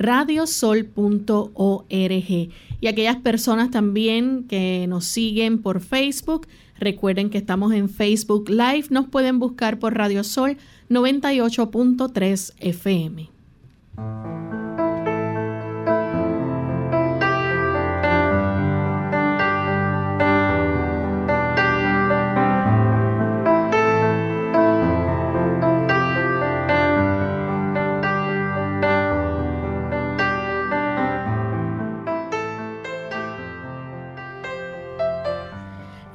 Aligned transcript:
www.radiosol.org. 0.01 2.49
Y 2.81 2.87
aquellas 2.87 3.17
personas 3.17 3.71
también 3.71 4.45
que 4.47 4.85
nos 4.87 5.05
siguen 5.05 5.61
por 5.61 5.81
Facebook, 5.81 6.47
recuerden 6.79 7.29
que 7.29 7.37
estamos 7.37 7.73
en 7.73 7.89
Facebook 7.89 8.49
Live, 8.49 8.85
nos 8.89 9.07
pueden 9.07 9.39
buscar 9.39 9.79
por 9.79 9.95
Radio 9.95 10.23
Sol 10.23 10.57
98.3 10.89 12.53
FM. 12.59 13.29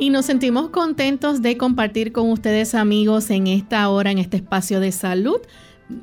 Y 0.06 0.10
nos 0.10 0.26
sentimos 0.26 0.68
contentos 0.68 1.42
de 1.42 1.56
compartir 1.56 2.12
con 2.12 2.30
ustedes 2.30 2.76
amigos 2.76 3.28
en 3.30 3.48
esta 3.48 3.88
hora, 3.88 4.12
en 4.12 4.18
este 4.18 4.36
espacio 4.36 4.78
de 4.78 4.92
salud, 4.92 5.38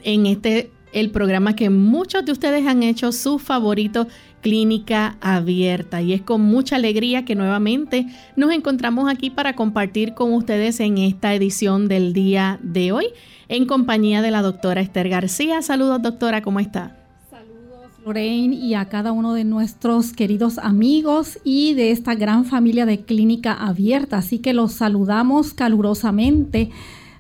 en 0.02 0.25
este 0.25 0.72
el 0.91 1.09
programa 1.09 1.56
que 1.56 1.69
muchos 1.69 2.25
de 2.25 2.34
ustedes 2.34 2.68
han 2.68 2.84
hecho 2.84 3.13
su 3.13 3.40
favorito, 3.40 4.09
Clínica 4.42 5.16
Abierta. 5.22 6.02
Y 6.02 6.12
es 6.12 6.22
con 6.22 6.42
mucha 6.42 6.75
alegría 6.75 7.24
que 7.24 7.36
nuevamente 7.36 8.08
nos 8.36 8.52
encontramos 8.52 9.09
aquí 9.09 9.30
para 9.30 9.56
compartir 9.56 10.13
con 10.16 10.34
ustedes 10.34 10.81
en 10.81 10.97
esta 10.97 11.34
edición 11.34 11.88
del 11.88 12.12
día 12.12 12.59
de 12.62 12.92
hoy, 12.92 13.06
en 13.47 13.66
compañía 13.66 14.22
de 14.22 14.31
la 14.31 14.42
doctora 14.42 14.81
Esther 14.81 15.08
García. 15.08 15.62
Saludos, 15.62 16.02
doctora, 16.02 16.42
¿cómo 16.42 16.59
está? 16.59 17.03
Lorraine 18.03 18.56
y 18.56 18.74
a 18.74 18.86
cada 18.86 19.12
uno 19.12 19.34
de 19.34 19.46
nuestros 19.46 20.12
queridos 20.12 20.58
amigos 20.58 21.40
y 21.44 21.74
de 21.74 21.91
esta 21.91 22.16
gran 22.16 22.44
familia 22.46 22.86
de 22.86 23.02
Clínica 23.02 23.53
Abierta. 23.53 24.18
Así 24.18 24.40
que 24.40 24.53
los 24.53 24.74
saludamos 24.74 25.53
calurosamente 25.53 26.69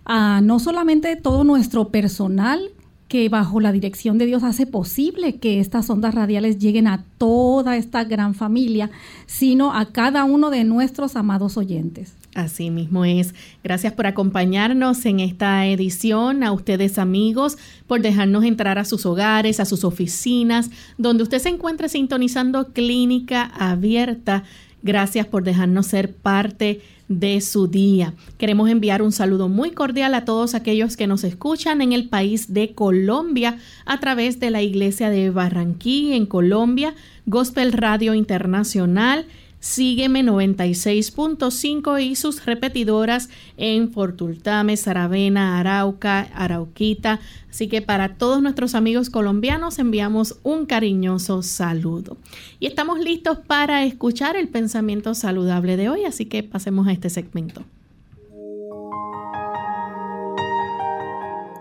a 0.05 0.41
no 0.41 0.59
solamente 0.59 1.15
todo 1.15 1.43
nuestro 1.43 1.89
personal 1.89 2.71
que 3.07 3.29
bajo 3.29 3.59
la 3.59 3.71
dirección 3.71 4.17
de 4.17 4.25
Dios 4.25 4.43
hace 4.43 4.65
posible 4.65 5.35
que 5.35 5.59
estas 5.59 5.89
ondas 5.89 6.15
radiales 6.15 6.57
lleguen 6.59 6.87
a 6.87 7.05
toda 7.17 7.77
esta 7.77 8.03
gran 8.03 8.33
familia, 8.33 8.91
sino 9.25 9.73
a 9.73 9.85
cada 9.85 10.25
uno 10.25 10.49
de 10.49 10.63
nuestros 10.63 11.15
amados 11.15 11.55
oyentes. 11.55 12.13
Así 12.35 12.71
mismo 12.71 13.05
es. 13.05 13.35
Gracias 13.63 13.93
por 13.93 14.07
acompañarnos 14.07 15.05
en 15.05 15.19
esta 15.19 15.67
edición, 15.67 16.43
a 16.43 16.51
ustedes 16.51 16.97
amigos, 16.97 17.57
por 17.85 18.01
dejarnos 18.01 18.43
entrar 18.43 18.79
a 18.79 18.85
sus 18.85 19.05
hogares, 19.05 19.59
a 19.59 19.65
sus 19.65 19.83
oficinas, 19.83 20.71
donde 20.97 21.23
usted 21.23 21.39
se 21.39 21.49
encuentre 21.49 21.89
sintonizando 21.89 22.73
Clínica 22.73 23.43
Abierta. 23.43 24.43
Gracias 24.81 25.27
por 25.27 25.43
dejarnos 25.43 25.87
ser 25.87 26.13
parte 26.13 26.81
de 27.07 27.39
su 27.41 27.67
día. 27.67 28.13
Queremos 28.37 28.69
enviar 28.69 29.01
un 29.01 29.11
saludo 29.11 29.47
muy 29.47 29.71
cordial 29.71 30.15
a 30.15 30.25
todos 30.25 30.55
aquellos 30.55 30.97
que 30.97 31.07
nos 31.07 31.23
escuchan 31.23 31.81
en 31.81 31.93
el 31.93 32.09
país 32.09 32.53
de 32.53 32.73
Colombia 32.73 33.57
a 33.85 33.99
través 33.99 34.39
de 34.39 34.49
la 34.49 34.61
iglesia 34.61 35.09
de 35.09 35.29
Barranquilla 35.29 36.15
en 36.15 36.25
Colombia, 36.25 36.95
Gospel 37.25 37.73
Radio 37.73 38.13
Internacional, 38.13 39.25
Sígueme 39.63 40.23
96.5 40.23 42.01
y 42.01 42.17
sus 42.17 42.45
repetidoras 42.45 43.29
en 43.55 43.93
Fortultame, 43.93 44.75
Saravena, 44.75 45.57
Arauca, 45.57 46.27
Arauquita. 46.35 47.21
Así 47.49 47.69
que 47.69 47.81
para 47.81 48.15
todos 48.15 48.41
nuestros 48.41 48.75
amigos 48.75 49.09
colombianos 49.09 49.79
enviamos 49.79 50.37
un 50.43 50.65
cariñoso 50.65 51.43
saludo. 51.43 52.17
Y 52.59 52.67
estamos 52.67 52.99
listos 52.99 53.37
para 53.37 53.85
escuchar 53.85 54.35
el 54.35 54.49
pensamiento 54.49 55.15
saludable 55.15 55.77
de 55.77 55.87
hoy, 55.87 56.03
así 56.03 56.25
que 56.25 56.43
pasemos 56.43 56.85
a 56.87 56.91
este 56.91 57.09
segmento. 57.09 57.63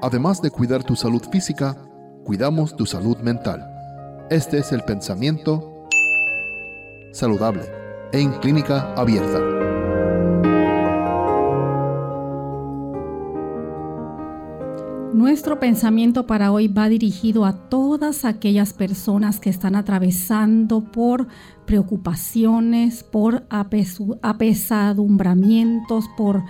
Además 0.02 0.42
de 0.42 0.50
cuidar 0.50 0.82
tu 0.82 0.96
salud 0.96 1.22
física, 1.30 1.76
cuidamos 2.24 2.74
tu 2.74 2.84
salud 2.84 3.18
mental. 3.18 3.64
Este 4.28 4.58
es 4.58 4.72
el 4.72 4.82
pensamiento 4.82 5.86
saludable 7.12 7.81
en 8.12 8.30
clínica 8.40 8.92
abierta. 8.94 9.40
Nuestro 15.14 15.58
pensamiento 15.60 16.26
para 16.26 16.50
hoy 16.52 16.68
va 16.68 16.88
dirigido 16.88 17.44
a 17.44 17.68
todas 17.68 18.24
aquellas 18.24 18.72
personas 18.72 19.40
que 19.40 19.50
están 19.50 19.76
atravesando 19.76 20.90
por 20.90 21.28
preocupaciones, 21.64 23.02
por 23.02 23.46
apesadumbramientos, 23.50 26.06
por 26.16 26.42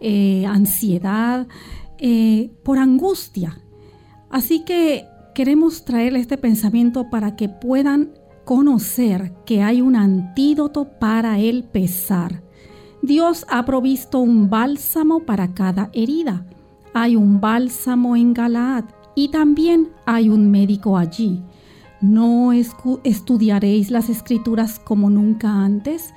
eh, 0.00 0.44
ansiedad, 0.46 1.46
eh, 1.98 2.52
por 2.62 2.78
angustia. 2.78 3.58
Así 4.30 4.64
que 4.64 5.06
queremos 5.34 5.84
traerle 5.84 6.20
este 6.20 6.38
pensamiento 6.38 7.10
para 7.10 7.34
que 7.36 7.48
puedan 7.48 8.12
que 9.46 9.62
hay 9.62 9.80
un 9.80 9.94
antídoto 9.94 10.84
para 10.98 11.38
el 11.38 11.62
pesar. 11.62 12.42
Dios 13.00 13.46
ha 13.48 13.64
provisto 13.64 14.18
un 14.18 14.50
bálsamo 14.50 15.20
para 15.20 15.54
cada 15.54 15.88
herida. 15.92 16.44
Hay 16.92 17.14
un 17.14 17.40
bálsamo 17.40 18.16
en 18.16 18.34
Galaad 18.34 18.86
y 19.14 19.28
también 19.28 19.90
hay 20.04 20.28
un 20.28 20.50
médico 20.50 20.98
allí. 20.98 21.44
¿No 22.00 22.50
estudiaréis 22.52 23.92
las 23.92 24.08
escrituras 24.08 24.80
como 24.80 25.10
nunca 25.10 25.48
antes? 25.48 26.12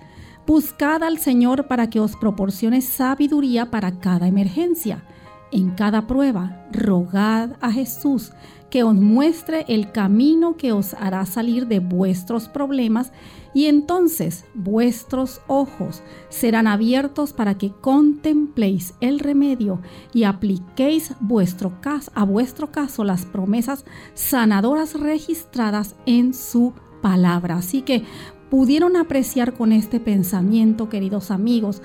Buscad 0.47 1.03
al 1.03 1.19
Señor 1.19 1.68
para 1.68 1.91
que 1.91 2.00
os 2.00 2.15
proporcione 2.15 2.81
sabiduría 2.81 3.69
para 3.69 4.00
cada 4.00 4.27
emergencia. 4.27 5.03
En 5.51 5.69
cada 5.75 6.07
prueba, 6.07 6.65
rogad 6.71 7.51
a 7.62 7.71
Jesús 7.71 8.31
que 8.73 8.81
os 8.81 8.95
muestre 8.95 9.65
el 9.67 9.91
camino 9.91 10.57
que 10.57 10.71
os 10.71 10.95
hará 10.95 11.27
salir 11.27 11.67
de 11.67 11.79
vuestros 11.79 12.49
problemas 12.49 13.11
y 13.53 13.67
entonces 13.67 14.45
vuestros 14.55 15.41
ojos 15.45 16.01
serán 16.29 16.65
abiertos 16.65 17.33
para 17.33 17.55
que 17.55 17.71
contempléis 17.71 18.95
el 18.99 19.19
remedio 19.19 19.79
y 20.11 20.23
apliquéis 20.23 21.13
vuestro 21.19 21.79
caso, 21.81 22.11
a 22.15 22.23
vuestro 22.23 22.71
caso 22.71 23.03
las 23.03 23.27
promesas 23.27 23.85
sanadoras 24.15 24.99
registradas 24.99 25.95
en 26.07 26.33
su 26.33 26.73
palabra. 27.03 27.57
Así 27.57 27.83
que 27.83 28.03
pudieron 28.49 28.97
apreciar 28.97 29.53
con 29.53 29.71
este 29.71 29.99
pensamiento, 29.99 30.89
queridos 30.89 31.29
amigos, 31.29 31.83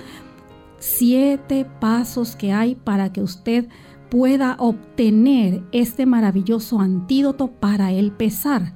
siete 0.79 1.67
pasos 1.79 2.35
que 2.35 2.51
hay 2.51 2.73
para 2.73 3.13
que 3.13 3.21
usted 3.21 3.69
pueda 4.09 4.55
obtener 4.59 5.63
este 5.71 6.05
maravilloso 6.05 6.79
antídoto 6.79 7.47
para 7.47 7.91
el 7.91 8.11
pesar. 8.11 8.73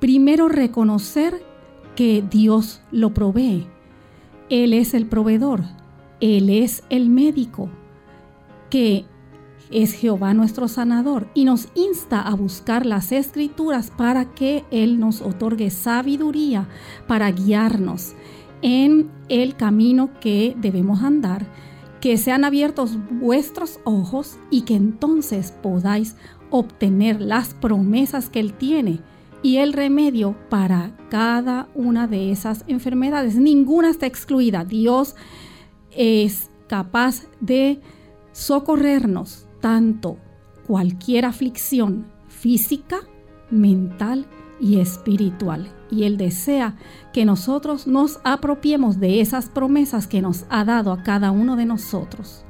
Primero 0.00 0.48
reconocer 0.48 1.42
que 1.96 2.22
Dios 2.28 2.80
lo 2.90 3.14
provee. 3.14 3.66
Él 4.50 4.72
es 4.72 4.94
el 4.94 5.06
proveedor, 5.06 5.64
Él 6.20 6.50
es 6.50 6.82
el 6.90 7.10
médico, 7.10 7.68
que 8.70 9.04
es 9.70 9.92
Jehová 9.92 10.34
nuestro 10.34 10.68
sanador 10.68 11.28
y 11.34 11.44
nos 11.44 11.68
insta 11.74 12.20
a 12.20 12.34
buscar 12.34 12.86
las 12.86 13.12
escrituras 13.12 13.90
para 13.90 14.26
que 14.32 14.64
Él 14.70 14.98
nos 14.98 15.20
otorgue 15.20 15.70
sabiduría 15.70 16.68
para 17.06 17.30
guiarnos 17.30 18.14
en 18.62 19.10
el 19.28 19.56
camino 19.56 20.10
que 20.20 20.54
debemos 20.58 21.02
andar, 21.02 21.46
que 22.00 22.16
sean 22.16 22.44
abiertos 22.44 22.98
vuestros 23.10 23.80
ojos 23.84 24.38
y 24.50 24.62
que 24.62 24.74
entonces 24.74 25.52
podáis 25.62 26.16
obtener 26.50 27.20
las 27.20 27.54
promesas 27.54 28.30
que 28.30 28.40
Él 28.40 28.54
tiene 28.54 29.00
y 29.42 29.58
el 29.58 29.72
remedio 29.72 30.36
para 30.48 30.96
cada 31.10 31.68
una 31.74 32.06
de 32.06 32.32
esas 32.32 32.64
enfermedades. 32.66 33.36
Ninguna 33.36 33.90
está 33.90 34.06
excluida. 34.06 34.64
Dios 34.64 35.14
es 35.90 36.50
capaz 36.66 37.24
de 37.40 37.80
socorrernos 38.32 39.46
tanto 39.60 40.18
cualquier 40.66 41.24
aflicción 41.24 42.06
física, 42.28 43.00
mental 43.50 44.26
y 44.60 44.80
espiritual. 44.80 45.77
Y 45.90 46.04
Él 46.04 46.16
desea 46.16 46.76
que 47.12 47.24
nosotros 47.24 47.86
nos 47.86 48.20
apropiemos 48.24 49.00
de 49.00 49.20
esas 49.20 49.48
promesas 49.48 50.06
que 50.06 50.20
nos 50.20 50.44
ha 50.50 50.64
dado 50.64 50.92
a 50.92 51.02
cada 51.02 51.30
uno 51.30 51.56
de 51.56 51.66
nosotros. 51.66 52.44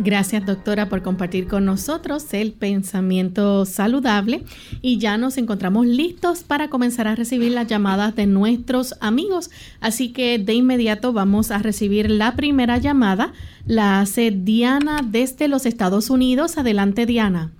Gracias 0.00 0.46
doctora 0.46 0.88
por 0.88 1.02
compartir 1.02 1.48
con 1.48 1.64
nosotros 1.64 2.32
el 2.32 2.52
pensamiento 2.52 3.64
saludable 3.64 4.44
y 4.80 4.98
ya 4.98 5.18
nos 5.18 5.38
encontramos 5.38 5.86
listos 5.86 6.44
para 6.44 6.70
comenzar 6.70 7.08
a 7.08 7.16
recibir 7.16 7.50
las 7.50 7.66
llamadas 7.66 8.14
de 8.14 8.26
nuestros 8.26 8.94
amigos. 9.00 9.50
Así 9.80 10.10
que 10.10 10.38
de 10.38 10.54
inmediato 10.54 11.12
vamos 11.12 11.50
a 11.50 11.58
recibir 11.58 12.12
la 12.12 12.36
primera 12.36 12.78
llamada. 12.78 13.32
La 13.66 14.00
hace 14.00 14.30
Diana 14.30 15.00
desde 15.04 15.48
los 15.48 15.66
Estados 15.66 16.10
Unidos. 16.10 16.58
Adelante 16.58 17.04
Diana. 17.04 17.50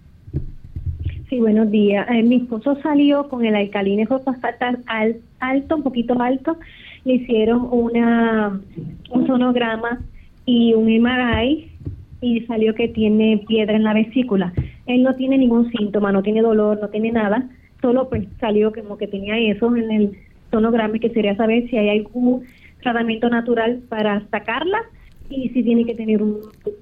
Sí, 1.28 1.40
buenos 1.40 1.70
días. 1.70 2.08
Eh, 2.10 2.22
mi 2.22 2.36
esposo 2.36 2.76
salió 2.82 3.28
con 3.28 3.44
el 3.44 3.54
alcalino 3.54 4.06
fosfatal 4.06 4.78
alto, 5.38 5.76
un 5.76 5.82
poquito 5.82 6.18
alto. 6.22 6.56
Le 7.04 7.14
hicieron 7.16 7.68
una 7.70 8.58
un 9.10 9.26
sonograma 9.26 10.00
y 10.46 10.72
un 10.72 10.86
MRI 10.86 11.70
y 12.22 12.40
salió 12.46 12.74
que 12.74 12.88
tiene 12.88 13.44
piedra 13.46 13.76
en 13.76 13.84
la 13.84 13.92
vesícula. 13.92 14.54
Él 14.86 15.02
no 15.02 15.16
tiene 15.16 15.36
ningún 15.36 15.70
síntoma, 15.70 16.12
no 16.12 16.22
tiene 16.22 16.40
dolor, 16.40 16.78
no 16.80 16.88
tiene 16.88 17.12
nada, 17.12 17.46
solo 17.82 18.08
pues 18.08 18.26
salió 18.40 18.72
como 18.72 18.96
que 18.96 19.06
tenía 19.06 19.36
eso 19.36 19.76
en 19.76 19.90
el 19.90 20.18
sonograma 20.50 20.96
y 20.96 21.00
que 21.00 21.10
sería 21.10 21.36
saber 21.36 21.68
si 21.68 21.76
hay 21.76 21.90
algún 21.90 22.44
tratamiento 22.80 23.28
natural 23.28 23.82
para 23.90 24.26
sacarla 24.30 24.78
y 25.28 25.50
si 25.50 25.62
tiene 25.62 25.84
que 25.84 25.94
tener 25.94 26.22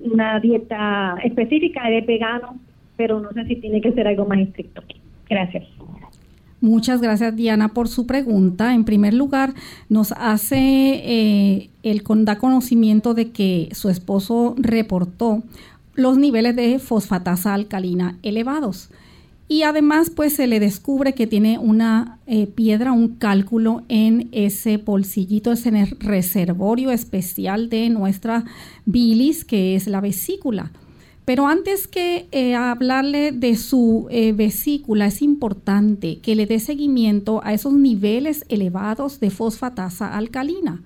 una 0.01 0.39
dieta 0.39 1.17
específica 1.25 1.91
de 1.91 2.03
vegano, 2.03 2.61
pero 2.97 3.21
no 3.21 3.33
sé 3.33 3.45
si 3.47 3.57
tiene 3.57 3.81
que 3.81 3.93
ser 3.93 4.07
algo 4.09 4.27
más 4.27 4.39
estricto. 4.39 4.83
Gracias. 5.29 5.65
Muchas 6.61 7.03
gracias 7.03 7.37
Diana 7.37 7.69
por 7.69 7.89
su 7.89 8.07
pregunta. 8.07 8.75
En 8.75 8.85
primer 8.85 9.15
lugar, 9.15 9.55
nos 9.89 10.13
hace 10.13 10.57
eh, 10.59 11.71
el 11.83 12.03
da 12.25 12.39
conocimiento 12.39 13.15
de 13.15 13.31
que 13.31 13.69
su 13.73 13.91
esposo 13.91 14.55
reportó 14.59 15.43
los 15.95 16.17
niveles 16.19 16.57
de 16.57 16.79
fosfatasa 16.79 17.55
alcalina 17.55 18.19
elevados. 18.23 18.91
Y 19.49 19.63
además, 19.63 20.11
pues 20.11 20.33
se 20.33 20.49
le 20.49 20.59
descubre 20.59 21.13
que 21.13 21.29
tiene 21.29 21.59
una 21.59 22.19
eh, 22.27 22.49
piedra, 22.49 22.91
un 22.91 23.15
cálculo 23.15 23.83
en 23.89 24.29
ese 24.33 24.79
bolsillito, 24.79 25.53
ese 25.53 25.71
reservorio 26.01 26.91
especial 26.91 27.69
de 27.69 27.89
nuestra 27.91 28.45
bilis, 28.87 29.45
que 29.45 29.77
es 29.77 29.87
la 29.87 30.01
vesícula. 30.01 30.73
Pero 31.27 31.49
antes 31.49 31.89
que 31.89 32.29
eh, 32.31 32.55
hablarle 32.55 33.33
de 33.33 33.57
su 33.57 34.07
eh, 34.11 34.33
vesícula, 34.33 35.07
es 35.07 35.23
importante 35.23 36.21
que 36.21 36.37
le 36.37 36.47
dé 36.47 36.61
seguimiento 36.61 37.41
a 37.43 37.53
esos 37.53 37.73
niveles 37.73 38.47
elevados 38.49 39.19
de 39.19 39.31
fosfatasa 39.31 40.17
alcalina, 40.17 40.83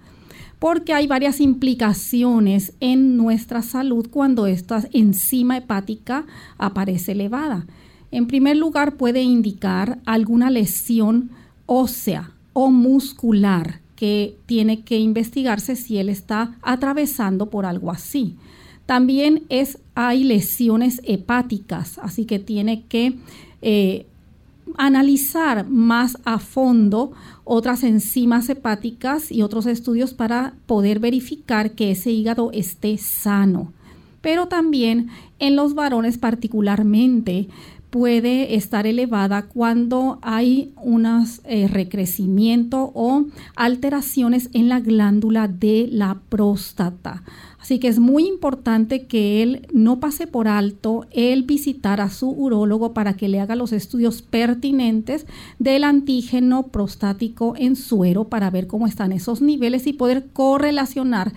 porque 0.58 0.94
hay 0.94 1.06
varias 1.06 1.40
implicaciones 1.40 2.72
en 2.80 3.18
nuestra 3.18 3.60
salud 3.60 4.08
cuando 4.10 4.46
esta 4.46 4.82
enzima 4.94 5.58
hepática 5.58 6.24
aparece 6.56 7.12
elevada. 7.12 7.66
En 8.10 8.26
primer 8.26 8.56
lugar, 8.56 8.96
puede 8.96 9.20
indicar 9.20 9.98
alguna 10.06 10.48
lesión 10.48 11.32
ósea 11.66 12.32
o 12.54 12.70
muscular 12.70 13.80
que 13.94 14.38
tiene 14.46 14.84
que 14.84 14.98
investigarse 14.98 15.76
si 15.76 15.98
él 15.98 16.08
está 16.08 16.56
atravesando 16.62 17.50
por 17.50 17.66
algo 17.66 17.90
así. 17.90 18.36
También 18.90 19.44
es, 19.50 19.78
hay 19.94 20.24
lesiones 20.24 21.00
hepáticas, 21.04 22.00
así 22.02 22.24
que 22.24 22.40
tiene 22.40 22.82
que 22.86 23.14
eh, 23.62 24.06
analizar 24.76 25.64
más 25.68 26.18
a 26.24 26.40
fondo 26.40 27.12
otras 27.44 27.84
enzimas 27.84 28.48
hepáticas 28.48 29.30
y 29.30 29.42
otros 29.42 29.66
estudios 29.66 30.12
para 30.12 30.54
poder 30.66 30.98
verificar 30.98 31.70
que 31.76 31.92
ese 31.92 32.10
hígado 32.10 32.50
esté 32.50 32.98
sano. 32.98 33.72
Pero 34.22 34.48
también 34.48 35.10
en 35.38 35.54
los 35.54 35.76
varones 35.76 36.18
particularmente 36.18 37.46
puede 37.90 38.56
estar 38.56 38.88
elevada 38.88 39.42
cuando 39.42 40.18
hay 40.22 40.72
un 40.82 41.06
eh, 41.44 41.68
recrecimiento 41.68 42.90
o 42.94 43.24
alteraciones 43.54 44.50
en 44.52 44.68
la 44.68 44.80
glándula 44.80 45.46
de 45.46 45.88
la 45.92 46.18
próstata. 46.28 47.22
Así 47.60 47.78
que 47.78 47.88
es 47.88 47.98
muy 47.98 48.26
importante 48.26 49.06
que 49.06 49.42
él 49.42 49.68
no 49.72 50.00
pase 50.00 50.26
por 50.26 50.48
alto 50.48 51.06
el 51.10 51.42
visitar 51.42 52.00
a 52.00 52.08
su 52.08 52.30
urólogo 52.30 52.94
para 52.94 53.14
que 53.14 53.28
le 53.28 53.38
haga 53.38 53.54
los 53.54 53.72
estudios 53.72 54.22
pertinentes 54.22 55.26
del 55.58 55.84
antígeno 55.84 56.68
prostático 56.68 57.54
en 57.58 57.76
suero 57.76 58.24
para 58.24 58.50
ver 58.50 58.66
cómo 58.66 58.86
están 58.86 59.12
esos 59.12 59.42
niveles 59.42 59.86
y 59.86 59.92
poder 59.92 60.28
correlacionar 60.32 61.34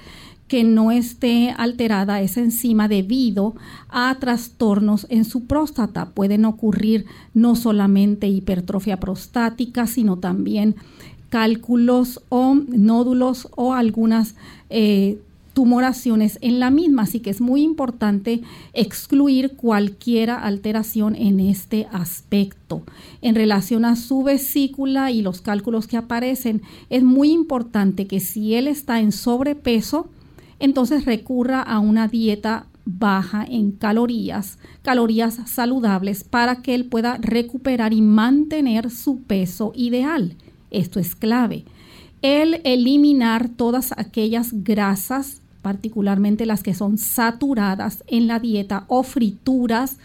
que 0.47 0.63
no 0.63 0.91
esté 0.91 1.53
alterada 1.57 2.21
esa 2.21 2.39
enzima 2.39 2.87
debido 2.87 3.55
a 3.89 4.15
trastornos 4.19 5.07
en 5.09 5.25
su 5.25 5.45
próstata. 5.45 6.11
Pueden 6.11 6.45
ocurrir 6.45 7.05
no 7.33 7.55
solamente 7.55 8.27
hipertrofia 8.27 8.99
prostática, 8.99 9.87
sino 9.87 10.17
también 10.19 10.75
cálculos 11.29 12.21
o 12.29 12.53
nódulos 12.55 13.47
o 13.55 13.73
algunas 13.73 14.35
eh, 14.69 15.17
tumoraciones 15.53 16.39
en 16.41 16.59
la 16.59 16.69
misma, 16.69 17.03
así 17.03 17.19
que 17.19 17.29
es 17.29 17.39
muy 17.39 17.61
importante 17.61 18.41
excluir 18.73 19.55
cualquier 19.55 20.31
alteración 20.31 21.15
en 21.15 21.39
este 21.39 21.87
aspecto. 21.91 22.83
En 23.21 23.35
relación 23.35 23.85
a 23.85 23.95
su 23.95 24.23
vesícula 24.23 25.11
y 25.11 25.21
los 25.21 25.41
cálculos 25.41 25.87
que 25.87 25.97
aparecen, 25.97 26.61
es 26.89 27.03
muy 27.03 27.31
importante 27.31 28.07
que 28.07 28.19
si 28.19 28.55
él 28.55 28.67
está 28.67 28.99
en 28.99 29.11
sobrepeso, 29.11 30.09
entonces 30.59 31.05
recurra 31.05 31.61
a 31.61 31.79
una 31.79 32.07
dieta 32.07 32.67
baja 32.85 33.45
en 33.47 33.71
calorías, 33.71 34.57
calorías 34.81 35.39
saludables, 35.45 36.23
para 36.23 36.61
que 36.61 36.75
él 36.75 36.85
pueda 36.85 37.17
recuperar 37.17 37.93
y 37.93 38.01
mantener 38.01 38.89
su 38.89 39.21
peso 39.21 39.71
ideal. 39.75 40.35
Esto 40.71 40.99
es 40.99 41.15
clave. 41.15 41.65
El 42.21 42.61
eliminar 42.63 43.49
todas 43.49 43.93
aquellas 43.97 44.63
grasas 44.63 45.42
particularmente 45.63 46.45
las 46.45 46.61
que 46.61 46.75
son 46.75 46.99
saturadas 46.99 48.03
en 48.05 48.27
la 48.27 48.39
dieta 48.39 48.83
o 48.87 49.01
frituras, 49.01 49.97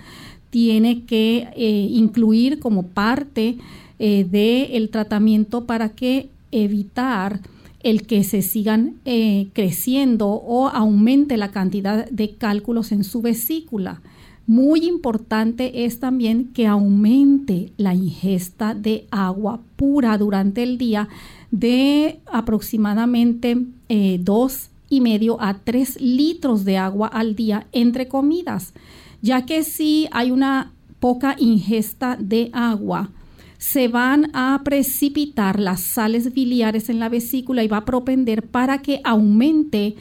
tiene 0.51 1.05
que 1.05 1.49
eh, 1.57 1.89
incluir 1.91 2.59
como 2.61 2.85
parte 2.85 3.59
eh, 3.99 4.25
del 4.25 4.89
tratamiento 4.89 5.67
para 5.67 5.91
que 5.91 6.31
evitar 6.53 7.41
el 7.83 8.07
que 8.07 8.25
se 8.25 8.41
sigan 8.41 8.95
eh, 9.05 9.49
creciendo 9.53 10.29
o 10.29 10.69
aumente 10.69 11.37
la 11.37 11.51
cantidad 11.51 12.09
de 12.09 12.35
cálculos 12.35 12.93
en 12.93 13.05
su 13.05 13.21
vesícula. 13.21 14.01
Muy 14.47 14.87
importante 14.87 15.85
es 15.85 16.01
también 16.01 16.47
que 16.55 16.67
aumente 16.67 17.73
la 17.77 17.95
ingesta 17.95 18.75
de 18.75 19.07
agua 19.11 19.61
pura 19.77 20.17
durante 20.17 20.63
el 20.63 20.79
día 20.79 21.09
de 21.51 22.21
aproximadamente 22.33 23.59
dos 24.21 24.71
y 24.89 25.01
medio 25.01 25.41
a 25.41 25.55
3 25.55 26.01
litros 26.01 26.65
de 26.65 26.79
agua 26.79 27.09
al 27.09 27.35
día 27.35 27.67
entre 27.73 28.09
comidas, 28.09 28.73
ya 29.23 29.47
que 29.47 29.65
si 29.65 30.09
hay 30.13 30.31
una 30.31 30.73
poca 31.01 31.37
ingesta 31.39 32.17
de 32.19 32.51
agua, 32.53 33.11
se 33.59 33.89
van 33.89 34.31
a 34.35 34.61
precipitar 34.65 35.59
las 35.59 35.81
sales 35.81 36.33
biliares 36.33 36.89
en 36.89 37.01
la 37.01 37.09
vesícula 37.09 37.65
y 37.65 37.69
va 37.69 37.79
a 37.79 37.85
propender 37.85 38.45
para 38.45 38.83
que 38.83 39.01
aumente 39.05 39.97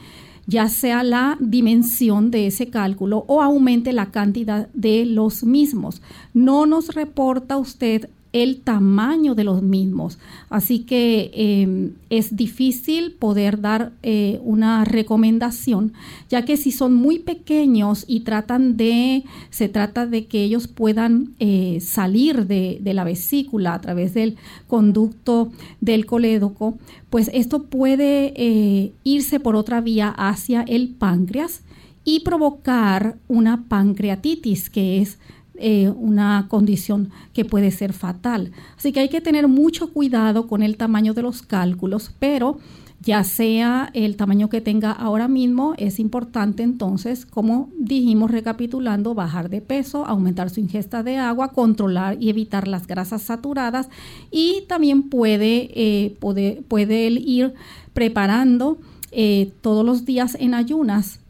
ya 0.46 0.68
sea 0.68 1.02
la 1.02 1.36
dimensión 1.40 2.30
de 2.30 2.46
ese 2.46 2.68
cálculo 2.68 3.24
o 3.26 3.42
aumente 3.42 3.92
la 3.92 4.10
cantidad 4.10 4.68
de 4.72 5.04
los 5.04 5.44
mismos. 5.44 6.00
No 6.32 6.64
nos 6.64 6.94
reporta 6.94 7.58
usted 7.58 8.08
el 8.32 8.60
tamaño 8.60 9.34
de 9.34 9.44
los 9.44 9.62
mismos. 9.62 10.18
Así 10.50 10.80
que 10.80 11.30
em, 11.34 11.92
es 12.10 12.36
difícil 12.36 13.12
poder 13.12 13.60
dar 13.60 13.92
eh, 14.02 14.40
una 14.42 14.84
recomendación, 14.84 15.92
ya 16.28 16.44
que 16.44 16.56
si 16.56 16.70
son 16.70 16.94
muy 16.94 17.18
pequeños 17.18 18.04
y 18.06 18.20
tratan 18.20 18.76
de, 18.76 19.24
se 19.50 19.68
trata 19.68 20.06
de 20.06 20.26
que 20.26 20.44
ellos 20.44 20.68
puedan 20.68 21.34
eh, 21.38 21.78
salir 21.80 22.46
de, 22.46 22.78
de, 22.80 22.94
la 22.94 23.04
vesícula 23.04 23.74
a 23.74 23.80
través 23.80 24.14
del 24.14 24.36
conducto 24.66 25.50
del 25.80 26.06
colédoco, 26.06 26.78
pues 27.10 27.30
esto 27.32 27.64
puede 27.64 28.34
eh, 28.36 28.92
irse 29.04 29.40
por 29.40 29.56
otra 29.56 29.80
vía 29.80 30.08
hacia 30.08 30.62
el 30.62 30.88
páncreas 30.88 31.62
y 32.04 32.20
provocar 32.20 33.16
una 33.28 33.64
pancreatitis, 33.68 34.70
que 34.70 35.00
es 35.00 35.18
eh, 35.60 35.88
una 35.88 36.46
condición 36.48 37.10
que 37.32 37.44
puede 37.44 37.72
ser 37.72 37.92
fatal. 37.92 38.52
Así 38.76 38.92
que 38.92 39.00
hay 39.00 39.08
que 39.08 39.20
tener 39.20 39.48
mucho 39.48 39.92
cuidado 39.92 40.46
con 40.46 40.62
el 40.62 40.76
tamaño 40.76 41.14
de 41.14 41.22
los 41.22 41.42
cálculos, 41.42 42.12
pero 42.20 42.58
ya 43.00 43.24
sea 43.24 43.90
el 43.92 44.16
tamaño 44.16 44.48
que 44.48 44.60
tenga 44.60 44.92
ahora 44.92 45.26
mismo, 45.28 45.74
es 45.76 45.98
importante 45.98 46.62
entonces, 46.62 47.26
como 47.26 47.70
dijimos 47.76 48.30
recapitulando, 48.30 49.14
bajar 49.14 49.50
de 49.50 49.60
peso, 49.60 50.04
aumentar 50.06 50.50
su 50.50 50.60
ingesta 50.60 51.02
de 51.02 51.16
agua, 51.16 51.52
controlar 51.52 52.16
y 52.20 52.28
evitar 52.28 52.68
las 52.68 52.86
grasas 52.86 53.22
saturadas 53.22 53.88
y 54.30 54.62
también 54.68 55.10
puede, 55.10 55.70
eh, 55.74 56.16
puede 56.20 57.08
ir 57.08 57.54
preparando 57.94 58.78
eh, 59.10 59.52
todos 59.60 59.84
los 59.84 60.04
días 60.04 60.36
en 60.38 60.54
ayunas 60.54 61.20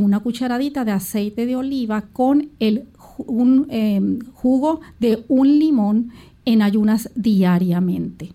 una 0.00 0.20
cucharadita 0.20 0.86
de 0.86 0.92
aceite 0.92 1.44
de 1.44 1.54
oliva 1.54 2.04
con 2.14 2.48
el 2.60 2.86
un 3.18 3.66
em, 3.70 4.18
jugo 4.34 4.80
de 5.00 5.24
un 5.28 5.58
limón 5.58 6.10
en 6.44 6.62
ayunas 6.62 7.10
diariamente. 7.14 8.30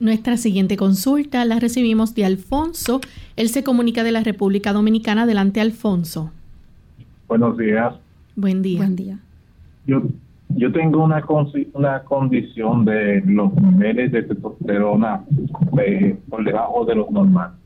Nuestra 0.00 0.38
siguiente 0.38 0.76
consulta 0.76 1.44
la 1.44 1.60
recibimos 1.60 2.14
de 2.14 2.24
Alfonso. 2.24 3.00
Él 3.36 3.48
se 3.48 3.62
comunica 3.62 4.02
de 4.02 4.12
la 4.12 4.22
República 4.22 4.72
Dominicana. 4.72 5.22
Adelante, 5.22 5.60
Alfonso. 5.60 6.32
Buenos 7.28 7.58
días. 7.58 7.94
Buen 8.34 8.62
día. 8.62 8.78
Buen 8.78 8.96
día. 8.96 9.18
Yo, 9.86 10.02
yo 10.48 10.72
tengo 10.72 11.04
una, 11.04 11.22
una 11.74 12.02
condición 12.04 12.86
de 12.86 13.22
los 13.26 13.54
niveles 13.54 14.10
de 14.12 14.22
testosterona 14.22 15.22
eh, 15.84 16.16
por 16.30 16.44
debajo 16.44 16.86
de 16.86 16.94
los 16.94 17.10
normales. 17.10 17.58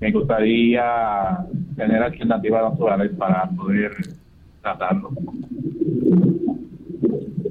Me 0.00 0.10
gustaría 0.10 1.38
tener 1.76 2.02
alternativas 2.02 2.72
naturales 2.72 3.12
para 3.16 3.48
poder 3.50 3.92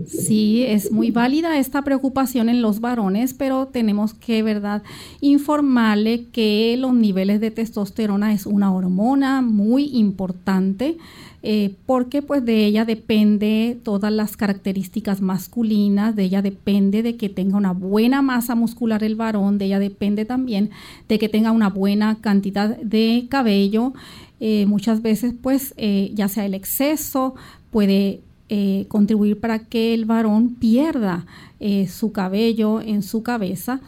Sí, 0.10 0.64
es 0.64 0.92
muy 0.92 1.12
válida 1.12 1.60
esta 1.60 1.84
preocupación 1.84 2.50
en 2.50 2.64
los 2.64 2.80
varones, 2.80 3.36
pero 3.36 3.68
tenemos 3.68 4.16
que, 4.16 4.42
¿verdad?, 4.42 4.82
informarle 5.22 6.30
que 6.30 6.76
los 6.80 6.94
niveles 6.94 7.40
de 7.40 7.52
testosterona 7.52 8.34
es 8.34 8.48
una 8.48 8.74
hormona 8.74 9.42
muy 9.42 9.86
importante. 9.96 10.98
Eh, 11.42 11.76
porque 11.86 12.22
pues 12.22 12.44
de 12.44 12.66
ella 12.66 12.84
depende 12.84 13.80
todas 13.84 14.12
las 14.12 14.36
características 14.36 15.22
masculinas, 15.22 16.14
de 16.16 16.24
ella 16.24 16.42
depende 16.42 17.02
de 17.02 17.16
que 17.16 17.30
tenga 17.30 17.56
una 17.56 17.72
buena 17.72 18.22
masa 18.22 18.56
muscular 18.56 19.04
el 19.06 19.16
varón, 19.16 19.58
de 19.58 19.66
ella 19.66 19.80
depende 19.80 20.26
también 20.26 20.70
de 21.08 21.18
que 21.18 21.30
tenga 21.30 21.52
una 21.52 21.70
buena 21.70 22.20
cantidad 22.20 22.76
de 22.78 23.28
cabello. 23.30 23.94
Eh, 24.42 24.66
muchas 24.66 25.02
veces 25.02 25.34
pues 25.42 25.74
eh, 25.78 26.12
ya 26.14 26.28
sea 26.30 26.46
el 26.46 26.54
exceso 26.54 27.36
puede 27.72 28.22
eh, 28.48 28.86
contribuir 28.88 29.40
para 29.40 29.60
que 29.60 29.94
el 29.94 30.06
varón 30.06 30.56
pierda 30.56 31.26
su 31.90 32.14
cabello 32.14 32.80
en 32.80 33.04
su 33.04 33.22
cabeza 33.22 33.82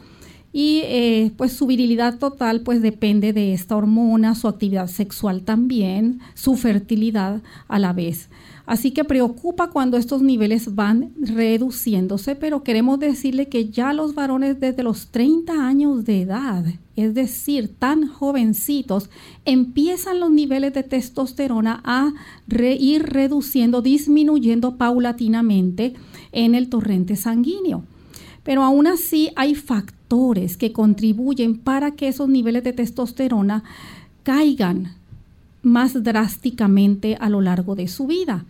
y 0.52 1.30
pues 1.36 1.52
su 1.52 1.66
virilidad 1.66 2.18
total 2.18 2.60
pues 2.60 2.82
depende 2.82 3.32
de 3.32 3.54
esta 3.54 3.76
hormona, 3.76 4.34
su 4.34 4.48
actividad 4.48 4.88
sexual 4.88 5.42
también, 5.42 6.20
su 6.34 6.56
fertilidad 6.56 7.40
a 7.68 7.78
la 7.78 7.92
vez. 7.92 8.28
Así 8.64 8.92
que 8.92 9.04
preocupa 9.04 9.70
cuando 9.70 9.96
estos 9.96 10.22
niveles 10.22 10.74
van 10.76 11.12
reduciéndose, 11.20 12.36
pero 12.36 12.62
queremos 12.62 13.00
decirle 13.00 13.48
que 13.48 13.70
ya 13.70 13.92
los 13.92 14.14
varones 14.14 14.60
desde 14.60 14.84
los 14.84 15.08
30 15.08 15.66
años 15.66 16.04
de 16.04 16.22
edad, 16.22 16.64
es 16.94 17.12
decir, 17.12 17.74
tan 17.76 18.06
jovencitos, 18.06 19.10
empiezan 19.44 20.20
los 20.20 20.30
niveles 20.30 20.72
de 20.74 20.84
testosterona 20.84 21.82
a 21.84 22.12
ir 22.48 23.02
reduciendo, 23.02 23.82
disminuyendo 23.82 24.76
paulatinamente 24.76 25.94
en 26.30 26.54
el 26.54 26.68
torrente 26.68 27.16
sanguíneo. 27.16 27.84
Pero 28.42 28.62
aún 28.62 28.86
así 28.86 29.30
hay 29.36 29.54
factores 29.54 30.56
que 30.56 30.72
contribuyen 30.72 31.58
para 31.58 31.92
que 31.92 32.08
esos 32.08 32.28
niveles 32.28 32.64
de 32.64 32.72
testosterona 32.72 33.62
caigan 34.22 34.94
más 35.62 36.02
drásticamente 36.02 37.16
a 37.20 37.28
lo 37.28 37.40
largo 37.40 37.74
de 37.74 37.88
su 37.88 38.06
vida. 38.06 38.44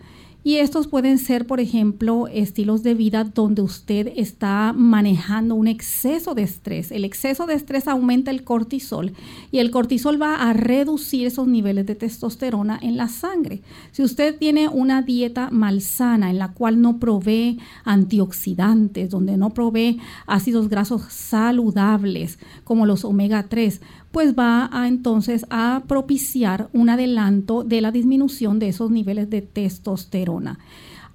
Y 0.45 0.57
estos 0.57 0.89
pueden 0.89 1.19
ser, 1.19 1.47
por 1.47 1.61
ejemplo, 1.61 2.27
estilos 2.27 2.83
de 2.83 2.95
vida 2.95 3.23
donde 3.23 3.63
usted 3.63 4.13
está 4.17 4.73
manejando 4.77 5.55
un 5.55 5.69
exceso 5.69 6.35
de 6.35 6.43
estrés. 6.43 6.91
El 6.91 7.05
exceso 7.05 7.47
de 7.47 7.55
estrés 7.55 7.87
aumenta 7.87 8.33
el 8.33 8.43
cortisol 8.43 9.13
y 9.53 9.59
el 9.59 9.71
cortisol 9.71 10.21
va 10.21 10.35
a 10.35 10.53
reducir 10.53 11.29
esos 11.29 11.47
niveles 11.47 11.87
de 11.87 11.95
testosterona 11.95 12.77
en 12.83 12.97
la 12.97 13.07
sangre. 13.07 13.63
Si 13.93 14.03
usted 14.03 14.37
tiene 14.37 14.69
una 14.69 15.03
dieta 15.03 15.49
malsana 15.53 16.31
en 16.31 16.39
la 16.39 16.53
cual 16.53 16.81
no 16.81 16.99
provee 16.99 17.61
antioxidantes, 17.85 19.11
donde 19.11 19.37
no 19.37 19.51
provee 19.51 20.01
ácidos 20.27 20.69
grasos 20.69 21.03
saludables 21.09 22.41
como 22.65 22.85
los 22.85 23.05
omega 23.05 23.45
3, 23.45 23.81
pues 24.13 24.35
va 24.39 24.69
a 24.73 24.87
entonces 24.87 25.47
a 25.51 25.83
propiciar 25.89 26.69
un 26.73 26.91
adelanto 26.91 27.65
de 27.65 27.81
la 27.81 27.91
disminución 27.91 28.59
de 28.59 28.69
esos 28.69 28.91
niveles 28.91 29.29
de 29.31 29.43
testosterona. 29.43 30.59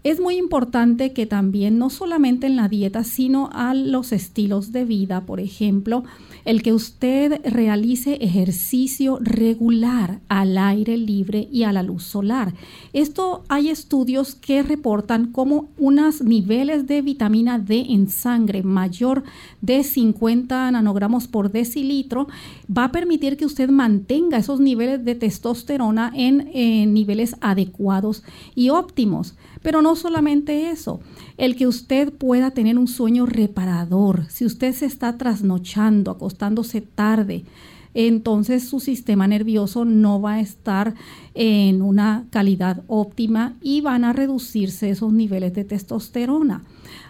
Es 0.03 0.19
muy 0.19 0.37
importante 0.37 1.11
que 1.11 1.25
también 1.25 1.77
no 1.77 1.89
solamente 1.89 2.47
en 2.47 2.55
la 2.55 2.69
dieta, 2.69 3.03
sino 3.03 3.49
a 3.51 3.73
los 3.73 4.11
estilos 4.11 4.71
de 4.71 4.85
vida, 4.85 5.25
por 5.25 5.39
ejemplo, 5.39 6.03
el 6.47 6.63
que 6.63 6.71
usted 6.71 7.41
realice 7.43 8.13
ejercicio 8.21 9.19
regular 9.19 10.21
al 10.29 10.57
aire 10.57 10.95
libre 10.95 11.49
y 11.51 11.63
a 11.63 11.73
la 11.73 11.83
luz 11.83 12.03
solar. 12.03 12.53
Esto 12.93 13.43
hay 13.49 13.67
estudios 13.67 14.33
que 14.33 14.63
reportan 14.63 15.33
como 15.33 15.67
unos 15.77 16.21
niveles 16.21 16.87
de 16.87 17.01
vitamina 17.01 17.59
D 17.59 17.87
en 17.89 18.09
sangre 18.09 18.63
mayor 18.63 19.25
de 19.59 19.83
50 19.83 20.71
nanogramos 20.71 21.27
por 21.27 21.51
decilitro 21.51 22.29
va 22.75 22.85
a 22.85 22.91
permitir 22.93 23.35
que 23.35 23.45
usted 23.45 23.69
mantenga 23.69 24.37
esos 24.37 24.61
niveles 24.61 25.03
de 25.03 25.15
testosterona 25.15 26.13
en, 26.15 26.93
niveles 26.93 27.35
adecuados 27.41 28.23
y 28.55 28.69
óptimos. 28.69 29.35
Pero 29.61 29.81
no 29.81 29.95
solamente 29.95 30.69
eso, 30.69 30.99
el 31.37 31.55
que 31.55 31.67
usted 31.67 32.13
pueda 32.13 32.51
tener 32.51 32.77
un 32.77 32.87
sueño 32.87 33.25
reparador. 33.25 34.25
Si 34.29 34.45
usted 34.45 34.73
se 34.73 34.85
está 34.85 35.17
trasnochando, 35.17 36.11
acostándose 36.11 36.81
tarde, 36.81 37.43
entonces 37.93 38.67
su 38.67 38.79
sistema 38.79 39.27
nervioso 39.27 39.83
no 39.83 40.21
va 40.21 40.33
a 40.33 40.39
estar 40.39 40.93
en 41.33 41.81
una 41.81 42.25
calidad 42.29 42.83
óptima 42.87 43.55
y 43.61 43.81
van 43.81 44.03
a 44.03 44.13
reducirse 44.13 44.89
esos 44.89 45.11
niveles 45.13 45.53
de 45.53 45.63
testosterona. 45.63 46.63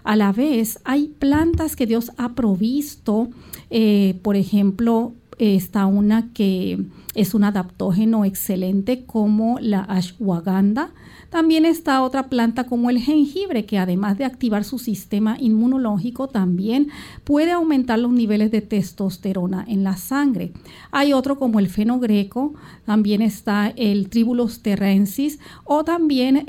A 0.05 0.15
la 0.15 0.31
vez, 0.31 0.79
hay 0.85 1.07
plantas 1.19 1.75
que 1.75 1.85
Dios 1.85 2.11
ha 2.17 2.33
provisto, 2.35 3.29
eh, 3.69 4.17
por 4.21 4.37
ejemplo, 4.37 5.13
está 5.37 5.85
una 5.85 6.31
que 6.33 6.85
es 7.15 7.33
un 7.33 7.43
adaptógeno 7.43 8.23
excelente 8.25 9.03
como 9.05 9.59
la 9.59 9.81
ashwagandha, 9.81 10.91
también 11.37 11.65
está 11.65 12.01
otra 12.01 12.29
planta 12.29 12.63
como 12.63 12.89
el 12.89 12.97
jengibre, 12.97 13.67
que 13.67 13.77
además 13.77 14.17
de 14.17 14.25
activar 14.25 14.63
su 14.63 14.79
sistema 14.79 15.37
inmunológico, 15.39 16.27
también 16.27 16.87
puede 17.23 17.51
aumentar 17.51 17.99
los 17.99 18.11
niveles 18.11 18.49
de 18.49 18.61
testosterona 18.61 19.63
en 19.67 19.83
la 19.83 19.97
sangre. 19.97 20.51
Hay 20.89 21.13
otro 21.13 21.37
como 21.37 21.59
el 21.59 21.69
fenogreco, 21.69 22.55
también 22.87 23.21
está 23.21 23.71
el 23.75 24.09
tribulus 24.09 24.63
terrensis 24.63 25.37
o 25.63 25.83
también 25.83 26.43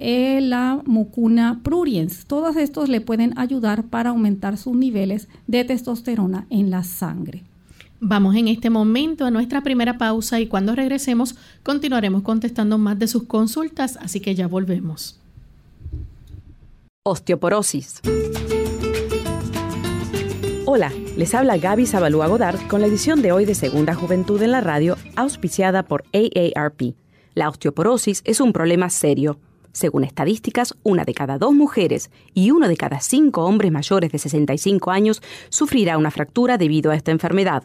la 0.49 0.81
mucuna 0.87 1.61
pruriens. 1.63 2.25
Todos 2.25 2.57
estos 2.57 2.89
le 2.89 3.03
pueden 3.03 3.39
ayudar 3.39 3.89
para 3.89 4.09
aumentar 4.09 4.57
sus 4.57 4.75
niveles 4.75 5.29
de 5.47 5.65
testosterona 5.65 6.47
en 6.49 6.71
la 6.71 6.83
sangre. 6.83 7.45
Vamos 8.01 8.37
en 8.37 8.47
este 8.47 8.71
momento 8.71 9.27
a 9.27 9.31
nuestra 9.33 9.63
primera 9.63 9.99
pausa 9.99 10.39
y 10.39 10.47
cuando 10.47 10.77
regresemos 10.77 11.35
continuaremos 11.65 12.23
contestando 12.23 12.79
más 12.79 12.97
de 12.99 13.09
sus 13.09 13.25
consultas, 13.25 13.97
así 14.01 14.21
que 14.21 14.37
ya 14.37 14.47
volvemos. 14.47 15.19
Osteoporosis. 17.05 18.01
Hola, 20.65 20.93
les 21.17 21.35
habla 21.35 21.57
Gaby 21.57 21.87
Zabalúa 21.87 22.29
Godard 22.29 22.69
con 22.69 22.83
la 22.83 22.87
edición 22.87 23.21
de 23.21 23.33
hoy 23.33 23.47
de 23.47 23.55
Segunda 23.55 23.95
Juventud 23.95 24.41
en 24.43 24.53
la 24.53 24.61
Radio, 24.61 24.97
auspiciada 25.17 25.83
por 25.83 26.05
AARP. 26.13 26.95
La 27.35 27.49
osteoporosis 27.49 28.23
es 28.25 28.41
un 28.41 28.53
problema 28.53 28.91
serio. 28.91 29.41
Según 29.73 30.05
estadísticas, 30.05 30.75
una 30.85 31.05
de 31.05 31.15
cada 31.15 31.39
dos 31.39 31.53
mujeres 31.53 32.11
y 32.35 32.51
uno 32.53 32.69
de 32.69 32.77
cada 32.77 33.01
cinco 33.01 33.45
hombres 33.45 33.73
mayores 33.73 34.13
de 34.13 34.19
65 34.19 34.91
años 34.91 35.21
sufrirá 35.49 35.99
una 35.99 36.11
fractura 36.11 36.59
debido 36.59 36.91
a 36.91 36.97
esta 36.97 37.11
enfermedad. 37.11 37.65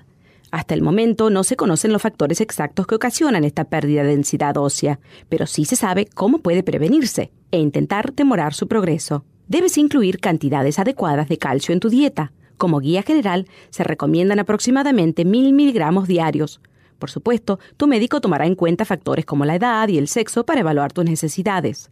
Hasta 0.53 0.75
el 0.75 0.83
momento 0.83 1.31
no 1.31 1.43
se 1.43 1.55
conocen 1.55 1.91
los 1.91 2.03
factores 2.03 2.39
exactos 2.39 2.86
que 2.86 2.93
ocasionan 2.93 3.43
esta 3.43 3.63
pérdida 3.63 4.03
de 4.03 4.10
densidad 4.10 4.55
ósea, 4.55 5.00
pero 5.27 5.48
sí 5.48 5.65
se 5.65 5.75
sabe 5.75 6.05
cómo 6.05 6.38
puede 6.38 6.62
prevenirse 6.62 7.31
e 7.50 7.57
intentar 7.57 8.13
demorar 8.13 8.53
su 8.53 8.67
progreso. 8.67 9.25
Debes 9.48 9.79
incluir 9.79 10.19
cantidades 10.19 10.77
adecuadas 10.77 11.27
de 11.27 11.39
calcio 11.39 11.74
en 11.74 11.79
tu 11.79 11.89
dieta 11.89 12.33
como 12.55 12.81
guía 12.81 13.01
general, 13.01 13.48
se 13.72 13.83
recomiendan 13.83 14.38
aproximadamente 14.38 15.25
mil 15.25 15.53
miligramos 15.53 16.07
diarios. 16.07 16.62
Por 17.00 17.10
supuesto, 17.10 17.57
tu 17.75 17.88
médico 17.88 18.22
tomará 18.22 18.45
en 18.45 18.53
cuenta 18.53 18.86
factores 18.86 19.25
como 19.25 19.43
la 19.43 19.55
edad 19.55 19.88
y 19.88 19.98
el 19.98 20.07
sexo 20.07 20.45
para 20.45 20.62
evaluar 20.62 20.93
tus 20.93 21.03
necesidades. 21.03 21.89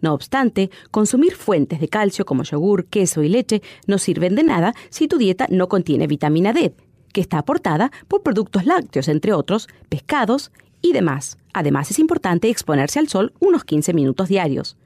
No 0.00 0.12
obstante, 0.12 0.68
consumir 0.90 1.36
fuentes 1.36 1.80
de 1.80 1.86
calcio 1.86 2.24
como 2.24 2.42
yogur, 2.42 2.86
queso 2.86 3.22
y 3.22 3.28
leche 3.28 3.62
no 3.86 3.98
sirven 3.98 4.34
de 4.34 4.42
nada 4.42 4.74
si 4.90 5.06
tu 5.06 5.16
dieta 5.16 5.46
no 5.48 5.68
contiene 5.68 6.08
vitamina 6.08 6.52
D, 6.52 6.74
que 7.12 7.20
está 7.20 7.38
aportada 7.38 7.90
por 8.08 8.22
productos 8.22 8.64
lácteos, 8.66 9.08
entre 9.08 9.32
otros, 9.32 9.68
pescados 9.88 10.50
y 10.82 10.92
demás. 10.92 11.38
Además, 11.52 11.90
es 11.90 11.98
importante 11.98 12.48
exponerse 12.48 12.98
al 12.98 13.08
sol 13.08 13.32
unos 13.40 13.64
15 13.64 13.92
minutos 13.92 14.28
diarios. 14.28 14.76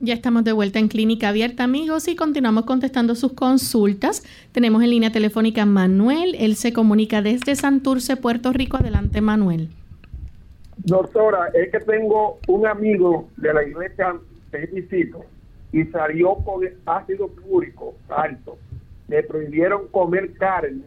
Ya 0.04 0.14
estamos 0.14 0.42
de 0.42 0.50
vuelta 0.50 0.80
en 0.80 0.88
Clínica 0.88 1.28
Abierta, 1.28 1.62
amigos, 1.62 2.08
y 2.08 2.16
continuamos 2.16 2.64
contestando 2.64 3.14
sus 3.14 3.34
consultas. 3.34 4.24
Tenemos 4.50 4.82
en 4.82 4.90
línea 4.90 5.12
telefónica 5.12 5.62
a 5.62 5.66
Manuel. 5.66 6.34
Él 6.40 6.56
se 6.56 6.72
comunica 6.72 7.22
desde 7.22 7.54
Santurce, 7.54 8.16
Puerto 8.16 8.52
Rico. 8.52 8.76
Adelante, 8.76 9.20
Manuel. 9.20 9.68
Doctora, 10.78 11.48
es 11.54 11.70
que 11.70 11.80
tengo 11.80 12.40
un 12.48 12.66
amigo 12.66 13.28
de 13.36 13.54
la 13.54 13.62
iglesia 13.62 14.16
que 14.50 14.66
visito 14.66 15.24
y 15.70 15.84
salió 15.84 16.34
con 16.36 16.62
ácido 16.86 17.28
púrico 17.28 17.94
alto. 18.08 18.58
Le 19.08 19.22
prohibieron 19.22 19.88
comer 19.88 20.32
carne, 20.34 20.82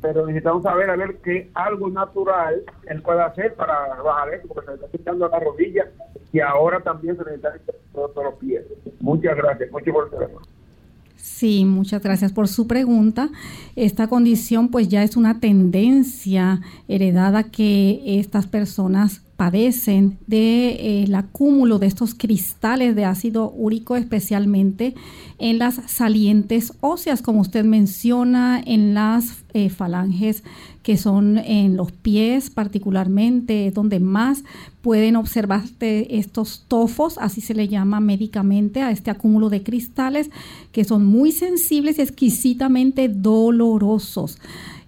pero 0.00 0.26
necesitamos 0.26 0.62
saber 0.62 0.90
a 0.90 0.96
ver 0.96 1.16
qué 1.18 1.50
algo 1.54 1.88
natural 1.88 2.62
él 2.86 3.02
puede 3.02 3.22
hacer 3.22 3.54
para 3.54 4.00
bajar 4.02 4.34
eso, 4.34 4.48
porque 4.48 4.66
se 4.66 4.70
le 4.70 4.74
está 4.76 4.88
quitando 4.96 5.28
la 5.28 5.40
rodilla 5.40 5.88
y 6.32 6.40
ahora 6.40 6.80
también 6.80 7.16
se 7.16 7.24
necesita 7.24 7.72
todos 7.92 8.24
los 8.24 8.34
pies. 8.34 8.64
Muchas 9.00 9.36
gracias, 9.36 9.70
mucho 9.70 9.92
por 9.92 10.04
el 10.04 10.10
teléfono. 10.10 10.57
Sí, 11.20 11.64
muchas 11.64 12.02
gracias 12.02 12.32
por 12.32 12.48
su 12.48 12.66
pregunta. 12.66 13.28
Esta 13.76 14.06
condición 14.08 14.68
pues 14.68 14.88
ya 14.88 15.02
es 15.02 15.16
una 15.16 15.40
tendencia 15.40 16.60
heredada 16.86 17.44
que 17.44 18.02
estas 18.06 18.46
personas 18.46 19.22
padecen 19.38 20.18
del 20.26 21.14
eh, 21.14 21.16
acúmulo 21.16 21.78
de 21.78 21.86
estos 21.86 22.12
cristales 22.12 22.96
de 22.96 23.04
ácido 23.04 23.52
úrico, 23.52 23.94
especialmente 23.94 24.96
en 25.38 25.58
las 25.58 25.76
salientes 25.86 26.72
óseas, 26.80 27.22
como 27.22 27.42
usted 27.42 27.64
menciona, 27.64 28.60
en 28.66 28.94
las 28.94 29.44
eh, 29.54 29.70
falanges 29.70 30.42
que 30.82 30.96
son 30.96 31.38
en 31.38 31.76
los 31.76 31.92
pies 31.92 32.50
particularmente, 32.50 33.70
donde 33.70 34.00
más 34.00 34.42
pueden 34.82 35.14
observarse 35.14 36.08
estos 36.18 36.64
tofos, 36.66 37.16
así 37.18 37.40
se 37.40 37.54
le 37.54 37.68
llama 37.68 38.00
médicamente 38.00 38.82
a 38.82 38.90
este 38.90 39.12
acúmulo 39.12 39.50
de 39.50 39.62
cristales, 39.62 40.30
que 40.72 40.82
son 40.82 41.06
muy 41.06 41.30
sensibles 41.30 42.00
y 42.00 42.02
exquisitamente 42.02 43.08
dolorosos. 43.08 44.38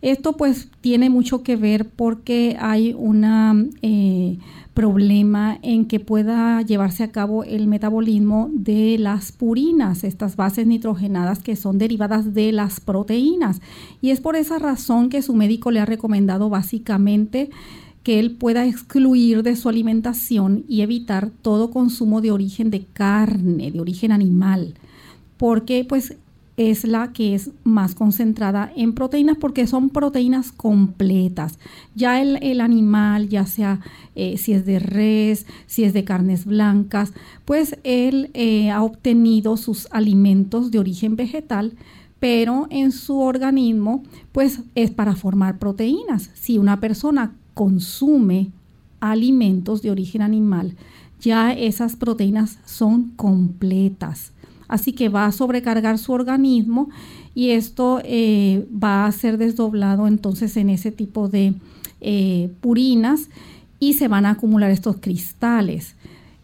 Esto 0.03 0.37
pues 0.37 0.69
tiene 0.81 1.11
mucho 1.11 1.43
que 1.43 1.57
ver 1.57 1.89
porque 1.89 2.57
hay 2.59 2.95
un 2.97 3.71
eh, 3.83 4.39
problema 4.73 5.59
en 5.61 5.85
que 5.85 6.01
pueda 6.01 6.63
llevarse 6.63 7.05
a 7.05 7.13
cabo 7.13 7.45
el 7.45 7.67
metabolismo 7.67 8.49
de 8.53 8.97
las 8.99 9.31
purinas, 9.31 10.05
estas 10.05 10.37
bases 10.37 10.67
nitrogenadas 10.67 11.41
que 11.41 11.55
son 11.55 11.77
derivadas 11.77 12.33
de 12.33 12.51
las 12.53 12.81
proteínas. 12.81 13.61
Y 14.01 14.11
es 14.11 14.21
por 14.21 14.37
esa 14.37 14.59
razón 14.59 15.11
que 15.11 15.21
su 15.21 15.35
médico 15.35 15.71
le 15.71 15.81
ha 15.81 15.87
recomendado 15.87 16.49
básicamente 16.49 17.51
que 18.03 18.19
él 18.19 18.31
pueda 18.33 18.67
excluir 18.67 19.43
de 19.43 19.57
su 19.57 19.69
alimentación 19.69 20.65
y 20.67 20.81
evitar 20.81 21.31
todo 21.43 21.71
consumo 21.71 22.23
de 22.23 22.31
origen 22.31 22.71
de 22.71 22.87
carne, 22.87 23.71
de 23.71 23.81
origen 23.81 24.13
animal, 24.13 24.75
porque 25.37 25.85
pues 25.87 26.17
es 26.61 26.85
la 26.85 27.15
que 27.15 27.35
es 27.35 27.53
más 27.65 27.95
concentrada 27.95 28.71
en 28.77 28.93
proteínas 28.93 29.39
porque 29.39 29.67
son 29.67 29.89
proteínas 29.89 30.53
completas. 30.53 31.59
Ya 31.95 32.21
el, 32.21 32.61
animal, 32.61 33.31
ya 33.31 33.47
sea 33.47 33.81
eh, 34.15 34.37
si 34.37 34.53
es 34.53 34.67
de 34.67 34.79
res, 34.79 35.47
si 35.67 35.85
es 35.85 35.95
de 35.95 36.05
carnes 36.05 36.45
blancas, 36.45 37.15
pues 37.47 37.79
él 37.83 38.31
eh, 38.35 38.71
ha 38.71 38.83
obtenido 38.83 39.57
sus 39.57 39.89
alimentos 39.91 40.71
de 40.71 40.79
origen 40.79 41.17
vegetal, 41.17 41.73
pero 42.19 42.67
en 42.69 42.93
su 42.93 43.19
organismo 43.21 44.03
pues 44.31 44.61
es 44.75 44.91
para 44.91 45.17
formar 45.17 45.59
proteínas. 45.59 46.29
Si 46.35 46.59
una 46.59 46.79
persona 46.79 47.33
consume 47.55 48.51
alimentos 49.01 49.81
de 49.81 49.91
origen 49.91 50.21
animal, 50.21 50.77
ya 51.23 51.55
esas 51.55 51.97
proteínas 51.97 52.59
son 52.67 53.13
completas. 53.17 54.33
Así 54.71 54.93
que 54.93 55.09
va 55.09 55.27
a 55.27 55.33
sobrecargar 55.33 55.99
su 55.99 56.13
organismo 56.13 56.91
y 57.35 57.51
esto 57.51 58.01
eh, 58.05 58.69
va 58.73 59.05
a 59.05 59.11
ser 59.11 59.37
desdoblado 59.37 60.07
entonces 60.07 60.57
en 60.57 60.71
ese 60.71 60.93
tipo 60.93 61.29
de 61.29 61.55
eh, 62.01 62.53
purinas 62.61 63.31
y 63.81 63.95
se 63.95 64.07
van 64.07 64.27
a 64.27 64.31
acumular 64.31 64.71
estos 64.71 64.99
cristales. 65.01 65.97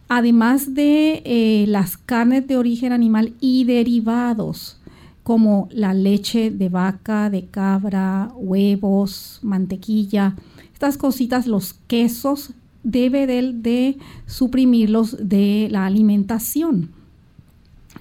Además 0.09 0.75
de 0.75 1.23
eh, 1.25 1.67
las 1.69 1.97
carnes 1.97 2.49
de 2.49 2.57
origen 2.57 2.91
animal 2.91 3.33
y 3.39 3.63
derivados, 3.63 4.81
como 5.23 5.69
la 5.71 5.95
leche 5.95 6.51
de 6.51 6.69
vaca, 6.69 7.31
de 7.31 7.47
cabra, 7.47 8.33
huevos, 8.35 9.39
mantequilla, 9.43 10.35
estas 10.73 10.99
cositas, 10.99 11.47
los 11.47 11.75
quesos, 11.87 12.55
debe 12.83 13.29
de, 13.29 13.53
de 13.53 13.99
suprimirlos 14.27 15.17
de 15.29 15.69
la 15.71 15.87
alimentación. 15.87 16.96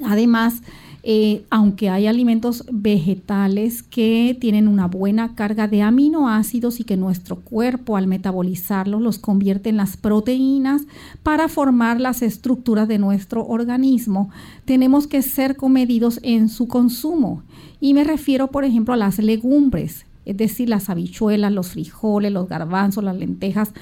Además, 0.03 0.61
eh, 1.07 1.45
aunque 1.51 1.91
hay 1.91 2.07
alimentos 2.07 2.63
vegetales 2.71 3.83
que 3.83 4.35
tienen 4.41 4.67
una 4.67 4.87
buena 4.87 5.35
carga 5.35 5.67
de 5.67 5.83
aminoácidos 5.83 6.79
y 6.79 6.83
que 6.83 6.97
nuestro 6.97 7.35
cuerpo 7.35 7.95
al 7.95 8.07
metabolizarlos 8.07 8.99
los 9.03 9.19
convierte 9.19 9.69
en 9.69 9.77
las 9.77 9.97
proteínas 9.97 10.81
para 11.21 11.47
formar 11.47 12.01
las 12.01 12.23
estructuras 12.23 12.87
de 12.87 12.97
nuestro 12.97 13.45
organismo, 13.45 14.31
tenemos 14.65 15.05
que 15.05 15.21
ser 15.21 15.55
comedidos 15.55 16.19
en 16.23 16.49
su 16.49 16.67
consumo. 16.67 17.43
Y 17.79 17.93
me 17.93 18.03
refiero, 18.03 18.47
por 18.47 18.65
ejemplo, 18.65 18.95
a 18.95 18.97
las 18.97 19.19
legumbres, 19.19 20.07
es 20.25 20.37
decir, 20.37 20.69
las 20.69 20.89
habichuelas, 20.89 21.51
los 21.51 21.69
frijoles, 21.69 22.31
los 22.31 22.49
garbanzos, 22.49 23.03
las 23.03 23.15
lentejas, 23.15 23.73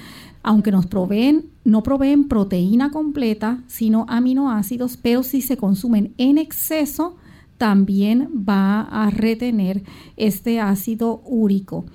aunque 0.42 0.70
nos 0.70 0.86
proveen, 0.86 1.46
no 1.64 1.82
proveen 1.82 2.28
proteína 2.28 2.90
completa, 2.90 3.62
sino 3.66 4.04
aminoácidos, 4.08 4.98
pero 4.98 5.22
si 5.22 5.40
se 5.40 5.56
consumen 5.56 6.12
en 6.18 6.38
exceso, 6.38 7.16
también 7.56 8.28
va 8.48 8.82
a 8.82 9.10
retener 9.10 9.82
este 10.16 10.60
ácido 10.60 11.22
úrico. 11.24 11.86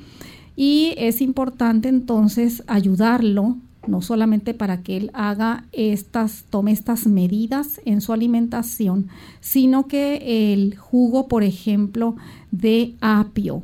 Y 0.56 0.94
es 0.98 1.22
importante 1.22 1.90
entonces 1.90 2.64
ayudarlo, 2.68 3.58
no 3.88 4.02
solamente 4.02 4.54
para 4.54 4.82
que 4.82 4.98
él 4.98 5.12
haga 5.14 5.66
estas, 5.72 6.46
tome 6.50 6.72
estas 6.72 7.08
medidas 7.08 7.80
en 7.86 8.02
su 8.02 8.14
alimentación, 8.14 9.08
sino 9.40 9.88
que 9.88 10.54
el 10.54 10.76
jugo, 10.76 11.28
por 11.28 11.44
ejemplo, 11.44 12.16
de 12.52 12.96
apio, 13.00 13.64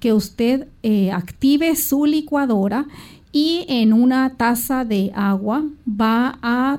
que 0.00 0.12
usted 0.12 0.68
eh, 0.82 1.10
active 1.10 1.74
su 1.76 2.06
licuadora 2.06 2.86
y 3.32 3.64
en 3.68 3.92
una 3.92 4.30
taza 4.36 4.84
de 4.84 5.12
agua 5.14 5.64
va 5.88 6.38
a 6.42 6.78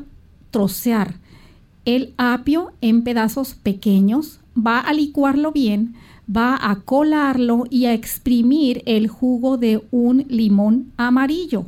trocear 0.52 1.16
el 1.86 2.14
apio 2.18 2.72
en 2.82 3.04
pedazos 3.04 3.56
pequeños, 3.56 4.40
va 4.56 4.80
a 4.80 4.94
licuarlo 4.94 5.52
bien, 5.52 5.96
va 6.30 6.58
a 6.62 6.76
colarlo 6.82 7.66
y 7.70 7.86
a 7.86 7.94
exprimir 7.94 8.84
el 8.86 9.08
jugo 9.08 9.58
de 9.58 9.82
un 9.92 10.26
limón 10.28 10.92
amarillo. 10.98 11.66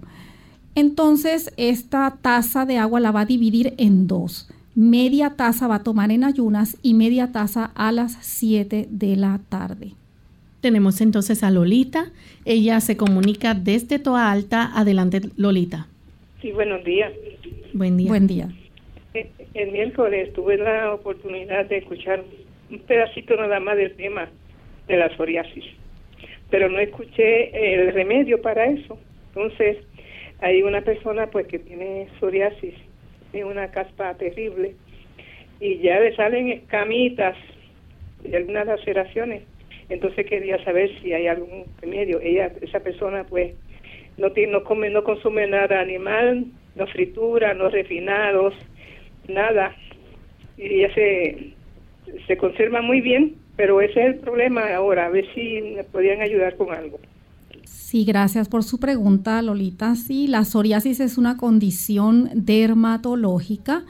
Entonces 0.76 1.52
esta 1.58 2.18
taza 2.22 2.66
de 2.66 2.78
agua 2.78 3.00
la 3.00 3.12
va 3.12 3.22
a 3.22 3.26
dividir 3.26 3.74
en 3.78 4.08
dos. 4.08 4.48
Media 4.76 5.32
taza 5.32 5.68
va 5.68 5.76
a 5.76 5.84
tomar 5.84 6.12
en 6.12 6.24
ayunas 6.24 6.78
y 6.82 6.94
media 6.94 7.32
taza 7.32 7.72
a 7.76 7.92
las 7.92 8.18
7 8.22 8.88
de 8.90 9.16
la 9.16 9.40
tarde. 9.50 9.96
Tenemos 10.62 11.02
entonces 11.02 11.43
a 11.43 11.50
Lolita. 11.50 12.12
Ella 12.45 12.80
se 12.82 12.95
comunica 12.95 13.56
desde 13.56 13.97
Toa 13.97 14.32
Alta. 14.32 14.69
Adelante, 14.76 15.21
Lolita. 15.36 15.88
Sí, 16.39 16.52
buenos 16.52 16.84
días. 16.84 17.12
Buen 17.74 17.97
día. 17.97 18.08
Buen 18.08 18.28
día. 18.28 18.50
Eh, 19.15 19.28
el 19.56 19.71
miércoles 19.71 20.32
tuve 20.34 20.58
la 20.58 20.93
oportunidad 20.93 21.65
de 21.65 21.78
escuchar 21.78 22.24
un 22.69 22.80
pedacito 22.80 23.36
nada 23.36 23.60
más 23.60 23.76
del 23.76 23.95
tema 23.95 24.30
de 24.88 24.97
la 24.97 25.15
psoriasis, 25.15 25.65
pero 26.50 26.69
no 26.69 26.80
escuché 26.80 27.74
el 27.74 27.91
remedio 27.93 28.39
para 28.41 28.65
eso. 28.65 29.00
Entonces, 29.34 29.78
hay 30.41 30.62
una 30.62 30.82
persona 30.82 31.28
pues 31.28 31.47
que 31.47 31.58
tiene 31.58 32.08
psoriasis, 32.19 32.76
tiene 33.32 33.47
una 33.47 33.71
caspa 33.71 34.13
terrible 34.13 34.76
y 35.60 35.80
ya 35.80 36.00
le 36.00 36.15
salen 36.15 36.50
escamitas 36.50 37.36
y 38.24 38.36
algunas 38.36 38.67
laceraciones 38.67 39.43
entonces 39.92 40.26
quería 40.26 40.64
saber 40.64 40.90
si 41.02 41.14
hay 41.14 41.28
algún 41.28 41.66
remedio. 41.82 42.20
Ella, 42.22 42.52
esa 42.62 42.80
persona, 42.80 43.26
pues, 43.26 43.54
no 44.18 44.32
tiene, 44.32 44.54
no 44.54 44.64
come, 44.64 44.90
no 44.90 45.04
consume 45.04 45.48
nada 45.48 45.80
animal, 45.82 46.46
no 46.76 46.88
fritura, 46.88 47.54
no 47.54 47.70
refinados, 47.70 48.54
nada. 49.28 49.76
Y 50.58 50.82
ella 50.82 50.94
se, 50.94 51.54
se 52.28 52.38
conserva 52.38 52.82
muy 52.82 53.02
bien, 53.02 53.36
pero 53.56 53.82
ese 53.82 54.00
es 54.00 54.06
el 54.08 54.16
problema 54.16 54.74
ahora. 54.74 55.08
A 55.08 55.10
ver 55.10 55.26
si 55.34 55.62
me 55.76 55.84
podían 55.84 56.22
ayudar 56.22 56.56
con 56.56 56.74
algo. 56.74 57.00
Sí, 57.66 58.06
gracias 58.06 58.48
por 58.48 58.64
su 58.64 58.80
pregunta, 58.80 59.42
Lolita. 59.42 59.96
Sí, 59.96 60.28
la 60.28 60.46
psoriasis 60.46 61.02
es 61.02 61.18
una 61.18 61.36
condición 61.36 62.30
dermatológica 62.34 63.84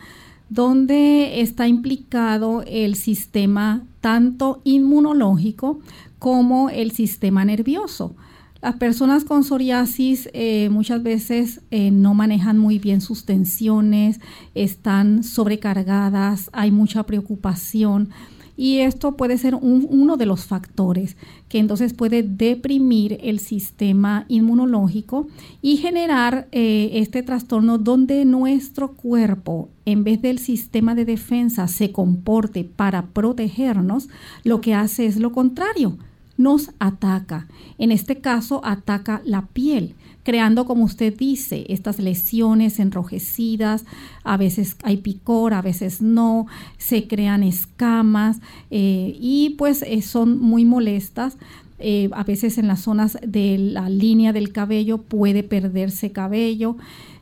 donde 0.50 1.42
está 1.42 1.68
implicado 1.68 2.64
el 2.68 2.96
sistema 2.96 3.86
tanto 4.02 4.62
inmunológico 4.64 5.80
como 6.20 6.70
el 6.70 6.92
sistema 6.92 7.46
nervioso. 7.46 8.16
Las 8.62 8.76
personas 8.76 9.24
con 9.24 9.44
psoriasis 9.44 10.30
eh, 10.34 10.70
muchas 10.70 11.02
veces 11.02 11.62
eh, 11.72 11.90
no 11.90 12.14
manejan 12.14 12.60
muy 12.60 12.78
bien 12.78 13.02
sus 13.02 13.26
tensiones, 13.26 14.20
están 14.54 15.24
sobrecargadas, 15.24 16.50
hay 16.54 16.70
mucha 16.70 17.04
preocupación 17.08 18.10
y 18.56 18.80
esto 18.80 19.16
puede 19.16 19.38
ser 19.38 19.56
uno 19.56 20.18
de 20.18 20.26
los 20.26 20.46
factores 20.46 21.18
que 21.50 21.60
entonces 21.60 21.94
puede 21.94 22.24
deprimir 22.24 23.18
el 23.22 23.40
sistema 23.40 24.26
inmunológico 24.28 25.28
y 25.62 25.78
generar 25.78 26.48
eh, 26.52 26.92
este 26.94 27.24
trastorno 27.24 27.78
donde 27.78 28.26
nuestro 28.26 28.94
cuerpo, 28.94 29.70
en 29.86 30.04
vez 30.04 30.22
del 30.22 30.40
sistema 30.40 30.96
de 30.96 31.06
defensa, 31.06 31.68
se 31.68 31.92
comporte 31.92 32.64
para 32.64 33.08
protegernos, 33.08 34.10
lo 34.44 34.62
que 34.62 34.74
hace 34.74 35.06
es 35.06 35.18
lo 35.18 35.32
contrario, 35.32 35.98
nos 36.38 36.72
ataca. 36.80 37.48
En 37.78 37.92
este 37.92 38.18
caso, 38.18 38.62
ataca 38.64 39.22
la 39.26 39.48
piel 39.48 39.96
creando, 40.24 40.66
como 40.66 40.84
usted 40.84 41.16
dice, 41.16 41.66
estas 41.70 42.00
lesiones 42.00 42.80
enrojecidas, 42.80 43.86
a 44.24 44.38
veces 44.38 44.76
hay 44.84 44.98
picor, 44.98 45.54
a 45.54 45.62
veces 45.62 46.02
no, 46.02 46.48
se 46.78 47.08
crean 47.08 47.44
escamas 47.44 48.40
eh, 48.70 49.18
y 49.20 49.52
pues 49.58 49.84
eh, 49.84 50.02
son 50.02 50.40
muy 50.40 50.66
molestas. 50.66 51.38
Eh, 51.84 52.10
a 52.12 52.24
veces 52.24 52.60
en 52.60 52.68
las 52.68 52.82
zonas 52.82 53.18
de 53.26 53.58
la 53.58 53.90
línea 53.90 54.34
del 54.34 54.52
cabello 54.52 55.00
puede 55.00 55.42
perderse 55.42 56.12
cabello. 56.12 56.78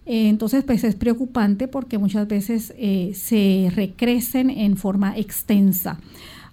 entonces, 0.05 0.65
pues 0.65 0.83
es 0.83 0.95
preocupante 0.95 1.69
porque 1.69 1.97
muchas 1.97 2.27
veces 2.27 2.73
se 3.13 3.71
recrecen 3.73 4.49
en 4.49 4.75
forma 4.75 5.17
extensa. 5.17 5.99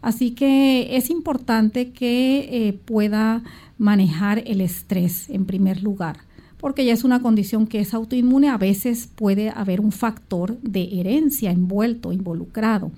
Así 0.02 0.32
que 0.32 0.96
es 0.96 1.10
importante 1.10 1.90
que 1.90 2.78
pueda 2.84 3.42
manejar 3.76 4.44
el 4.46 4.60
estrés 4.60 5.28
en 5.28 5.46
primer 5.46 5.82
lugar 5.82 6.25
porque 6.66 6.84
ya 6.84 6.94
es 6.94 7.04
una 7.04 7.22
condición 7.22 7.68
que 7.68 7.78
es 7.78 7.94
autoinmune, 7.94 8.48
a 8.48 8.58
veces 8.58 9.08
puede 9.14 9.50
haber 9.50 9.80
un 9.80 9.92
factor 9.92 10.60
de 10.62 10.98
herencia 10.98 11.52
envuelto, 11.52 12.10
involucrado. 12.10 12.90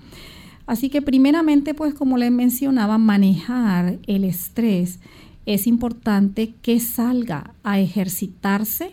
Así 0.66 0.88
que 0.88 1.02
primeramente, 1.02 1.74
pues 1.74 1.92
como 1.92 2.16
les 2.16 2.32
mencionaba, 2.32 2.96
manejar 2.96 3.98
el 4.06 4.24
estrés 4.24 5.00
es 5.44 5.66
importante 5.66 6.54
que 6.62 6.80
salga 6.80 7.52
a 7.62 7.78
ejercitarse 7.78 8.92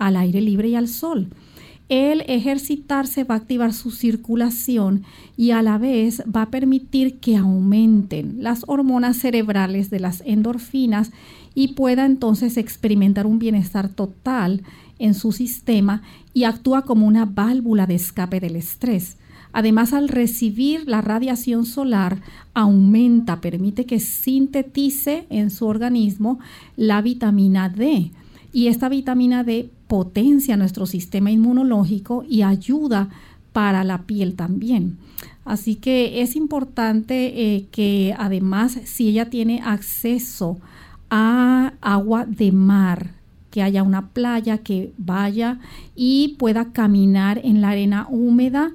al 0.00 0.16
aire 0.16 0.40
libre 0.40 0.70
y 0.70 0.74
al 0.74 0.88
sol. 0.88 1.28
El 1.90 2.20
ejercitarse 2.28 3.24
va 3.24 3.34
a 3.34 3.38
activar 3.38 3.72
su 3.72 3.90
circulación 3.90 5.02
y 5.36 5.50
a 5.50 5.60
la 5.60 5.76
vez 5.76 6.22
va 6.24 6.42
a 6.42 6.50
permitir 6.50 7.18
que 7.18 7.36
aumenten 7.36 8.36
las 8.44 8.62
hormonas 8.68 9.16
cerebrales 9.16 9.90
de 9.90 9.98
las 9.98 10.22
endorfinas 10.24 11.10
y 11.52 11.74
pueda 11.74 12.06
entonces 12.06 12.58
experimentar 12.58 13.26
un 13.26 13.40
bienestar 13.40 13.88
total 13.88 14.62
en 15.00 15.14
su 15.14 15.32
sistema 15.32 16.02
y 16.32 16.44
actúa 16.44 16.82
como 16.82 17.08
una 17.08 17.24
válvula 17.24 17.88
de 17.88 17.96
escape 17.96 18.38
del 18.38 18.54
estrés. 18.54 19.16
Además, 19.52 19.92
al 19.92 20.08
recibir 20.08 20.88
la 20.88 21.00
radiación 21.00 21.66
solar, 21.66 22.22
aumenta, 22.54 23.40
permite 23.40 23.84
que 23.84 23.98
sintetice 23.98 25.26
en 25.28 25.50
su 25.50 25.66
organismo 25.66 26.38
la 26.76 27.02
vitamina 27.02 27.68
D. 27.68 28.12
Y 28.52 28.66
esta 28.68 28.88
vitamina 28.88 29.44
D 29.44 29.70
potencia 29.86 30.56
nuestro 30.56 30.86
sistema 30.86 31.30
inmunológico 31.30 32.24
y 32.28 32.42
ayuda 32.42 33.08
para 33.52 33.84
la 33.84 34.02
piel 34.02 34.34
también. 34.34 34.98
Así 35.44 35.76
que 35.76 36.22
es 36.22 36.36
importante 36.36 37.54
eh, 37.54 37.66
que 37.70 38.14
además 38.18 38.78
si 38.84 39.08
ella 39.08 39.30
tiene 39.30 39.60
acceso 39.64 40.58
a 41.10 41.72
agua 41.80 42.24
de 42.26 42.52
mar 42.52 43.20
que 43.50 43.62
haya 43.62 43.82
una 43.82 44.08
playa, 44.08 44.58
que 44.58 44.92
vaya 44.96 45.58
y 45.96 46.36
pueda 46.38 46.72
caminar 46.72 47.40
en 47.42 47.60
la 47.60 47.70
arena 47.70 48.06
húmeda. 48.08 48.70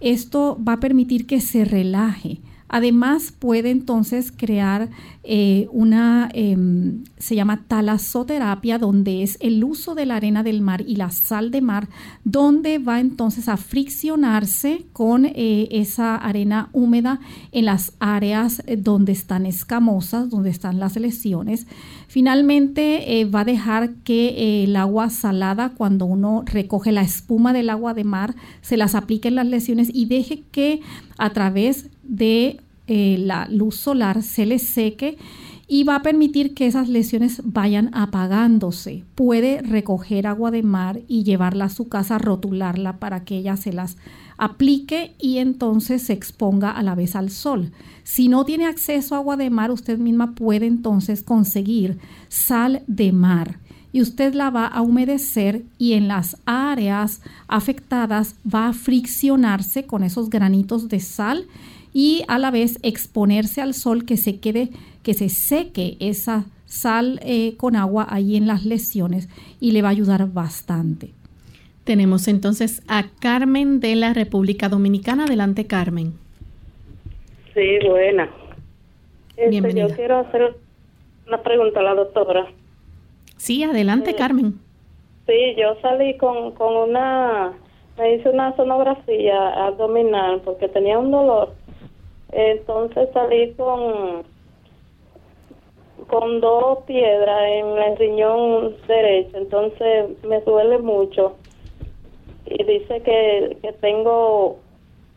Esto 0.00 0.58
va 0.66 0.74
a 0.74 0.80
permitir 0.80 1.26
que 1.26 1.40
se 1.40 1.64
relaje. 1.64 2.40
Además, 2.72 3.34
puede 3.36 3.70
entonces 3.70 4.30
crear 4.30 4.90
eh, 5.24 5.66
una, 5.72 6.30
em, 6.32 7.02
se 7.18 7.34
llama 7.34 7.64
talasoterapia, 7.66 8.78
donde 8.78 9.24
es 9.24 9.38
el 9.40 9.64
uso 9.64 9.96
de 9.96 10.06
la 10.06 10.14
arena 10.14 10.44
del 10.44 10.62
mar 10.62 10.84
y 10.86 10.94
la 10.94 11.10
sal 11.10 11.50
de 11.50 11.62
mar, 11.62 11.88
donde 12.22 12.78
va 12.78 13.00
entonces 13.00 13.48
a 13.48 13.56
friccionarse 13.56 14.86
con 14.92 15.26
eh, 15.26 15.66
esa 15.72 16.14
arena 16.14 16.70
húmeda 16.72 17.18
en 17.50 17.64
las 17.64 17.92
áreas 17.98 18.62
eh, 18.66 18.76
donde 18.76 19.12
están 19.12 19.46
escamosas, 19.46 20.30
donde 20.30 20.50
están 20.50 20.78
las 20.78 20.94
lesiones. 20.96 21.66
Finalmente, 22.06 23.28
va 23.34 23.40
a 23.40 23.44
dejar 23.44 23.94
que 24.04 24.64
el 24.64 24.76
agua 24.76 25.10
salada, 25.10 25.70
cuando 25.70 26.06
uno 26.06 26.44
recoge 26.46 26.92
la 26.92 27.02
espuma 27.02 27.52
del 27.52 27.70
agua 27.70 27.94
de 27.94 28.04
mar, 28.04 28.34
se 28.62 28.76
las 28.76 28.94
aplique 28.94 29.28
en 29.28 29.36
las 29.36 29.46
lesiones 29.46 29.90
y 29.92 30.06
deje 30.06 30.42
que 30.50 30.80
a 31.18 31.30
través 31.30 31.90
de 32.10 32.60
eh, 32.88 33.16
la 33.18 33.46
luz 33.48 33.76
solar 33.76 34.22
se 34.22 34.44
le 34.44 34.58
seque 34.58 35.16
y 35.68 35.84
va 35.84 35.94
a 35.94 36.02
permitir 36.02 36.54
que 36.54 36.66
esas 36.66 36.88
lesiones 36.88 37.40
vayan 37.44 37.90
apagándose. 37.94 39.04
Puede 39.14 39.62
recoger 39.62 40.26
agua 40.26 40.50
de 40.50 40.64
mar 40.64 41.00
y 41.06 41.22
llevarla 41.22 41.66
a 41.66 41.70
su 41.70 41.88
casa, 41.88 42.18
rotularla 42.18 42.98
para 42.98 43.24
que 43.24 43.36
ella 43.36 43.56
se 43.56 43.72
las 43.72 43.96
aplique 44.36 45.14
y 45.20 45.38
entonces 45.38 46.02
se 46.02 46.12
exponga 46.12 46.72
a 46.72 46.82
la 46.82 46.96
vez 46.96 47.14
al 47.14 47.30
sol. 47.30 47.70
Si 48.02 48.28
no 48.28 48.44
tiene 48.44 48.66
acceso 48.66 49.14
a 49.14 49.18
agua 49.18 49.36
de 49.36 49.50
mar, 49.50 49.70
usted 49.70 49.96
misma 49.96 50.34
puede 50.34 50.66
entonces 50.66 51.22
conseguir 51.22 51.98
sal 52.28 52.82
de 52.88 53.12
mar 53.12 53.60
y 53.92 54.02
usted 54.02 54.34
la 54.34 54.50
va 54.50 54.66
a 54.66 54.82
humedecer 54.82 55.64
y 55.78 55.92
en 55.92 56.08
las 56.08 56.36
áreas 56.46 57.20
afectadas 57.48 58.34
va 58.52 58.68
a 58.68 58.72
friccionarse 58.72 59.86
con 59.86 60.02
esos 60.02 60.30
granitos 60.30 60.88
de 60.88 61.00
sal 61.00 61.46
y 61.92 62.24
a 62.28 62.38
la 62.38 62.50
vez 62.50 62.78
exponerse 62.82 63.60
al 63.60 63.74
sol 63.74 64.04
que 64.04 64.16
se 64.16 64.40
quede, 64.40 64.70
que 65.02 65.14
se 65.14 65.28
seque 65.28 65.96
esa 66.00 66.46
sal 66.66 67.20
eh, 67.24 67.56
con 67.56 67.76
agua 67.76 68.06
ahí 68.08 68.36
en 68.36 68.46
las 68.46 68.64
lesiones 68.64 69.28
y 69.60 69.72
le 69.72 69.82
va 69.82 69.88
a 69.88 69.92
ayudar 69.92 70.26
bastante. 70.32 71.10
Tenemos 71.84 72.28
entonces 72.28 72.82
a 72.86 73.04
Carmen 73.20 73.80
de 73.80 73.96
la 73.96 74.14
República 74.14 74.68
Dominicana. 74.68 75.24
Adelante, 75.24 75.66
Carmen. 75.66 76.12
Sí, 77.54 77.78
buena. 77.86 78.30
Este, 79.36 79.74
yo 79.74 79.88
quiero 79.96 80.18
hacer 80.18 80.54
una 81.26 81.42
pregunta 81.42 81.80
a 81.80 81.82
la 81.82 81.94
doctora. 81.94 82.46
Sí, 83.36 83.64
adelante, 83.64 84.14
Carmen. 84.14 84.54
Sí, 85.26 85.54
yo 85.56 85.76
salí 85.80 86.16
con, 86.18 86.52
con 86.52 86.76
una, 86.76 87.52
me 87.96 88.14
hice 88.14 88.28
una 88.28 88.54
sonografía 88.54 89.66
abdominal 89.66 90.42
porque 90.44 90.68
tenía 90.68 90.98
un 90.98 91.10
dolor 91.10 91.54
entonces 92.32 93.08
salí 93.12 93.52
con 93.54 94.24
con 96.06 96.40
dos 96.40 96.84
piedras 96.86 97.42
en 97.46 97.66
el 97.78 97.96
riñón 97.96 98.76
derecho, 98.88 99.36
entonces 99.36 100.06
me 100.24 100.40
duele 100.40 100.78
mucho. 100.78 101.36
Y 102.46 102.64
dice 102.64 103.02
que, 103.02 103.58
que 103.62 103.72
tengo 103.74 104.56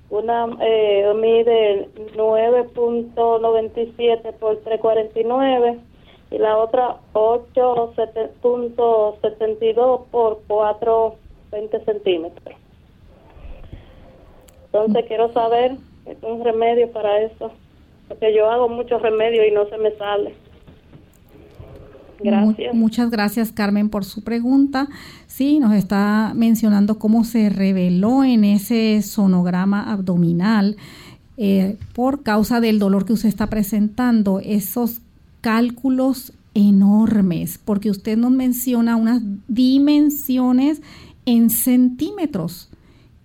una 0.09 0.49
eh, 0.61 1.11
mide 1.15 1.87
9.97 2.15 4.33
por 4.33 4.57
349 4.57 5.79
y 6.29 6.37
la 6.37 6.57
otra 6.57 6.97
8.72 7.13 10.03
por 10.11 10.41
4.20 10.47 11.85
centímetros. 11.85 12.55
Entonces 14.65 15.05
quiero 15.07 15.33
saber 15.33 15.77
es 16.05 16.17
un 16.21 16.43
remedio 16.43 16.91
para 16.91 17.21
eso, 17.21 17.51
porque 18.07 18.35
yo 18.35 18.49
hago 18.49 18.69
muchos 18.69 19.01
remedios 19.01 19.45
y 19.47 19.51
no 19.51 19.67
se 19.69 19.77
me 19.77 19.91
sale. 19.95 20.33
Gracias. 22.19 22.73
Muchas 22.73 23.09
gracias, 23.09 23.51
Carmen, 23.51 23.89
por 23.89 24.05
su 24.05 24.23
pregunta. 24.23 24.87
Sí, 25.27 25.59
nos 25.59 25.73
está 25.73 26.31
mencionando 26.35 26.97
cómo 26.97 27.23
se 27.23 27.49
reveló 27.49 28.23
en 28.23 28.43
ese 28.45 29.01
sonograma 29.01 29.91
abdominal 29.91 30.77
eh, 31.37 31.77
por 31.93 32.23
causa 32.23 32.61
del 32.61 32.79
dolor 32.79 33.05
que 33.05 33.13
usted 33.13 33.29
está 33.29 33.47
presentando, 33.47 34.39
esos 34.39 35.01
cálculos 35.41 36.33
enormes, 36.53 37.57
porque 37.57 37.89
usted 37.89 38.17
nos 38.17 38.31
menciona 38.31 38.95
unas 38.95 39.21
dimensiones 39.47 40.81
en 41.25 41.49
centímetros 41.49 42.69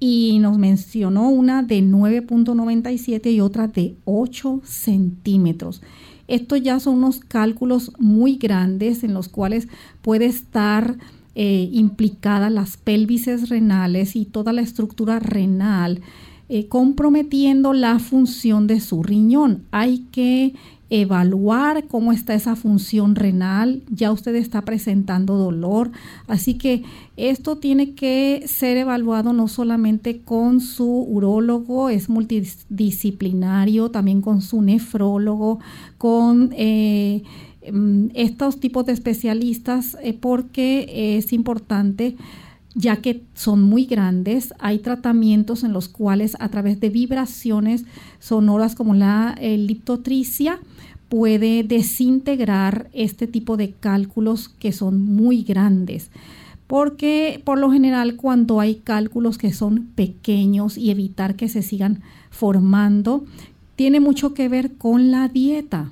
y 0.00 0.38
nos 0.40 0.58
mencionó 0.58 1.28
una 1.28 1.62
de 1.62 1.82
9.97 1.82 3.32
y 3.32 3.40
otra 3.40 3.68
de 3.68 3.96
8 4.04 4.62
centímetros. 4.64 5.82
Estos 6.28 6.62
ya 6.62 6.78
son 6.78 6.96
unos 6.96 7.20
cálculos 7.20 7.92
muy 7.98 8.37
grandes 8.37 9.02
en 9.02 9.14
los 9.14 9.28
cuales 9.28 9.66
puede 10.02 10.26
estar 10.26 10.98
eh, 11.34 11.68
implicadas 11.72 12.52
las 12.52 12.76
pelvises 12.76 13.48
renales 13.48 14.14
y 14.14 14.24
toda 14.24 14.52
la 14.52 14.61
estructura 14.61 15.18
renal, 15.20 16.00
eh, 16.48 16.66
comprometiendo 16.66 17.72
la 17.72 17.98
función 17.98 18.66
de 18.66 18.80
su 18.80 19.02
riñón. 19.02 19.64
Hay 19.70 20.06
que 20.12 20.54
evaluar 20.90 21.87
cómo 21.87 22.12
está 22.12 22.35
esa 22.35 22.57
función 22.57 23.14
renal, 23.14 23.83
ya 23.90 24.11
usted 24.11 24.35
está 24.35 24.62
presentando 24.62 25.37
dolor, 25.37 25.90
así 26.27 26.55
que 26.55 26.83
esto 27.16 27.59
tiene 27.59 27.94
que 27.94 28.44
ser 28.46 28.79
evaluado 28.79 29.35
no 29.35 29.48
solamente 29.48 30.22
con 30.22 30.61
su 30.61 30.88
urólogo, 30.88 31.90
es 31.90 32.09
multidisciplinario, 32.09 33.90
también 33.90 34.22
con 34.22 34.40
su 34.40 34.62
nefrólogo, 34.62 35.59
con 35.98 36.55
eh, 36.57 37.22
mm, 37.70 38.07
estos 38.14 38.59
tipos 38.59 38.87
de 38.87 38.92
especialistas, 38.92 39.98
eh, 40.03 40.14
porque 40.14 41.16
es 41.18 41.35
importante 41.35 42.16
ya 42.74 42.96
que 42.96 43.24
son 43.35 43.62
muy 43.62 43.87
grandes, 43.87 44.55
hay 44.61 44.79
tratamientos 44.79 45.64
en 45.64 45.72
los 45.72 45.88
cuales 45.88 46.37
a 46.38 46.48
través 46.48 46.79
de 46.79 46.90
vibraciones 46.90 47.85
sonoras 48.20 48.77
como 48.77 48.94
la 48.94 49.37
liptotricia, 49.40 50.61
puede 51.09 51.62
desintegrar 51.62 52.88
este 52.92 53.27
tipo 53.27 53.57
de 53.57 53.73
cálculos 53.73 54.49
que 54.49 54.73
son 54.73 55.05
muy 55.05 55.42
grandes. 55.42 56.11
Porque 56.66 57.40
por 57.44 57.59
lo 57.59 57.71
general 57.71 58.16
cuando 58.16 58.61
hay 58.61 58.77
cálculos 58.77 59.38
que 59.38 59.53
son 59.53 59.87
pequeños 59.94 60.77
y 60.77 60.90
evitar 60.90 61.35
que 61.35 61.49
se 61.49 61.62
sigan 61.62 62.03
formando, 62.31 63.25
tiene 63.75 64.01
mucho 64.01 64.35
que 64.35 64.49
ver 64.49 64.73
con 64.77 65.11
la 65.11 65.29
dieta. 65.29 65.90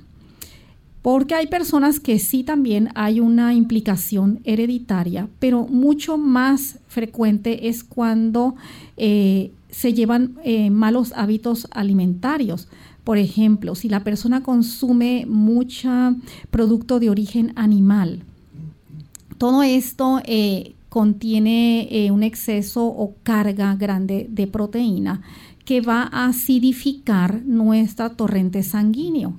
Porque 1.01 1.35
hay 1.35 1.47
personas 1.47 1.99
que 1.99 2.19
sí 2.19 2.43
también 2.43 2.89
hay 2.93 3.21
una 3.21 3.53
implicación 3.53 4.41
hereditaria, 4.43 5.29
pero 5.39 5.65
mucho 5.65 6.17
más 6.17 6.79
frecuente 6.87 7.69
es 7.69 7.83
cuando 7.83 8.55
eh, 8.97 9.51
se 9.69 9.93
llevan 9.93 10.35
eh, 10.43 10.69
malos 10.69 11.13
hábitos 11.15 11.67
alimentarios. 11.71 12.67
Por 13.07 13.17
ejemplo, 13.17 13.73
si 13.73 13.87
la 13.87 14.03
persona 14.03 14.43
consume 14.43 15.25
mucho 15.29 15.89
producto 16.51 16.99
de 16.99 17.09
origen 17.09 17.53
animal, 17.55 18.23
todo 19.37 19.63
esto 19.63 20.19
eh, 20.25 20.75
contiene 20.89 21.87
eh, 21.89 22.11
un 22.11 22.21
exceso 22.21 22.85
o 22.85 23.15
carga 23.23 23.73
grande 23.75 24.27
de 24.29 24.45
proteína 24.47 25.21
que 25.63 25.79
va 25.79 26.09
a 26.11 26.25
acidificar 26.25 27.43
nuestra 27.45 28.09
torrente 28.09 28.61
sanguíneo. 28.61 29.35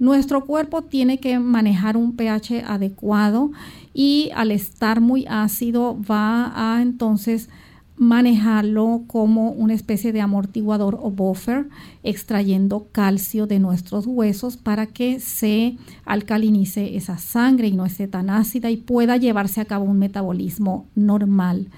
Nuestro 0.00 0.44
cuerpo 0.44 0.82
tiene 0.82 1.20
que 1.20 1.38
manejar 1.38 1.96
un 1.96 2.16
pH 2.16 2.64
adecuado 2.66 3.52
y 3.94 4.30
al 4.34 4.50
estar 4.50 5.00
muy 5.00 5.26
ácido 5.28 5.96
va 6.10 6.50
a 6.56 6.82
entonces 6.82 7.50
manejarlo 7.96 9.04
como 9.06 9.50
una 9.50 9.74
especie 9.74 10.12
de 10.12 10.20
amortiguador 10.20 10.98
o 11.00 11.10
buffer, 11.10 11.68
extrayendo 12.02 12.88
calcio 12.92 13.46
de 13.46 13.58
nuestros 13.58 14.06
huesos 14.06 14.56
para 14.56 14.86
que 14.86 15.18
se 15.20 15.76
alcalinice 16.04 16.96
esa 16.96 17.18
sangre 17.18 17.68
y 17.68 17.72
no 17.72 17.86
esté 17.86 18.06
tan 18.06 18.28
ácida 18.30 18.70
y 18.70 18.76
pueda 18.76 19.16
llevarse 19.16 19.60
a 19.60 19.64
cabo 19.64 19.84
un 19.84 19.98
metabolismo 19.98 20.86
normal. 20.94 21.68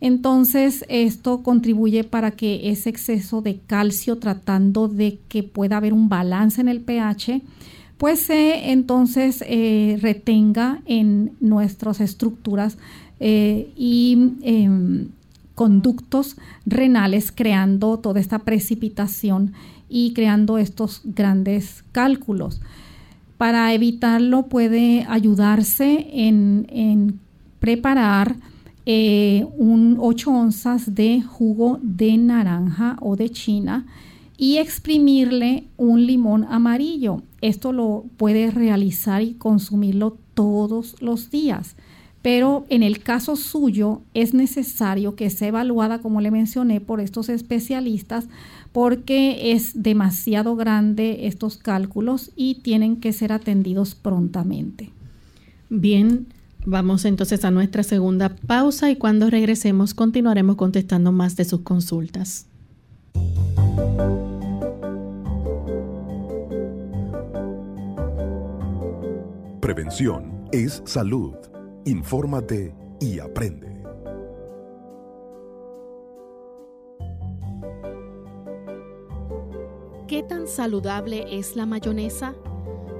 Entonces 0.00 0.84
esto 0.88 1.44
contribuye 1.44 2.02
para 2.02 2.32
que 2.32 2.70
ese 2.70 2.90
exceso 2.90 3.40
de 3.40 3.60
calcio 3.60 4.18
tratando 4.18 4.88
de 4.88 5.20
que 5.28 5.44
pueda 5.44 5.76
haber 5.76 5.92
un 5.92 6.08
balance 6.08 6.60
en 6.60 6.66
el 6.66 6.80
pH, 6.80 7.40
pues 7.98 8.18
se 8.18 8.72
entonces 8.72 9.44
eh, 9.46 9.96
retenga 10.02 10.82
en 10.86 11.36
nuestras 11.38 12.00
estructuras 12.00 12.78
eh, 13.20 13.70
y 13.76 14.32
em, 14.42 15.10
conductos 15.54 16.36
renales 16.66 17.32
creando 17.32 17.98
toda 17.98 18.20
esta 18.20 18.40
precipitación 18.40 19.52
y 19.88 20.12
creando 20.14 20.58
estos 20.58 21.02
grandes 21.04 21.84
cálculos. 21.92 22.60
Para 23.36 23.74
evitarlo 23.74 24.44
puede 24.46 25.04
ayudarse 25.08 26.06
en, 26.12 27.18
preparar 27.58 28.36
eh, 28.86 29.46
un 29.58 29.96
8 30.00 30.30
onzas 30.30 30.94
de 30.94 31.22
jugo 31.22 31.78
de 31.82 32.16
naranja 32.16 32.96
o 33.00 33.16
de 33.16 33.30
china 33.30 33.86
y 34.36 34.58
exprimirle 34.58 35.64
un 35.76 36.06
limón 36.06 36.44
amarillo. 36.44 37.22
Esto 37.40 37.72
lo 37.72 38.06
puede 38.16 38.50
realizar 38.50 39.22
y 39.22 39.34
consumirlo 39.34 40.18
todos 40.34 40.96
los 41.00 41.30
días. 41.30 41.76
Pero 42.22 42.64
en 42.68 42.84
el 42.84 43.00
caso 43.02 43.34
suyo 43.34 44.02
es 44.14 44.32
necesario 44.32 45.16
que 45.16 45.28
sea 45.28 45.48
evaluada, 45.48 45.98
como 46.00 46.20
le 46.20 46.30
mencioné, 46.30 46.80
por 46.80 47.00
estos 47.00 47.28
especialistas 47.28 48.28
porque 48.72 49.52
es 49.52 49.82
demasiado 49.82 50.56
grande 50.56 51.26
estos 51.26 51.58
cálculos 51.58 52.30
y 52.36 52.56
tienen 52.62 52.96
que 52.96 53.12
ser 53.12 53.32
atendidos 53.32 53.94
prontamente. 53.94 54.90
Bien, 55.68 56.26
vamos 56.64 57.04
entonces 57.04 57.44
a 57.44 57.50
nuestra 57.50 57.82
segunda 57.82 58.34
pausa 58.46 58.90
y 58.90 58.96
cuando 58.96 59.28
regresemos 59.30 59.94
continuaremos 59.94 60.56
contestando 60.56 61.12
más 61.12 61.36
de 61.36 61.44
sus 61.44 61.60
consultas. 61.60 62.46
Prevención 69.60 70.48
es 70.50 70.82
salud. 70.84 71.51
Infórmate 71.84 72.72
y 73.00 73.18
aprende. 73.18 73.82
¿Qué 80.06 80.22
tan 80.22 80.46
saludable 80.46 81.24
es 81.36 81.56
la 81.56 81.66
mayonesa? 81.66 82.34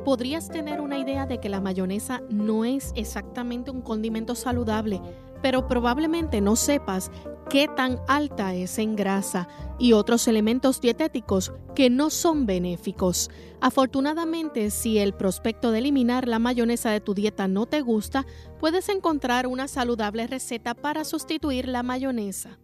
Podrías 0.05 0.49
tener 0.49 0.81
una 0.81 0.99
idea 0.99 1.27
de 1.27 1.39
que 1.39 1.49
la 1.49 1.61
mayonesa 1.61 2.23
no 2.29 2.65
es 2.65 2.91
exactamente 2.97 3.71
un 3.71 3.83
condimento 3.83 4.35
saludable, 4.35 5.01
pero 5.43 5.67
probablemente 5.69 6.41
no 6.41 6.57
sepas 6.57 7.11
qué 7.51 7.69
tan 7.69 8.01
alta 8.09 8.55
es 8.55 8.79
en 8.79 8.97
grasa 8.97 9.49
y 9.79 9.93
otros 9.93 10.29
elementos 10.29 10.81
dietéticos 10.81 11.53
que 11.75 11.91
no 11.91 12.09
son 12.09 12.47
benéficos. 12.47 13.31
Afortunadamente, 13.61 14.71
si 14.71 14.99
el 14.99 15.13
prospecto 15.13 15.71
de 15.71 15.81
eliminar 15.81 16.29
la 16.29 16.39
mayonesa 16.39 16.91
de 16.91 17.01
tu 17.01 17.15
dieta 17.15 17.49
no 17.49 17.67
te 17.67 17.81
gusta, 17.81 18.27
puedes 18.59 18.89
encontrar 18.89 19.47
una 19.47 19.69
saludable 19.69 20.27
receta 20.27 20.75
para 20.75 21.05
sustituir 21.05 21.69
la 21.69 21.83
mayonesa. 21.83 22.59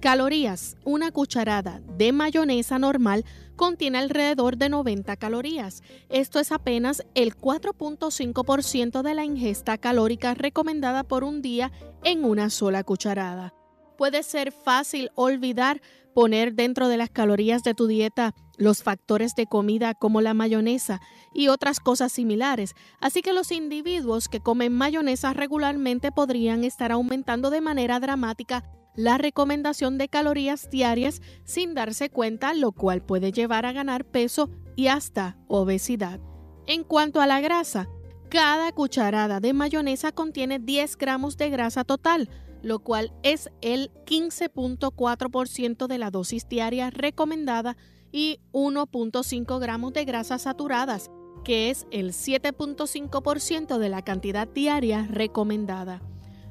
Calorías. 0.00 0.78
Una 0.82 1.10
cucharada 1.10 1.82
de 1.98 2.12
mayonesa 2.12 2.78
normal 2.78 3.26
contiene 3.54 3.98
alrededor 3.98 4.56
de 4.56 4.70
90 4.70 5.14
calorías. 5.16 5.82
Esto 6.08 6.40
es 6.40 6.52
apenas 6.52 7.04
el 7.14 7.36
4.5% 7.36 9.02
de 9.02 9.14
la 9.14 9.24
ingesta 9.26 9.76
calórica 9.76 10.32
recomendada 10.32 11.04
por 11.04 11.22
un 11.22 11.42
día 11.42 11.70
en 12.02 12.24
una 12.24 12.48
sola 12.48 12.82
cucharada. 12.82 13.52
Puede 13.98 14.22
ser 14.22 14.52
fácil 14.52 15.10
olvidar 15.16 15.82
poner 16.14 16.54
dentro 16.54 16.88
de 16.88 16.96
las 16.96 17.10
calorías 17.10 17.62
de 17.62 17.74
tu 17.74 17.86
dieta 17.86 18.34
los 18.56 18.82
factores 18.82 19.34
de 19.34 19.44
comida 19.44 19.92
como 19.92 20.22
la 20.22 20.32
mayonesa 20.32 21.02
y 21.34 21.48
otras 21.48 21.78
cosas 21.78 22.10
similares, 22.10 22.74
así 23.00 23.20
que 23.20 23.34
los 23.34 23.52
individuos 23.52 24.28
que 24.28 24.40
comen 24.40 24.72
mayonesa 24.72 25.34
regularmente 25.34 26.10
podrían 26.10 26.64
estar 26.64 26.90
aumentando 26.90 27.50
de 27.50 27.60
manera 27.60 28.00
dramática 28.00 28.64
la 28.96 29.18
recomendación 29.18 29.98
de 29.98 30.08
calorías 30.08 30.70
diarias 30.70 31.22
sin 31.44 31.74
darse 31.74 32.10
cuenta, 32.10 32.54
lo 32.54 32.72
cual 32.72 33.02
puede 33.02 33.32
llevar 33.32 33.66
a 33.66 33.72
ganar 33.72 34.04
peso 34.04 34.50
y 34.76 34.88
hasta 34.88 35.36
obesidad. 35.48 36.20
En 36.66 36.84
cuanto 36.84 37.20
a 37.20 37.26
la 37.26 37.40
grasa, 37.40 37.88
cada 38.28 38.70
cucharada 38.72 39.40
de 39.40 39.52
mayonesa 39.52 40.12
contiene 40.12 40.58
10 40.58 40.96
gramos 40.96 41.36
de 41.36 41.50
grasa 41.50 41.84
total, 41.84 42.28
lo 42.62 42.78
cual 42.78 43.12
es 43.22 43.50
el 43.60 43.90
15.4% 44.06 45.86
de 45.86 45.98
la 45.98 46.10
dosis 46.10 46.48
diaria 46.48 46.90
recomendada 46.90 47.76
y 48.12 48.40
1.5 48.52 49.58
gramos 49.58 49.92
de 49.92 50.04
grasas 50.04 50.42
saturadas, 50.42 51.10
que 51.44 51.70
es 51.70 51.86
el 51.90 52.12
7.5% 52.12 53.78
de 53.78 53.88
la 53.88 54.02
cantidad 54.02 54.46
diaria 54.46 55.06
recomendada. 55.10 56.02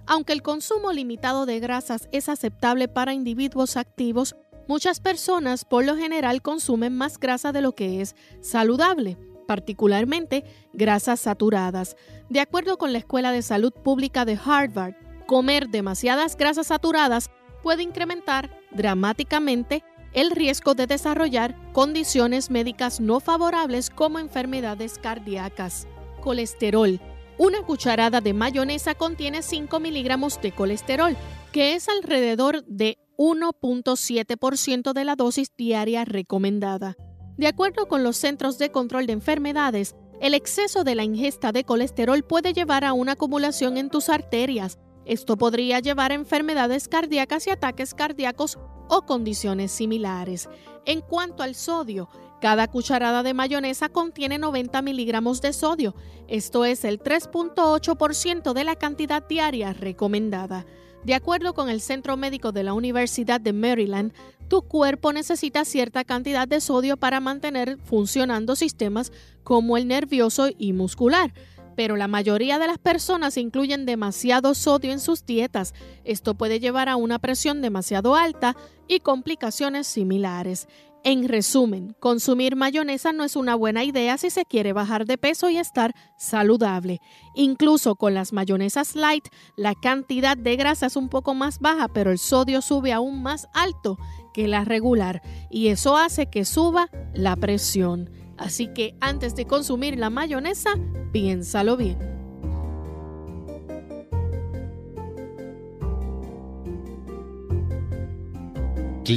Aunque 0.09 0.33
el 0.33 0.41
consumo 0.41 0.91
limitado 0.91 1.45
de 1.45 1.59
grasas 1.59 2.09
es 2.11 2.29
aceptable 2.29 2.87
para 2.87 3.13
individuos 3.13 3.77
activos, 3.77 4.35
muchas 4.67 4.99
personas 4.99 5.65
por 5.65 5.85
lo 5.85 5.95
general 5.95 6.41
consumen 6.41 6.97
más 6.97 7.19
grasa 7.19 7.51
de 7.51 7.61
lo 7.61 7.73
que 7.73 8.01
es 8.01 8.15
saludable, 8.41 9.19
particularmente 9.45 10.45
grasas 10.73 11.19
saturadas. 11.19 11.95
De 12.27 12.39
acuerdo 12.39 12.79
con 12.79 12.91
la 12.91 12.97
Escuela 12.97 13.31
de 13.31 13.43
Salud 13.43 13.71
Pública 13.71 14.25
de 14.25 14.39
Harvard, 14.43 14.95
comer 15.27 15.69
demasiadas 15.69 16.35
grasas 16.35 16.65
saturadas 16.65 17.29
puede 17.61 17.83
incrementar 17.83 18.49
dramáticamente 18.71 19.83
el 20.13 20.31
riesgo 20.31 20.73
de 20.73 20.87
desarrollar 20.87 21.55
condiciones 21.71 22.49
médicas 22.49 22.99
no 22.99 23.19
favorables 23.19 23.91
como 23.91 24.17
enfermedades 24.17 24.97
cardíacas. 24.97 25.87
Colesterol 26.19 26.99
una 27.39 27.63
cucharada 27.63 28.19
de 28.19 28.33
mayonesa 28.33 28.95
contiene 28.95 29.41
5 29.41 29.79
miligramos 29.79 30.41
de 30.41 30.51
colesterol, 30.51 31.15
que 31.53 31.73
es 31.73 31.87
alrededor 31.87 32.65
de 32.65 32.99
1.7% 33.17 34.91
de 34.91 35.05
la 35.05 35.15
dosis 35.15 35.49
diaria 35.57 36.03
recomendada. 36.03 36.97
De 37.37 37.47
acuerdo 37.47 37.87
con 37.87 38.03
los 38.03 38.17
Centros 38.17 38.57
de 38.57 38.71
Control 38.71 39.07
de 39.07 39.13
Enfermedades, 39.13 39.95
el 40.19 40.33
exceso 40.33 40.83
de 40.83 40.95
la 40.95 41.05
ingesta 41.05 41.53
de 41.53 41.63
colesterol 41.63 42.23
puede 42.23 42.51
llevar 42.51 42.83
a 42.83 42.91
una 42.91 43.13
acumulación 43.13 43.77
en 43.77 43.89
tus 43.89 44.09
arterias. 44.09 44.77
Esto 45.05 45.37
podría 45.37 45.79
llevar 45.79 46.11
a 46.11 46.15
enfermedades 46.15 46.89
cardíacas 46.89 47.47
y 47.47 47.51
ataques 47.51 47.93
cardíacos 47.93 48.59
o 48.89 49.03
condiciones 49.03 49.71
similares. 49.71 50.49
En 50.85 50.99
cuanto 50.99 51.41
al 51.41 51.55
sodio, 51.55 52.09
cada 52.39 52.67
cucharada 52.67 53.23
de 53.23 53.33
mayonesa 53.33 53.89
contiene 53.89 54.37
90 54.37 54.81
miligramos 54.81 55.41
de 55.41 55.53
sodio, 55.53 55.95
esto 56.27 56.65
es 56.65 56.83
el 56.85 56.99
3.8% 56.99 58.53
de 58.53 58.63
la 58.63 58.75
cantidad 58.75 59.25
diaria 59.27 59.73
recomendada. 59.73 60.65
De 61.03 61.15
acuerdo 61.15 61.53
con 61.53 61.69
el 61.69 61.81
Centro 61.81 62.17
Médico 62.17 62.51
de 62.51 62.63
la 62.63 62.73
Universidad 62.73 63.39
de 63.39 63.53
Maryland, 63.53 64.13
tu 64.47 64.63
cuerpo 64.63 65.13
necesita 65.13 65.63
cierta 65.63 66.03
cantidad 66.03 66.47
de 66.47 66.59
sodio 66.59 66.97
para 66.97 67.19
mantener 67.19 67.77
funcionando 67.83 68.55
sistemas 68.55 69.11
como 69.43 69.77
el 69.77 69.87
nervioso 69.87 70.47
y 70.57 70.73
muscular 70.73 71.33
pero 71.79 71.95
la 71.95 72.09
mayoría 72.09 72.59
de 72.59 72.67
las 72.67 72.77
personas 72.77 73.37
incluyen 73.37 73.85
demasiado 73.85 74.53
sodio 74.53 74.91
en 74.91 74.99
sus 74.99 75.25
dietas. 75.25 75.73
Esto 76.03 76.33
puede 76.35 76.59
llevar 76.59 76.89
a 76.89 76.97
una 76.97 77.19
presión 77.19 77.61
demasiado 77.61 78.17
alta 78.17 78.57
y 78.89 78.99
complicaciones 78.99 79.87
similares. 79.87 80.67
En 81.03 81.29
resumen, 81.29 81.95
consumir 82.01 82.57
mayonesa 82.57 83.13
no 83.13 83.23
es 83.23 83.37
una 83.37 83.55
buena 83.55 83.85
idea 83.85 84.17
si 84.17 84.29
se 84.29 84.43
quiere 84.43 84.73
bajar 84.73 85.05
de 85.05 85.17
peso 85.17 85.49
y 85.49 85.57
estar 85.57 85.93
saludable. 86.17 86.99
Incluso 87.35 87.95
con 87.95 88.13
las 88.13 88.33
mayonesas 88.33 88.95
light, 88.95 89.25
la 89.55 89.75
cantidad 89.75 90.35
de 90.35 90.57
grasa 90.57 90.87
es 90.87 90.97
un 90.97 91.07
poco 91.07 91.33
más 91.33 91.59
baja, 91.59 91.87
pero 91.87 92.11
el 92.11 92.19
sodio 92.19 92.61
sube 92.61 92.91
aún 92.91 93.23
más 93.23 93.47
alto 93.53 93.97
que 94.33 94.49
la 94.49 94.65
regular 94.65 95.21
y 95.49 95.69
eso 95.69 95.95
hace 95.95 96.29
que 96.29 96.43
suba 96.43 96.89
la 97.13 97.37
presión. 97.37 98.09
Así 98.37 98.67
que 98.73 98.95
antes 98.99 99.35
de 99.35 99.45
consumir 99.45 99.97
la 99.97 100.09
mayonesa, 100.09 100.71
piénsalo 101.13 101.77
bien. 101.77 102.18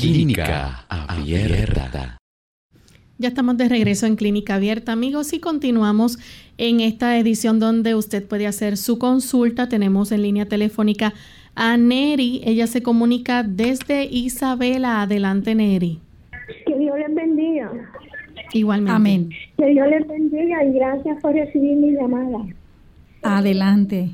Clínica 0.01 0.87
Abierta. 0.89 2.17
Ya 3.19 3.29
estamos 3.29 3.59
de 3.59 3.69
regreso 3.69 4.07
en 4.07 4.17
Clínica 4.17 4.55
Abierta, 4.55 4.93
amigos, 4.93 5.35
y 5.35 5.39
continuamos 5.39 6.19
en 6.57 6.81
esta 6.81 7.19
edición 7.19 7.59
donde 7.61 7.95
usted 7.95 8.27
puede 8.27 8.47
hacer 8.47 8.79
su 8.79 8.99
consulta. 8.99 9.69
Tenemos 9.69 10.11
en 10.11 10.23
línea 10.23 10.47
telefónica 10.47 11.13
a 11.55 11.77
Neri. 11.77 12.41
Ella 12.45 12.67
se 12.67 12.83
comunica 12.83 13.43
desde 13.43 14.05
Isabela. 14.05 15.03
Adelante, 15.03 15.55
Neri. 15.55 15.99
Que 16.65 16.79
Dios 16.79 16.97
les 16.99 17.15
bendiga. 17.15 17.71
Igualmente. 18.55 18.97
Amén. 18.97 19.31
Que 19.59 19.67
Dios 19.67 19.89
les 19.89 20.09
bendiga 20.09 20.65
y 20.65 20.73
gracias 20.73 21.21
por 21.21 21.35
recibir 21.35 21.77
mi 21.77 21.93
llamada. 21.93 22.47
Adelante. 23.23 24.09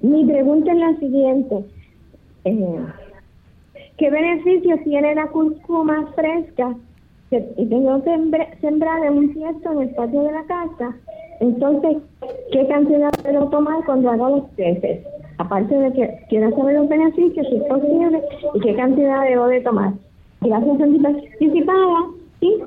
Mi 0.00 0.24
pregunta 0.24 0.72
es 0.72 0.78
la 0.78 0.96
siguiente. 1.00 1.56
Eh, 2.44 2.78
¿Qué 3.98 4.10
beneficios 4.10 4.80
tiene 4.84 5.14
la 5.14 5.26
cúrcuma 5.28 6.06
fresca 6.14 6.74
que 7.30 7.40
tengo 7.40 8.02
sembrada 8.60 9.06
en 9.06 9.18
un 9.18 9.32
cierto 9.32 9.72
en 9.72 9.88
el 9.88 9.94
patio 9.94 10.22
de 10.22 10.32
la 10.32 10.44
casa? 10.44 10.96
Entonces, 11.40 11.98
¿qué 12.52 12.66
cantidad 12.66 13.10
puedo 13.22 13.48
tomar 13.48 13.84
cuando 13.84 14.10
hago 14.10 14.28
los 14.36 14.50
peces? 14.50 15.04
Aparte 15.38 15.74
de 15.74 15.92
que 15.92 16.18
quiero 16.28 16.50
saber 16.56 16.76
los 16.76 16.88
beneficios, 16.88 17.46
si 17.48 17.56
es 17.56 17.62
posible, 17.64 18.22
y 18.54 18.60
qué 18.60 18.74
cantidad 18.74 19.22
debo 19.22 19.46
de 19.48 19.60
tomar. 19.60 19.92
Gracias, 20.40 20.80
anticipada 20.80 22.06
y 22.40 22.62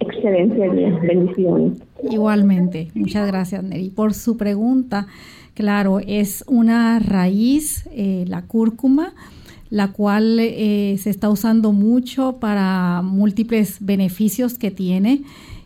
excelente 0.00 0.70
día. 0.70 0.98
Bendiciones. 1.02 1.82
Igualmente, 2.10 2.88
muchas 2.94 3.26
gracias 3.26 3.62
Neri 3.62 3.90
por 3.90 4.14
su 4.14 4.36
pregunta. 4.36 5.06
Claro, 5.54 6.00
es 6.06 6.44
una 6.48 6.98
raíz, 6.98 7.88
eh, 7.92 8.24
la 8.28 8.42
cúrcuma, 8.42 9.14
la 9.70 9.92
cual 9.92 10.38
eh, 10.40 10.96
se 11.02 11.10
está 11.10 11.28
usando 11.28 11.72
mucho 11.72 12.38
para 12.38 13.02
múltiples 13.02 13.78
beneficios 13.80 14.58
que 14.58 14.70
tiene. 14.70 15.22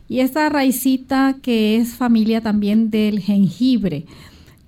Y 0.09 0.20
esta 0.20 0.48
raicita 0.48 1.36
que 1.40 1.76
es 1.76 1.94
familia 1.94 2.40
también 2.40 2.90
del 2.90 3.20
jengibre, 3.20 4.07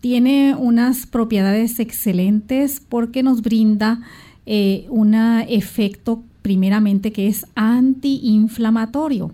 tiene 0.00 0.56
unas 0.56 1.06
propiedades 1.06 1.78
excelentes 1.78 2.82
porque 2.88 3.22
nos 3.22 3.40
brinda 3.40 4.00
eh, 4.46 4.86
un 4.88 5.14
efecto 5.14 6.22
primeramente 6.42 7.12
que 7.12 7.28
es 7.28 7.46
antiinflamatorio. 7.54 9.32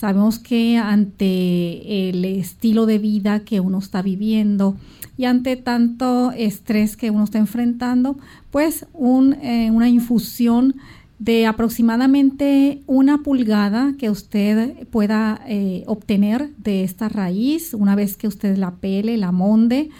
Sabemos 0.00 0.38
que 0.38 0.78
ante 0.78 2.08
el 2.08 2.24
estilo 2.24 2.86
de 2.86 2.96
vida 2.96 3.40
que 3.40 3.60
uno 3.60 3.76
está 3.76 4.00
viviendo 4.00 4.78
y 5.18 5.26
ante 5.26 5.56
tanto 5.56 6.32
estrés 6.32 6.96
que 6.96 7.10
uno 7.10 7.24
está 7.24 7.36
enfrentando, 7.36 8.16
pues 8.50 8.86
eh, 9.42 9.70
una 9.70 9.88
infusión 9.90 10.76
de 11.18 11.46
aproximadamente 11.46 12.80
una 12.86 13.18
pulgada 13.18 13.92
que 13.98 14.08
usted 14.08 14.88
pueda 14.88 15.42
eh, 15.46 15.84
obtener 15.86 16.48
de 16.56 16.82
esta 16.82 17.10
raíz 17.10 17.74
una 17.74 17.94
vez 17.94 18.16
que 18.16 18.26
usted 18.26 18.56
la 18.56 18.76
pele, 18.76 19.18
la 19.18 19.32
monde, 19.32 19.90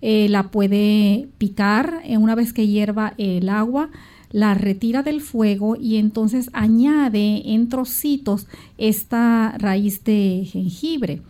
eh, 0.00 0.30
la 0.30 0.44
puede 0.44 1.28
picar 1.36 2.00
una 2.08 2.34
vez 2.34 2.54
que 2.54 2.66
hierva 2.66 3.12
el 3.18 3.50
agua 3.50 3.90
la 4.30 4.54
retira 4.54 5.02
del 5.02 5.20
fuego 5.20 5.76
y 5.76 5.96
entonces 5.96 6.50
añade 6.52 7.52
en 7.52 7.68
trocitos 7.68 8.46
esta 8.78 9.54
raíz 9.58 10.04
de 10.04 10.46
jengibre 10.50 11.22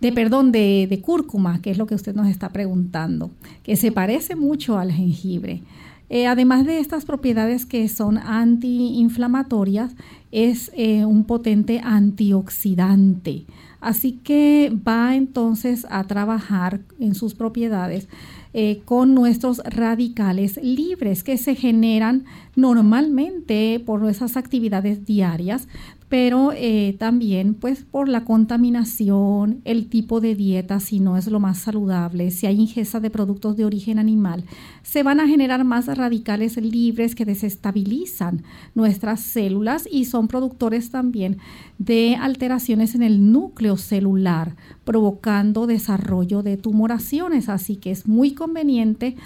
de 0.00 0.12
perdón, 0.12 0.52
de, 0.52 0.86
de, 0.88 1.00
cúrcuma, 1.00 1.60
que 1.60 1.72
es 1.72 1.78
lo 1.78 1.86
que 1.86 1.96
usted 1.96 2.14
nos 2.14 2.28
está 2.28 2.50
preguntando, 2.50 3.32
que 3.64 3.74
se 3.74 3.90
parece 3.90 4.36
mucho 4.36 4.78
al 4.78 4.92
jengibre. 4.92 5.62
Eh, 6.10 6.26
además 6.26 6.64
de 6.64 6.78
estas 6.78 7.04
propiedades 7.04 7.66
que 7.66 7.86
son 7.88 8.16
antiinflamatorias, 8.18 9.94
es 10.30 10.70
eh, 10.74 11.04
un 11.04 11.24
potente 11.24 11.80
antioxidante. 11.82 13.44
Así 13.80 14.12
que 14.12 14.72
va 14.86 15.14
entonces 15.14 15.86
a 15.90 16.04
trabajar 16.04 16.80
en 16.98 17.14
sus 17.14 17.34
propiedades 17.34 18.08
eh, 18.54 18.80
con 18.84 19.14
nuestros 19.14 19.58
radicales 19.64 20.58
libres 20.62 21.22
que 21.22 21.36
se 21.36 21.54
generan 21.54 22.24
normalmente 22.56 23.82
por 23.84 24.00
nuestras 24.00 24.36
actividades 24.36 25.04
diarias, 25.04 25.68
pero 26.08 26.52
eh, 26.54 26.96
también 26.98 27.54
pues 27.54 27.84
por 27.84 28.08
la 28.08 28.24
contaminación, 28.24 29.60
el 29.64 29.88
tipo 29.88 30.20
de 30.20 30.34
dieta, 30.34 30.80
si 30.80 31.00
no 31.00 31.16
es 31.16 31.26
lo 31.26 31.40
más 31.40 31.58
saludable, 31.58 32.30
si 32.30 32.46
hay 32.46 32.60
ingesta 32.60 33.00
de 33.00 33.10
productos 33.10 33.56
de 33.56 33.64
origen 33.64 33.98
animal, 33.98 34.44
se 34.82 35.02
van 35.02 35.20
a 35.20 35.28
generar 35.28 35.64
más 35.64 35.86
radicales 35.86 36.56
libres 36.56 37.14
que 37.14 37.24
desestabilizan 37.24 38.42
nuestras 38.74 39.20
células 39.20 39.88
y 39.90 40.06
son 40.06 40.28
productores 40.28 40.90
también 40.90 41.38
de 41.78 42.16
alteraciones 42.16 42.94
en 42.94 43.02
el 43.02 43.30
núcleo 43.30 43.76
celular, 43.76 44.56
provocando 44.84 45.66
desarrollo 45.66 46.42
de 46.42 46.56
tumoraciones. 46.56 47.48
Así 47.48 47.76
que 47.76 47.90
es 47.90 48.08
muy 48.08 48.32
conveniente 48.32 49.16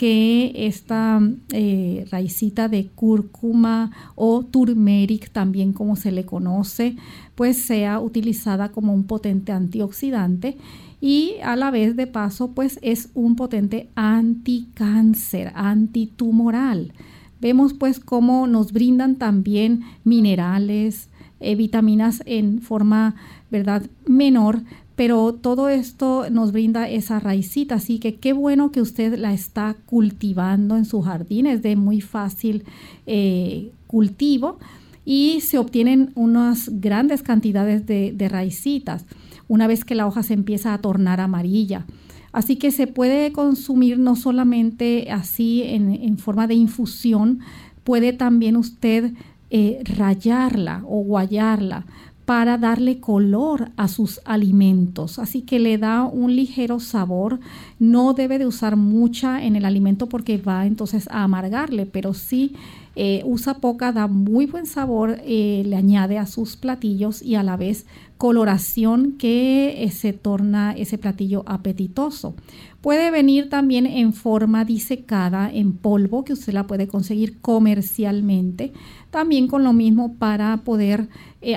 que 0.00 0.52
esta 0.54 1.20
eh, 1.52 2.06
raicita 2.10 2.68
de 2.68 2.86
cúrcuma 2.86 3.90
o 4.14 4.42
turmeric, 4.42 5.30
también 5.30 5.74
como 5.74 5.94
se 5.94 6.10
le 6.10 6.24
conoce, 6.24 6.96
pues 7.34 7.58
sea 7.58 8.00
utilizada 8.00 8.70
como 8.70 8.94
un 8.94 9.04
potente 9.04 9.52
antioxidante 9.52 10.56
y 11.02 11.34
a 11.44 11.54
la 11.54 11.70
vez 11.70 11.96
de 11.96 12.06
paso 12.06 12.52
pues 12.52 12.78
es 12.80 13.10
un 13.12 13.36
potente 13.36 13.90
anticáncer, 13.94 15.52
antitumoral. 15.54 16.94
Vemos 17.38 17.74
pues 17.74 18.00
cómo 18.00 18.46
nos 18.46 18.72
brindan 18.72 19.16
también 19.16 19.82
minerales, 20.04 21.10
eh, 21.40 21.56
vitaminas 21.56 22.22
en 22.24 22.62
forma, 22.62 23.16
¿verdad?, 23.50 23.82
menor, 24.06 24.62
pero 25.00 25.32
todo 25.32 25.70
esto 25.70 26.26
nos 26.30 26.52
brinda 26.52 26.86
esa 26.86 27.18
raicita, 27.20 27.76
así 27.76 27.98
que 27.98 28.16
qué 28.16 28.34
bueno 28.34 28.70
que 28.70 28.82
usted 28.82 29.16
la 29.16 29.32
está 29.32 29.74
cultivando 29.86 30.76
en 30.76 30.84
su 30.84 31.00
jardín, 31.00 31.46
es 31.46 31.62
de 31.62 31.74
muy 31.74 32.02
fácil 32.02 32.64
eh, 33.06 33.72
cultivo 33.86 34.58
y 35.06 35.40
se 35.40 35.56
obtienen 35.56 36.12
unas 36.16 36.68
grandes 36.82 37.22
cantidades 37.22 37.86
de, 37.86 38.12
de 38.12 38.28
raicitas 38.28 39.06
una 39.48 39.66
vez 39.66 39.86
que 39.86 39.94
la 39.94 40.06
hoja 40.06 40.22
se 40.22 40.34
empieza 40.34 40.74
a 40.74 40.82
tornar 40.82 41.18
amarilla. 41.18 41.86
Así 42.32 42.56
que 42.56 42.70
se 42.70 42.86
puede 42.86 43.32
consumir 43.32 43.98
no 43.98 44.16
solamente 44.16 45.10
así 45.10 45.62
en, 45.62 46.18
forma 46.18 46.46
de 46.46 46.56
infusión, 46.56 47.38
puede 47.84 48.12
también 48.12 48.54
usted 48.54 49.14
eh, 49.48 49.82
rayarla 49.96 50.84
o 50.86 51.02
guayarla 51.02 51.86
para 52.30 52.58
darle 52.58 53.00
color 53.00 53.72
a 53.76 53.88
sus 53.88 54.20
alimentos. 54.24 55.18
Así 55.18 55.42
que 55.42 55.58
le 55.58 55.78
da 55.78 56.04
un 56.04 56.36
ligero 56.36 56.78
sabor. 56.78 57.40
No 57.80 58.12
debe 58.12 58.38
de 58.38 58.46
usar 58.46 58.76
mucha 58.76 59.44
en 59.44 59.56
el 59.56 59.64
alimento 59.64 60.08
porque 60.08 60.38
va 60.38 60.64
entonces 60.64 61.08
a 61.10 61.24
amargarle, 61.24 61.86
pero 61.86 62.14
sí 62.14 62.54
eh, 62.94 63.22
usa 63.24 63.54
poca, 63.54 63.90
da 63.90 64.06
muy 64.06 64.46
buen 64.46 64.66
sabor, 64.66 65.20
eh, 65.24 65.64
le 65.66 65.74
añade 65.74 66.18
a 66.18 66.26
sus 66.26 66.56
platillos 66.56 67.20
y 67.20 67.34
a 67.34 67.42
la 67.42 67.56
vez 67.56 67.84
coloración 68.20 69.12
que 69.12 69.82
eh, 69.82 69.90
se 69.90 70.12
torna 70.12 70.72
ese 70.72 70.98
platillo 70.98 71.42
apetitoso. 71.46 72.34
Puede 72.82 73.10
venir 73.10 73.48
también 73.48 73.86
en 73.86 74.12
forma 74.12 74.66
disecada 74.66 75.50
en 75.50 75.72
polvo 75.72 76.22
que 76.22 76.34
usted 76.34 76.52
la 76.52 76.66
puede 76.66 76.86
conseguir 76.86 77.40
comercialmente. 77.40 78.74
También 79.10 79.48
con 79.48 79.64
lo 79.64 79.72
mismo 79.72 80.16
para 80.16 80.58
poder 80.58 81.08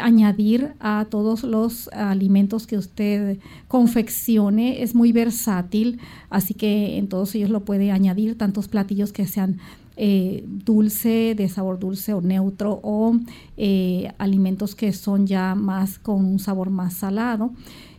añadir 0.02 0.74
a 0.80 1.08
todos 1.10 1.44
los 1.44 1.90
alimentos 1.90 2.66
que 2.66 2.78
usted 2.78 3.40
confeccione. 3.68 4.84
Es 4.84 4.96
muy 4.96 5.12
versátil, 5.12 6.00
así 6.30 6.54
que 6.54 6.98
en 6.98 7.10
todos 7.10 7.36
ellos 7.36 7.50
lo 7.50 7.66
puede 7.66 7.92
añadir, 7.92 8.38
tantos 8.38 8.70
platillos 8.70 9.12
que 9.12 9.28
sean 9.28 9.60
eh, 9.96 10.44
dulce, 10.48 11.36
de 11.36 11.48
sabor 11.50 11.78
dulce 11.78 12.14
o 12.14 12.22
neutro, 12.22 12.80
o 12.82 13.16
eh, 13.58 14.12
alimentos 14.18 14.74
que 14.74 14.92
son 14.92 15.28
ya 15.28 15.54
más 15.54 16.00
con 16.00 16.26
un 16.26 16.40
sabor 16.40 16.70
más 16.72 16.96
salado. 16.96 17.52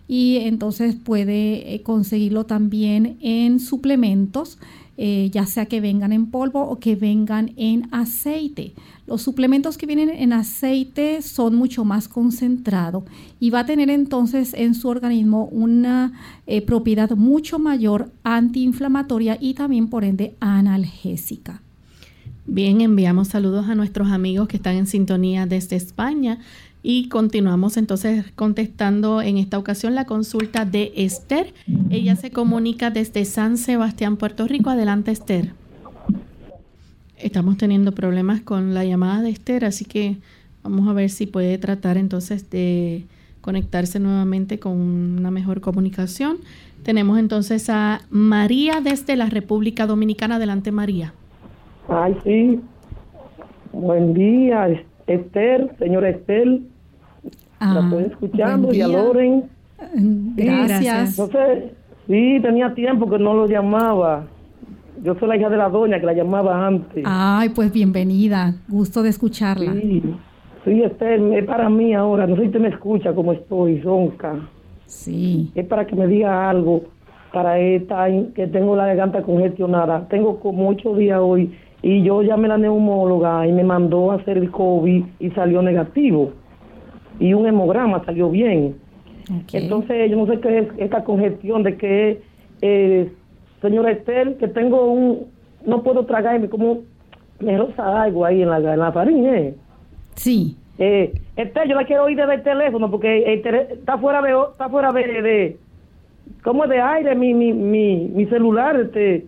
Y 0.08 0.38
entonces 0.38 0.96
puede 0.96 1.74
eh, 1.74 1.82
conseguirlo 1.82 2.46
también 2.46 3.16
en 3.20 3.60
suplementos, 3.60 4.58
ya 4.96 5.44
sea 5.44 5.66
que 5.66 5.80
vengan 5.80 6.12
en 6.12 6.26
polvo 6.26 6.60
o 6.62 6.78
que 6.78 6.94
vengan 6.94 7.50
en 7.56 7.88
aceite. 7.92 8.74
Los 9.08 9.22
suplementos 9.22 9.76
que 9.76 9.86
vienen 9.86 10.08
en 10.08 10.32
aceite 10.32 11.20
son 11.20 11.56
mucho 11.56 11.84
más 11.84 12.06
concentrados 12.06 13.02
y 13.40 13.50
va 13.50 13.60
a 13.60 13.66
tener 13.66 13.90
entonces 13.90 14.54
en 14.54 14.76
su 14.76 14.86
organismo 14.86 15.46
una 15.46 16.12
propiedad 16.64 17.10
mucho 17.10 17.58
mayor 17.58 18.12
antiinflamatoria 18.22 19.36
y 19.40 19.54
también 19.54 19.88
por 19.88 20.04
ende 20.04 20.36
analgésica. 20.38 21.60
Bien, 22.46 22.82
enviamos 22.82 23.28
saludos 23.28 23.68
a 23.68 23.74
nuestros 23.74 24.08
amigos 24.08 24.48
que 24.48 24.56
están 24.56 24.76
en 24.76 24.86
sintonía 24.86 25.46
desde 25.46 25.76
España 25.76 26.40
y 26.82 27.08
continuamos 27.08 27.78
entonces 27.78 28.26
contestando 28.36 29.22
en 29.22 29.38
esta 29.38 29.58
ocasión 29.58 29.94
la 29.94 30.04
consulta 30.04 30.66
de 30.66 30.92
Esther. 30.94 31.54
Ella 31.88 32.16
se 32.16 32.30
comunica 32.30 32.90
desde 32.90 33.24
San 33.24 33.56
Sebastián, 33.56 34.18
Puerto 34.18 34.46
Rico. 34.46 34.68
Adelante, 34.68 35.10
Esther. 35.10 35.52
Estamos 37.16 37.56
teniendo 37.56 37.92
problemas 37.92 38.42
con 38.42 38.74
la 38.74 38.84
llamada 38.84 39.22
de 39.22 39.30
Esther, 39.30 39.64
así 39.64 39.86
que 39.86 40.18
vamos 40.62 40.86
a 40.86 40.92
ver 40.92 41.08
si 41.08 41.26
puede 41.26 41.56
tratar 41.56 41.96
entonces 41.96 42.50
de 42.50 43.06
conectarse 43.40 43.98
nuevamente 43.98 44.58
con 44.58 44.72
una 44.72 45.30
mejor 45.30 45.62
comunicación. 45.62 46.36
Tenemos 46.82 47.18
entonces 47.18 47.70
a 47.70 48.02
María 48.10 48.82
desde 48.82 49.16
la 49.16 49.30
República 49.30 49.86
Dominicana. 49.86 50.36
Adelante, 50.36 50.70
María. 50.70 51.14
Ay, 51.88 52.16
sí. 52.24 52.60
Buen 53.72 54.14
día, 54.14 54.68
Esther, 55.06 55.74
señora 55.78 56.08
Esther. 56.10 56.46
la 56.46 56.60
ah, 57.60 57.80
estoy 57.84 58.04
escuchando 58.04 58.72
y 58.72 58.80
a 58.80 58.88
Loren. 58.88 59.44
Gracias. 60.36 61.18
Entonces, 61.18 61.72
sí, 62.06 62.38
tenía 62.40 62.74
tiempo 62.74 63.10
que 63.10 63.18
no 63.18 63.34
lo 63.34 63.46
llamaba. 63.46 64.24
Yo 65.02 65.14
soy 65.16 65.28
la 65.28 65.36
hija 65.36 65.50
de 65.50 65.56
la 65.56 65.68
doña 65.68 66.00
que 66.00 66.06
la 66.06 66.14
llamaba 66.14 66.66
antes. 66.66 67.04
Ay, 67.06 67.50
pues 67.50 67.72
bienvenida. 67.72 68.54
Gusto 68.68 69.02
de 69.02 69.10
escucharla. 69.10 69.72
Sí, 69.74 70.02
sí 70.64 70.82
Esther, 70.82 71.20
es 71.34 71.44
para 71.44 71.68
mí 71.68 71.92
ahora. 71.94 72.26
No 72.26 72.36
sé 72.36 72.42
si 72.42 72.46
usted 72.46 72.60
me 72.60 72.68
escucha 72.68 73.12
como 73.12 73.32
estoy, 73.32 73.80
ronca. 73.80 74.36
Sí. 74.86 75.50
Es 75.54 75.66
para 75.66 75.86
que 75.86 75.96
me 75.96 76.06
diga 76.06 76.48
algo 76.48 76.84
para 77.34 77.58
esta 77.58 78.06
que 78.34 78.46
tengo 78.46 78.76
la 78.76 78.86
garganta 78.86 79.22
congestionada. 79.22 80.06
Tengo 80.08 80.38
como 80.38 80.68
ocho 80.68 80.94
días 80.94 81.18
hoy 81.20 81.52
y 81.82 82.02
yo 82.02 82.22
llamé 82.22 82.46
a 82.46 82.50
la 82.50 82.58
neumóloga 82.58 83.46
y 83.46 83.52
me 83.52 83.64
mandó 83.64 84.12
a 84.12 84.14
hacer 84.14 84.38
el 84.38 84.50
COVID 84.50 85.04
y 85.18 85.30
salió 85.30 85.60
negativo. 85.60 86.30
Y 87.18 87.34
un 87.34 87.46
hemograma 87.46 88.02
salió 88.04 88.30
bien. 88.30 88.76
Entonces, 89.52 90.10
yo 90.10 90.16
no 90.16 90.26
sé 90.26 90.38
qué 90.40 90.58
es 90.60 90.68
esta 90.78 91.02
congestión 91.04 91.62
de 91.62 91.76
que, 91.76 92.22
eh, 92.62 93.12
señora 93.60 93.90
Estel, 93.90 94.36
que 94.36 94.48
tengo 94.48 94.92
un, 94.92 95.26
no 95.66 95.82
puedo 95.82 96.04
tragarme 96.06 96.48
como 96.48 96.78
me 97.40 97.58
rosa 97.58 98.02
algo 98.02 98.24
ahí 98.24 98.42
en 98.42 98.50
la, 98.50 98.58
en 98.58 98.78
la 98.78 98.92
faringe. 98.92 99.48
¿eh? 99.48 99.54
Sí. 100.14 100.56
Eh, 100.78 101.12
Estel, 101.36 101.68
yo 101.68 101.74
la 101.74 101.84
quiero 101.84 102.04
oír 102.04 102.16
desde 102.16 102.34
el 102.34 102.42
teléfono 102.42 102.90
porque 102.90 103.32
está 103.34 103.98
fuera 103.98 104.22
de, 104.22 104.34
está 104.52 104.68
fuera 104.68 104.92
de, 104.92 105.22
de 105.22 105.56
como 106.42 106.66
de 106.66 106.80
aire 106.80 107.14
mi, 107.14 107.34
mi, 107.34 107.52
mi, 107.52 108.08
mi 108.14 108.26
celular, 108.26 108.78
este, 108.78 109.26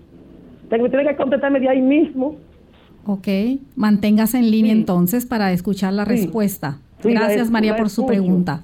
tengo, 0.68 0.88
tiene 0.88 1.09
que 1.09 1.16
contestarme 1.16 1.61
de 1.61 1.68
ahí 1.68 1.80
mismo. 1.80 2.36
Ok, 3.07 3.28
manténgase 3.76 4.38
en 4.38 4.51
línea 4.51 4.72
entonces 4.72 5.26
para 5.26 5.53
escuchar 5.53 5.92
la 5.92 6.05
respuesta. 6.05 6.78
Gracias 7.03 7.51
María 7.51 7.76
por 7.76 7.88
su 7.88 8.05
pregunta. 8.05 8.62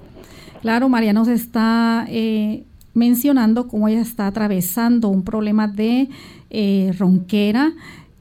Claro, 0.62 0.88
María 0.88 1.12
nos 1.12 1.28
está 1.28 2.06
eh, 2.08 2.64
mencionando 2.94 3.68
cómo 3.68 3.88
ella 3.88 4.00
está 4.00 4.26
atravesando 4.26 5.08
un 5.08 5.24
problema 5.24 5.68
de 5.68 6.08
eh, 6.50 6.92
ronquera, 6.98 7.72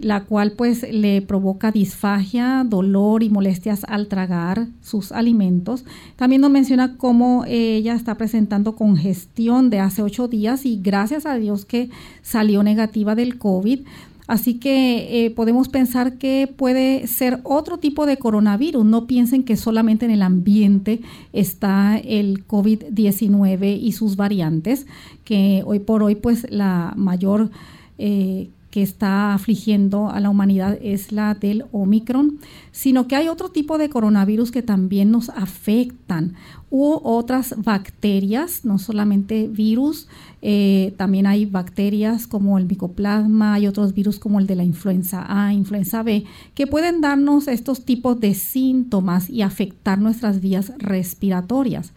la 0.02 0.26
cual 0.26 0.54
pues 0.54 0.86
le 0.92 1.22
provoca 1.22 1.72
disfagia, 1.72 2.64
dolor 2.68 3.24
y 3.24 3.30
molestias 3.30 3.84
al 3.88 4.08
tragar 4.08 4.68
sus 4.82 5.12
alimentos. 5.12 5.86
También 6.16 6.42
nos 6.42 6.52
menciona 6.52 6.98
cómo 6.98 7.46
ella 7.48 7.94
está 7.96 8.16
presentando 8.16 8.76
congestión 8.76 9.70
de 9.70 9.80
hace 9.80 10.02
ocho 10.02 10.28
días 10.28 10.66
y 10.66 10.80
gracias 10.82 11.26
a 11.26 11.36
Dios 11.36 11.66
que 11.66 11.90
salió 12.22 12.64
negativa 12.64 13.16
del 13.16 13.38
COVID. 13.38 13.82
Así 14.28 14.56
que 14.56 15.26
eh, 15.26 15.32
podemos 15.32 15.68
pensar 15.68 16.18
que 16.18 16.48
puede 16.48 17.06
ser 17.08 17.42
otro 17.44 17.80
tipo 17.80 18.06
de 18.06 18.18
coronavirus. 18.18 18.86
No 18.86 19.06
piensen 19.06 19.44
que 19.44 19.58
solamente 19.58 20.06
en 20.06 20.12
el 20.12 20.22
ambiente 20.22 21.02
está 21.34 21.98
el 21.98 22.48
COVID-19 22.48 23.78
y 23.82 23.92
sus 23.92 24.16
variantes, 24.16 24.88
que 25.26 25.64
hoy 25.66 25.80
por 25.80 26.04
hoy 26.04 26.16
pues 26.16 26.48
la 26.50 26.94
mayor... 26.96 27.52
Eh, 27.98 28.50
que 28.72 28.82
está 28.82 29.34
afligiendo 29.34 30.10
a 30.10 30.20
la 30.22 30.30
humanidad 30.30 30.78
es 30.82 31.12
la 31.12 31.36
del 31.36 31.66
Omicron, 31.74 32.40
sino 32.72 33.08
que 33.08 33.18
hay 33.18 33.28
otro 33.28 33.50
tipo 33.50 33.78
de 33.78 33.90
coronavirus 33.90 34.50
que 34.52 34.64
también 34.64 35.12
nos 35.12 35.30
afectan, 35.30 36.36
u 36.70 37.02
otras 37.04 37.54
bacterias, 37.58 38.64
no 38.64 38.80
solamente 38.80 39.50
virus, 39.50 40.08
eh, 40.42 40.94
también 40.96 41.28
hay 41.28 41.46
bacterias 41.46 42.28
como 42.28 42.58
el 42.58 42.66
micoplasma, 42.66 43.56
hay 43.56 43.68
otros 43.68 43.94
virus 43.94 44.20
como 44.20 44.40
el 44.40 44.48
de 44.48 44.56
la 44.56 44.64
influenza 44.64 45.26
A, 45.28 45.54
influenza 45.54 46.02
B, 46.02 46.24
que 46.56 46.68
pueden 46.68 47.02
darnos 47.02 47.50
estos 47.50 47.84
tipos 47.84 48.22
de 48.22 48.34
síntomas 48.34 49.30
y 49.30 49.42
afectar 49.42 50.00
nuestras 50.00 50.40
vías 50.40 50.72
respiratorias. 50.78 51.92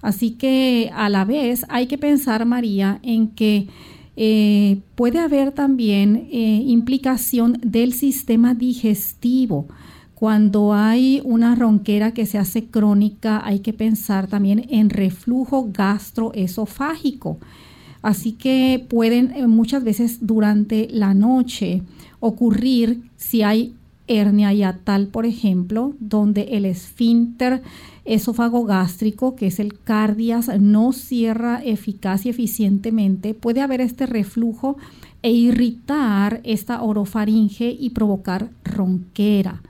Así 0.00 0.32
que 0.32 0.90
a 0.94 1.08
la 1.08 1.24
vez 1.24 1.64
hay 1.68 1.86
que 1.86 1.98
pensar, 1.98 2.44
María, 2.46 3.00
en 3.02 3.28
que 3.28 3.68
eh, 4.16 4.80
puede 4.94 5.18
haber 5.18 5.52
también 5.52 6.28
eh, 6.30 6.62
implicación 6.66 7.58
del 7.62 7.92
sistema 7.92 8.54
digestivo. 8.54 9.66
Cuando 10.14 10.72
hay 10.72 11.20
una 11.24 11.54
ronquera 11.54 12.14
que 12.14 12.24
se 12.24 12.38
hace 12.38 12.66
crónica, 12.66 13.44
hay 13.44 13.58
que 13.58 13.72
pensar 13.72 14.28
también 14.28 14.66
en 14.70 14.90
reflujo 14.90 15.68
gastroesofágico. 15.72 17.38
Así 18.02 18.32
que 18.32 18.84
pueden 18.88 19.32
eh, 19.34 19.46
muchas 19.46 19.82
veces 19.82 20.18
durante 20.26 20.88
la 20.90 21.14
noche 21.14 21.82
ocurrir 22.20 23.02
si 23.16 23.42
hay 23.42 23.74
hernia 24.06 24.52
yatal, 24.52 25.08
por 25.08 25.26
ejemplo, 25.26 25.94
donde 25.98 26.42
el 26.52 26.66
esfínter 26.66 27.62
esófago 28.04 28.64
gástrico, 28.64 29.34
que 29.34 29.46
es 29.46 29.58
el 29.58 29.78
cardias, 29.78 30.50
no 30.60 30.92
cierra 30.92 31.62
eficaz 31.64 32.26
y 32.26 32.30
eficientemente, 32.30 33.34
puede 33.34 33.60
haber 33.60 33.80
este 33.80 34.06
reflujo 34.06 34.76
e 35.22 35.30
irritar 35.30 36.40
esta 36.44 36.82
orofaringe 36.82 37.74
y 37.78 37.90
provocar 37.90 38.50
ronquera. 38.64 39.62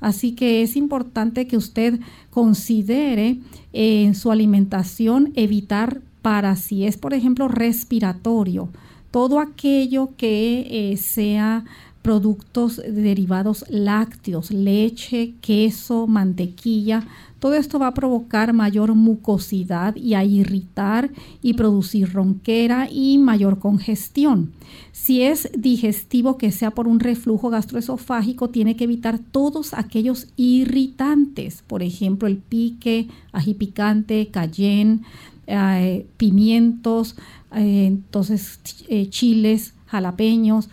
Así 0.00 0.32
que 0.32 0.62
es 0.62 0.76
importante 0.76 1.46
que 1.46 1.56
usted 1.56 1.98
considere 2.30 3.38
en 3.72 4.14
su 4.14 4.30
alimentación 4.30 5.32
evitar 5.34 6.00
para 6.22 6.56
si 6.56 6.84
es, 6.84 6.96
por 6.96 7.14
ejemplo, 7.14 7.48
respiratorio, 7.48 8.68
todo 9.10 9.40
aquello 9.40 10.10
que 10.16 10.92
eh, 10.92 10.96
sea 10.98 11.64
productos 12.02 12.80
derivados 12.86 13.64
lácteos, 13.68 14.50
leche, 14.50 15.34
queso, 15.40 16.06
mantequilla, 16.06 17.06
todo 17.38 17.54
esto 17.54 17.78
va 17.78 17.88
a 17.88 17.94
provocar 17.94 18.52
mayor 18.52 18.94
mucosidad 18.94 19.94
y 19.96 20.14
a 20.14 20.24
irritar 20.24 21.10
y 21.40 21.54
producir 21.54 22.12
ronquera 22.12 22.88
y 22.90 23.18
mayor 23.18 23.58
congestión. 23.58 24.52
Si 24.92 25.22
es 25.22 25.50
digestivo 25.56 26.36
que 26.36 26.50
sea 26.50 26.72
por 26.72 26.88
un 26.88 27.00
reflujo 27.00 27.50
gastroesofágico, 27.50 28.50
tiene 28.50 28.76
que 28.76 28.84
evitar 28.84 29.18
todos 29.18 29.74
aquellos 29.74 30.28
irritantes, 30.36 31.62
por 31.66 31.82
ejemplo, 31.82 32.28
el 32.28 32.38
pique, 32.38 33.08
ají 33.32 33.54
picante, 33.54 34.28
cayenne, 34.28 35.00
eh, 35.46 36.06
pimientos, 36.16 37.16
eh, 37.54 37.86
entonces 37.86 38.60
eh, 38.88 39.08
chiles, 39.08 39.74
jalapeños, 39.88 40.68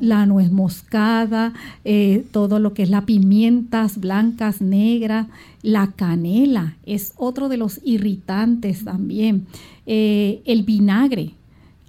la 0.00 0.26
nuez 0.26 0.50
moscada, 0.50 1.52
eh, 1.84 2.26
todo 2.32 2.58
lo 2.58 2.74
que 2.74 2.82
es 2.82 2.90
la 2.90 3.06
pimientas 3.06 3.98
blancas, 3.98 4.60
negras, 4.60 5.28
la 5.62 5.92
canela 5.92 6.76
es 6.84 7.12
otro 7.16 7.48
de 7.48 7.56
los 7.56 7.80
irritantes 7.84 8.84
también. 8.84 9.46
Eh, 9.86 10.42
el 10.44 10.64
vinagre, 10.64 11.34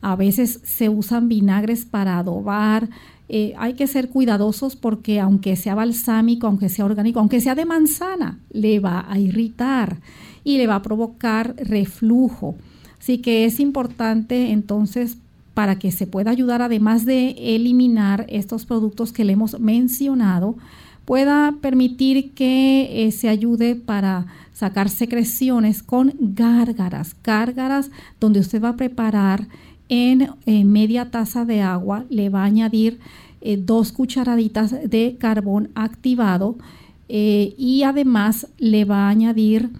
a 0.02 0.16
veces 0.16 0.62
se 0.64 0.90
usan 0.90 1.28
vinagres 1.28 1.86
para 1.86 2.20
adobar. 2.20 2.88
Eh, 3.30 3.54
hay 3.58 3.74
que 3.74 3.88
ser 3.88 4.10
cuidadosos 4.10 4.76
porque 4.76 5.20
aunque 5.20 5.56
sea 5.56 5.76
balsámico, 5.76 6.48
aunque 6.48 6.70
sea 6.70 6.86
orgánico, 6.86 7.20
aunque 7.20 7.42
sea 7.42 7.56
de 7.56 7.66
manzana, 7.66 8.40
le 8.52 8.80
va 8.80 9.06
a 9.12 9.20
irritar 9.20 9.98
y 10.44 10.58
le 10.58 10.68
va 10.68 10.76
a 10.76 10.82
provocar 10.84 11.56
reflujo. 11.58 12.56
Así 13.00 13.18
que 13.18 13.46
es 13.46 13.60
importante 13.60 14.52
entonces 14.52 15.18
para 15.58 15.80
que 15.80 15.92
se 15.92 16.06
pueda 16.06 16.30
ayudar, 16.30 16.62
además 16.62 17.04
de 17.04 17.30
eliminar 17.56 18.28
estos 18.30 18.68
productos 18.68 19.12
que 19.12 19.26
le 19.26 19.34
hemos 19.34 19.60
mencionado, 19.60 20.56
pueda 21.04 21.56
permitir 21.62 22.36
que 22.36 23.08
eh, 23.08 23.12
se 23.12 23.28
ayude 23.28 23.74
para 23.74 24.28
sacar 24.54 24.88
secreciones 24.88 25.82
con 25.82 26.14
gárgaras, 26.20 27.16
gárgaras 27.24 27.90
donde 28.20 28.40
usted 28.40 28.64
va 28.64 28.70
a 28.70 28.76
preparar 28.76 29.48
en 29.90 30.30
media 30.46 31.10
taza 31.10 31.44
de 31.44 31.64
agua, 31.64 32.06
le 32.12 32.30
va 32.30 32.44
a 32.44 32.46
añadir 32.46 33.00
eh, 33.42 33.58
dos 33.58 33.92
cucharaditas 33.92 34.76
de 34.88 35.16
carbón 35.20 35.72
activado 35.74 36.56
eh, 37.10 37.56
y 37.58 37.82
además 37.82 38.46
le 38.60 38.86
va 38.86 39.08
a 39.08 39.10
añadir 39.10 39.72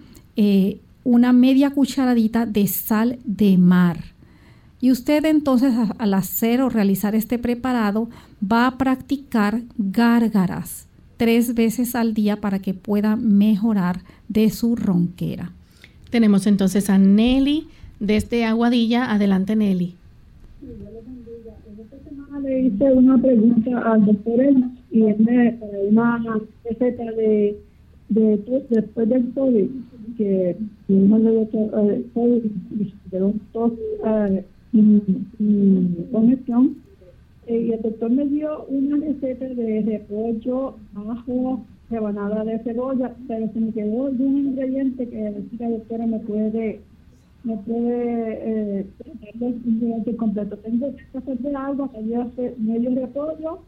una 1.04 1.32
media 1.32 1.70
cucharadita 1.70 2.46
de 2.46 2.66
sal 2.66 3.20
de 3.24 3.56
mar. 3.58 4.17
Y 4.80 4.92
usted 4.92 5.24
entonces 5.24 5.74
al 5.98 6.14
hacer 6.14 6.60
o 6.60 6.68
realizar 6.68 7.14
este 7.14 7.38
preparado 7.38 8.08
va 8.40 8.66
a 8.66 8.78
practicar 8.78 9.62
gárgaras 9.76 10.86
tres 11.16 11.54
veces 11.54 11.94
al 11.96 12.14
día 12.14 12.36
para 12.36 12.60
que 12.60 12.74
pueda 12.74 13.16
mejorar 13.16 14.00
de 14.28 14.50
su 14.50 14.76
ronquera. 14.76 15.50
Tenemos 16.10 16.46
entonces 16.46 16.88
a 16.88 16.98
Nelly 16.98 17.66
desde 18.00 18.44
Aguadilla. 18.44 19.12
Adelante 19.12 19.56
Nelly. 19.56 19.94
Esta 21.80 21.98
semana 22.08 22.40
le 22.40 22.62
hice 22.62 22.84
una 22.92 23.18
pregunta 23.18 23.92
al 23.92 24.06
doctor 24.06 24.40
y 24.90 25.02
él 25.02 25.16
me 25.18 25.58
una 25.88 26.40
receta 26.64 27.04
de, 27.12 27.58
de, 28.08 28.64
después 28.70 29.08
del 29.08 29.32
COVID 29.34 29.68
que 30.16 30.56
uno 30.88 31.18
de 31.18 31.34
doctor 31.34 32.04
COVID 32.14 32.42
de 33.10 33.20
tos 34.72 34.82
y, 35.38 36.06
conexión. 36.12 36.76
Y 37.46 37.72
el 37.72 37.80
doctor 37.80 38.10
me 38.10 38.26
dio 38.26 38.64
una 38.64 38.96
receta 38.98 39.46
de 39.46 39.82
repollo, 39.82 40.74
ajo, 40.94 41.64
rebanada 41.90 42.44
de 42.44 42.58
cebolla, 42.58 43.14
pero 43.26 43.50
se 43.52 43.60
me 43.60 43.72
quedó 43.72 44.10
de 44.10 44.24
un 44.24 44.38
ingrediente 44.38 45.08
que 45.08 45.34
la 45.58 45.70
doctora 45.70 46.06
me 46.06 46.18
puede 46.20 46.80
me 47.44 47.56
puede 47.58 48.80
eh, 48.80 48.86
un 49.40 49.62
ingrediente 49.64 50.16
completo. 50.16 50.56
Tengo 50.58 50.94
que 50.94 51.18
hacer 51.18 51.38
de 51.38 52.16
hacer 52.16 52.54
medio 52.58 52.94
repollo, 52.94 53.60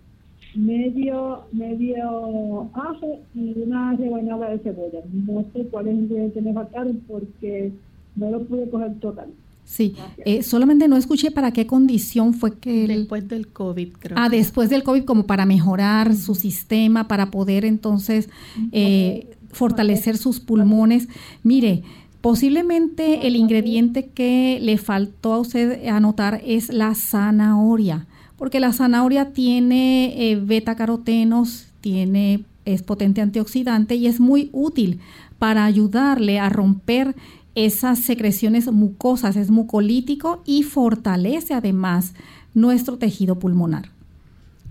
medio 0.55 1.45
medio 1.53 2.69
ajo 2.75 3.19
y 3.35 3.63
una 3.63 3.97
rebanada 3.97 4.51
de 4.51 4.59
cebolla. 4.59 5.01
No 5.13 5.45
sé 5.53 5.65
cuáles 5.71 5.95
ingredientes 5.95 6.43
me 6.43 6.53
faltaron 6.53 7.01
porque 7.09 7.73
no 8.17 8.31
lo 8.31 8.43
pude 8.45 8.69
coger 8.69 8.95
total. 9.01 9.29
Sí, 9.65 9.95
eh, 10.25 10.43
solamente 10.43 10.89
no 10.89 10.97
escuché 10.97 11.31
para 11.31 11.53
qué 11.53 11.67
condición 11.67 12.35
fue 12.35 12.59
que... 12.59 12.87
Después 12.89 13.29
del 13.29 13.49
COVID, 13.49 13.89
creo. 13.93 14.19
Ah, 14.19 14.29
después 14.29 14.69
del 14.69 14.83
COVID, 14.83 15.05
como 15.05 15.27
para 15.27 15.47
mejorar 15.47 16.17
su 16.17 16.35
sistema, 16.35 17.07
para 17.07 17.31
poder 17.31 17.65
entonces 17.65 18.29
eh, 18.73 19.31
fortalecer 19.53 20.19
sus 20.19 20.41
pulmones. 20.41 21.09
Mire, 21.43 21.83
Posiblemente 22.21 23.27
el 23.27 23.35
ingrediente 23.35 24.09
que 24.09 24.59
le 24.61 24.77
faltó 24.77 25.33
a 25.33 25.39
usted 25.39 25.87
anotar 25.89 26.43
es 26.45 26.71
la 26.71 26.95
zanahoria, 26.95 28.07
porque 28.37 28.61
la 28.61 28.75
zanahoria 28.75 29.33
tiene 29.33 30.31
eh, 30.31 30.37
beta 30.37 30.77
carotenos, 30.77 31.69
tiene 31.81 32.45
es 32.67 32.83
potente 32.83 33.23
antioxidante 33.23 33.95
y 33.95 34.07
es 34.07 34.21
muy 34.21 34.51
útil 34.53 35.01
para 35.39 35.65
ayudarle 35.65 36.39
a 36.39 36.51
romper 36.51 37.17
esas 37.65 37.99
secreciones 37.99 38.71
mucosas, 38.71 39.37
es 39.37 39.51
mucolítico 39.51 40.43
y 40.47 40.63
fortalece 40.63 41.55
además 41.55 42.15
nuestro 42.55 42.99
tejido 42.99 43.39
pulmonar. 43.39 43.91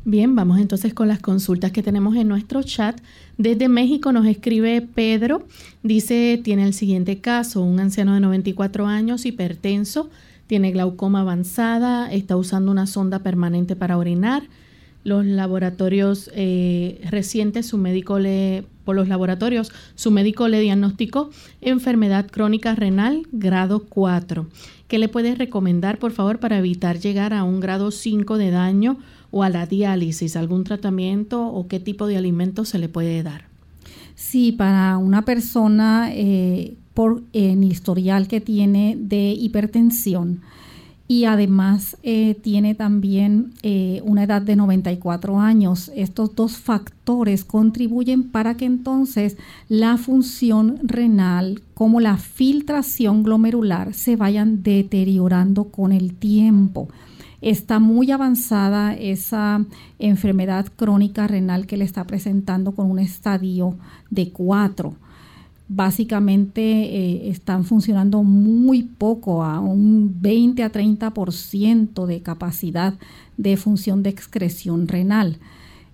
Bien, 0.06 0.36
vamos 0.36 0.60
entonces 0.60 0.94
con 0.94 1.08
las 1.08 1.20
consultas 1.20 1.72
que 1.72 1.84
tenemos 1.84 2.16
en 2.16 2.28
nuestro 2.28 2.64
chat. 2.64 3.00
Desde 3.38 3.68
México 3.68 4.12
nos 4.12 4.26
escribe 4.26 4.82
Pedro, 4.82 5.46
dice, 5.84 6.40
tiene 6.44 6.64
el 6.64 6.74
siguiente 6.74 7.20
caso, 7.20 7.62
un 7.62 7.80
anciano 7.80 8.14
de 8.14 8.22
94 8.22 8.88
años, 8.88 9.26
hipertenso, 9.26 10.10
tiene 10.48 10.72
glaucoma 10.72 11.22
avanzada, 11.22 12.12
está 12.12 12.38
usando 12.38 12.72
una 12.72 12.88
sonda 12.88 13.20
permanente 13.20 13.76
para 13.76 13.98
orinar. 13.98 14.44
Los 15.04 15.26
laboratorios 15.26 16.32
eh, 16.34 17.02
recientes, 17.10 17.68
su 17.68 17.78
médico 17.78 18.20
le, 18.20 18.64
por 18.90 18.96
los 18.96 19.08
laboratorios, 19.08 19.72
su 19.94 20.10
médico 20.10 20.48
le 20.48 20.60
diagnosticó 20.60 21.30
enfermedad 21.62 22.26
crónica 22.26 22.74
renal 22.74 23.28
grado 23.32 23.86
4. 23.88 24.48
¿Qué 24.88 24.98
le 24.98 25.10
puedes 25.10 25.38
recomendar, 25.38 26.00
por 26.00 26.12
favor, 26.12 26.40
para 26.40 26.58
evitar 26.58 26.98
llegar 26.98 27.36
a 27.36 27.44
un 27.44 27.60
grado 27.60 27.92
5 27.92 28.40
de 28.40 28.50
daño? 28.50 28.98
o 29.30 29.44
a 29.44 29.50
la 29.50 29.68
diálisis, 29.68 30.36
algún 30.36 30.64
tratamiento 30.64 31.46
o 31.46 31.68
qué 31.68 31.80
tipo 31.80 32.08
de 32.08 32.18
alimento 32.18 32.66
se 32.66 32.80
le 32.80 32.90
puede 32.90 33.22
dar? 33.22 33.44
Sí, 34.16 34.54
para 34.54 34.98
una 34.98 35.22
persona 35.22 36.10
eh, 36.12 36.74
por 36.96 37.22
el 37.34 37.64
historial 37.64 38.28
que 38.28 38.42
tiene 38.42 38.98
de 39.00 39.30
hipertensión 39.34 40.42
y 41.12 41.26
además 41.26 41.98
eh, 42.04 42.36
tiene 42.36 42.76
también 42.76 43.56
eh, 43.64 44.00
una 44.06 44.26
edad 44.26 44.44
de 44.44 44.56
94 44.56 45.40
años, 45.40 45.92
estos 45.96 46.36
dos 46.36 46.58
factores 46.58 47.44
contribuyen 47.44 48.30
para 48.30 48.56
que 48.56 48.66
entonces 48.66 49.36
la 49.70 49.98
función 49.98 50.78
renal 50.84 51.64
como 51.74 52.00
la 52.00 52.18
filtración 52.18 53.24
glomerular 53.24 53.96
se 53.96 54.18
vayan 54.18 54.62
deteriorando 54.62 55.66
con 55.66 55.94
el 55.94 56.14
tiempo 56.14 56.90
está 57.42 57.80
muy 57.80 58.12
avanzada 58.12 58.94
esa 58.94 59.66
enfermedad 59.98 60.68
crónica 60.76 61.26
renal 61.26 61.66
que 61.66 61.78
le 61.78 61.86
está 61.86 62.04
presentando 62.06 62.74
con 62.74 62.92
un 62.92 63.00
estadio 63.00 63.78
de 64.12 64.32
4. 64.32 64.94
Básicamente 65.70 66.62
eh, 66.62 67.30
están 67.30 67.64
funcionando 67.64 68.24
muy 68.24 68.84
poco, 68.84 69.44
a 69.44 69.60
un 69.60 70.16
20 70.20 70.64
a 70.64 70.72
30% 70.72 72.06
de 72.08 72.22
capacidad 72.22 72.96
de 73.38 73.56
función 73.56 74.04
de 74.04 74.10
excreción 74.10 74.88
renal. 74.88 75.38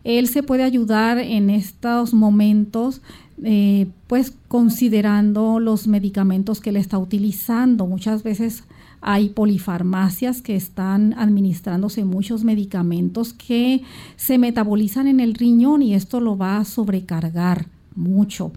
Él 0.06 0.28
se 0.28 0.44
puede 0.44 0.64
ayudar 0.64 1.18
en 1.18 1.50
estos 1.50 2.14
momentos 2.14 3.02
eh, 3.44 3.88
pues 4.08 4.34
considerando 4.48 5.60
los 5.60 5.88
medicamentos 5.88 6.62
que 6.62 6.72
le 6.72 6.80
está 6.80 6.98
utilizando. 6.98 7.86
Muchas 7.86 8.24
veces 8.24 8.64
hay 9.02 9.30
polifarmacias 9.30 10.42
que 10.42 10.56
están 10.56 11.14
administrándose 11.18 12.06
muchos 12.06 12.46
medicamentos 12.46 13.34
que 13.34 13.82
se 14.16 14.38
metabolizan 14.38 15.08
en 15.08 15.20
el 15.20 15.34
riñón 15.34 15.82
y 15.82 15.96
esto 15.96 16.22
lo 16.22 16.38
va 16.38 16.58
a 16.58 16.66
sobrecargar 16.66 17.66
mucho. 17.94 18.54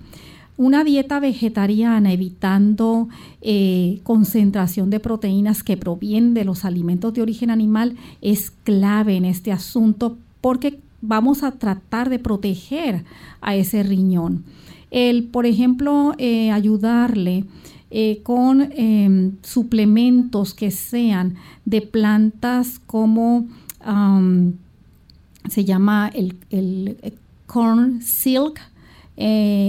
Una 0.59 0.83
dieta 0.83 1.21
vegetariana 1.21 2.13
evitando 2.13 3.09
eh, 3.41 4.01
concentración 4.03 4.91
de 4.91 4.99
proteínas 4.99 5.63
que 5.63 5.77
provienen 5.77 6.35
de 6.35 6.45
los 6.45 6.65
alimentos 6.65 7.15
de 7.15 7.23
origen 7.23 7.51
animal 7.51 7.95
es 8.23 8.51
clave 8.51 9.15
en 9.15 9.25
este 9.25 9.53
asunto 9.53 10.19
porque 10.41 10.81
vamos 11.01 11.45
a 11.45 11.53
tratar 11.53 12.11
de 12.11 12.19
proteger 12.19 13.05
a 13.41 13.55
ese 13.55 13.85
riñón. 13.85 14.43
El, 14.91 15.29
por 15.29 15.47
ejemplo, 15.47 16.15
eh, 16.19 16.51
ayudarle 16.51 17.45
eh, 17.93 18.19
con 18.25 18.73
em, 18.73 19.37
suplementos 19.43 20.55
que 20.55 20.73
sean 20.73 21.37
de 21.67 21.83
plantas 21.83 22.81
como 22.85 23.47
se 25.49 25.65
llama 25.65 26.11
el, 26.13 26.37
el 26.51 26.97
corn 27.47 28.03
silk 28.03 28.61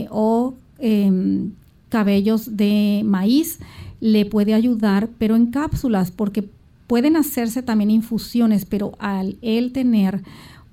o 0.10 0.56
em, 0.80 1.52
cabellos 1.90 2.58
de 2.58 3.02
maíz, 3.06 3.60
le 4.00 4.26
puede 4.26 4.54
ayudar, 4.54 5.10
pero 5.18 5.36
en 5.36 5.48
cápsulas, 5.48 6.12
porque 6.12 6.50
pueden 6.88 7.16
hacerse 7.16 7.62
también 7.62 7.92
infusiones, 7.92 8.66
pero 8.66 8.94
al 9.00 9.38
él 9.42 9.72
tener 9.72 10.24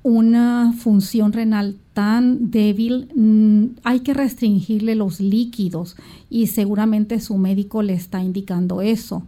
una 0.02 0.72
función 0.78 1.32
renal 1.32 1.76
tan 1.92 2.52
débil, 2.52 3.08
mm, 3.14 3.78
hay 3.82 4.00
que 4.00 4.14
restringirle 4.14 4.94
los 4.94 5.18
líquidos 5.18 5.96
y 6.30 6.46
seguramente 6.46 7.18
su 7.20 7.36
médico 7.38 7.82
le 7.82 7.94
está 7.94 8.22
indicando 8.22 8.82
eso 8.82 9.24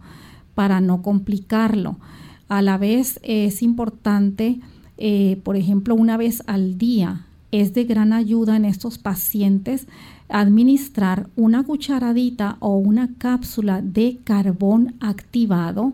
para 0.55 0.79
no 0.79 1.01
complicarlo. 1.01 1.97
A 2.47 2.61
la 2.61 2.77
vez 2.77 3.19
es 3.23 3.61
importante, 3.61 4.59
eh, 4.97 5.41
por 5.43 5.57
ejemplo, 5.57 5.95
una 5.95 6.15
vez 6.15 6.43
al 6.47 6.77
día, 6.77 7.25
es 7.51 7.73
de 7.73 7.83
gran 7.83 8.13
ayuda 8.13 8.55
en 8.55 8.65
estos 8.65 8.97
pacientes 8.97 9.85
administrar 10.29 11.27
una 11.35 11.63
cucharadita 11.63 12.57
o 12.59 12.77
una 12.77 13.09
cápsula 13.17 13.81
de 13.81 14.19
carbón 14.23 14.95
activado 14.99 15.93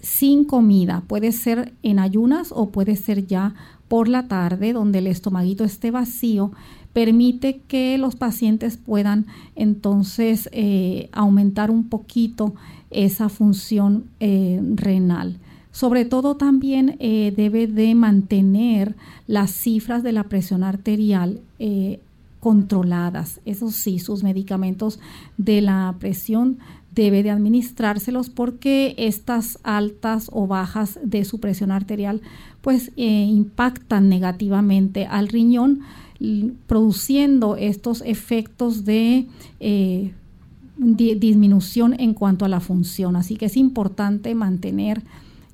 sin 0.00 0.44
comida. 0.44 1.02
Puede 1.06 1.32
ser 1.32 1.72
en 1.82 1.98
ayunas 1.98 2.52
o 2.52 2.70
puede 2.70 2.96
ser 2.96 3.26
ya 3.26 3.54
por 3.88 4.08
la 4.08 4.26
tarde, 4.26 4.72
donde 4.72 4.98
el 4.98 5.06
estomaguito 5.06 5.64
esté 5.64 5.90
vacío, 5.90 6.50
permite 6.92 7.60
que 7.68 7.98
los 7.98 8.16
pacientes 8.16 8.78
puedan 8.78 9.26
entonces 9.54 10.48
eh, 10.52 11.08
aumentar 11.12 11.70
un 11.70 11.88
poquito 11.88 12.54
esa 12.90 13.28
función 13.28 14.04
eh, 14.18 14.60
renal. 14.74 15.38
Sobre 15.72 16.04
todo 16.04 16.36
también 16.36 16.96
eh, 17.00 17.32
debe 17.34 17.66
de 17.66 17.94
mantener 17.94 18.94
las 19.26 19.50
cifras 19.50 20.02
de 20.02 20.12
la 20.12 20.24
presión 20.24 20.64
arterial 20.64 21.40
controladas. 22.42 23.40
Eso 23.44 23.70
sí, 23.70 24.00
sus 24.00 24.24
medicamentos 24.24 24.98
de 25.38 25.60
la 25.60 25.94
presión 26.00 26.58
debe 26.92 27.22
de 27.22 27.30
administrárselos 27.30 28.30
porque 28.30 28.96
estas 28.98 29.60
altas 29.62 30.28
o 30.32 30.48
bajas 30.48 30.98
de 31.04 31.24
su 31.24 31.38
presión 31.38 31.70
arterial 31.70 32.20
pues 32.60 32.90
eh, 32.96 33.04
impactan 33.06 34.08
negativamente 34.08 35.06
al 35.06 35.28
riñón 35.28 35.82
produciendo 36.66 37.54
estos 37.54 38.02
efectos 38.04 38.84
de 38.84 39.26
eh, 39.60 40.12
disminución 40.76 41.94
en 42.00 42.12
cuanto 42.12 42.44
a 42.44 42.48
la 42.48 42.58
función. 42.58 43.14
Así 43.14 43.36
que 43.36 43.46
es 43.46 43.56
importante 43.56 44.34
mantener 44.34 45.04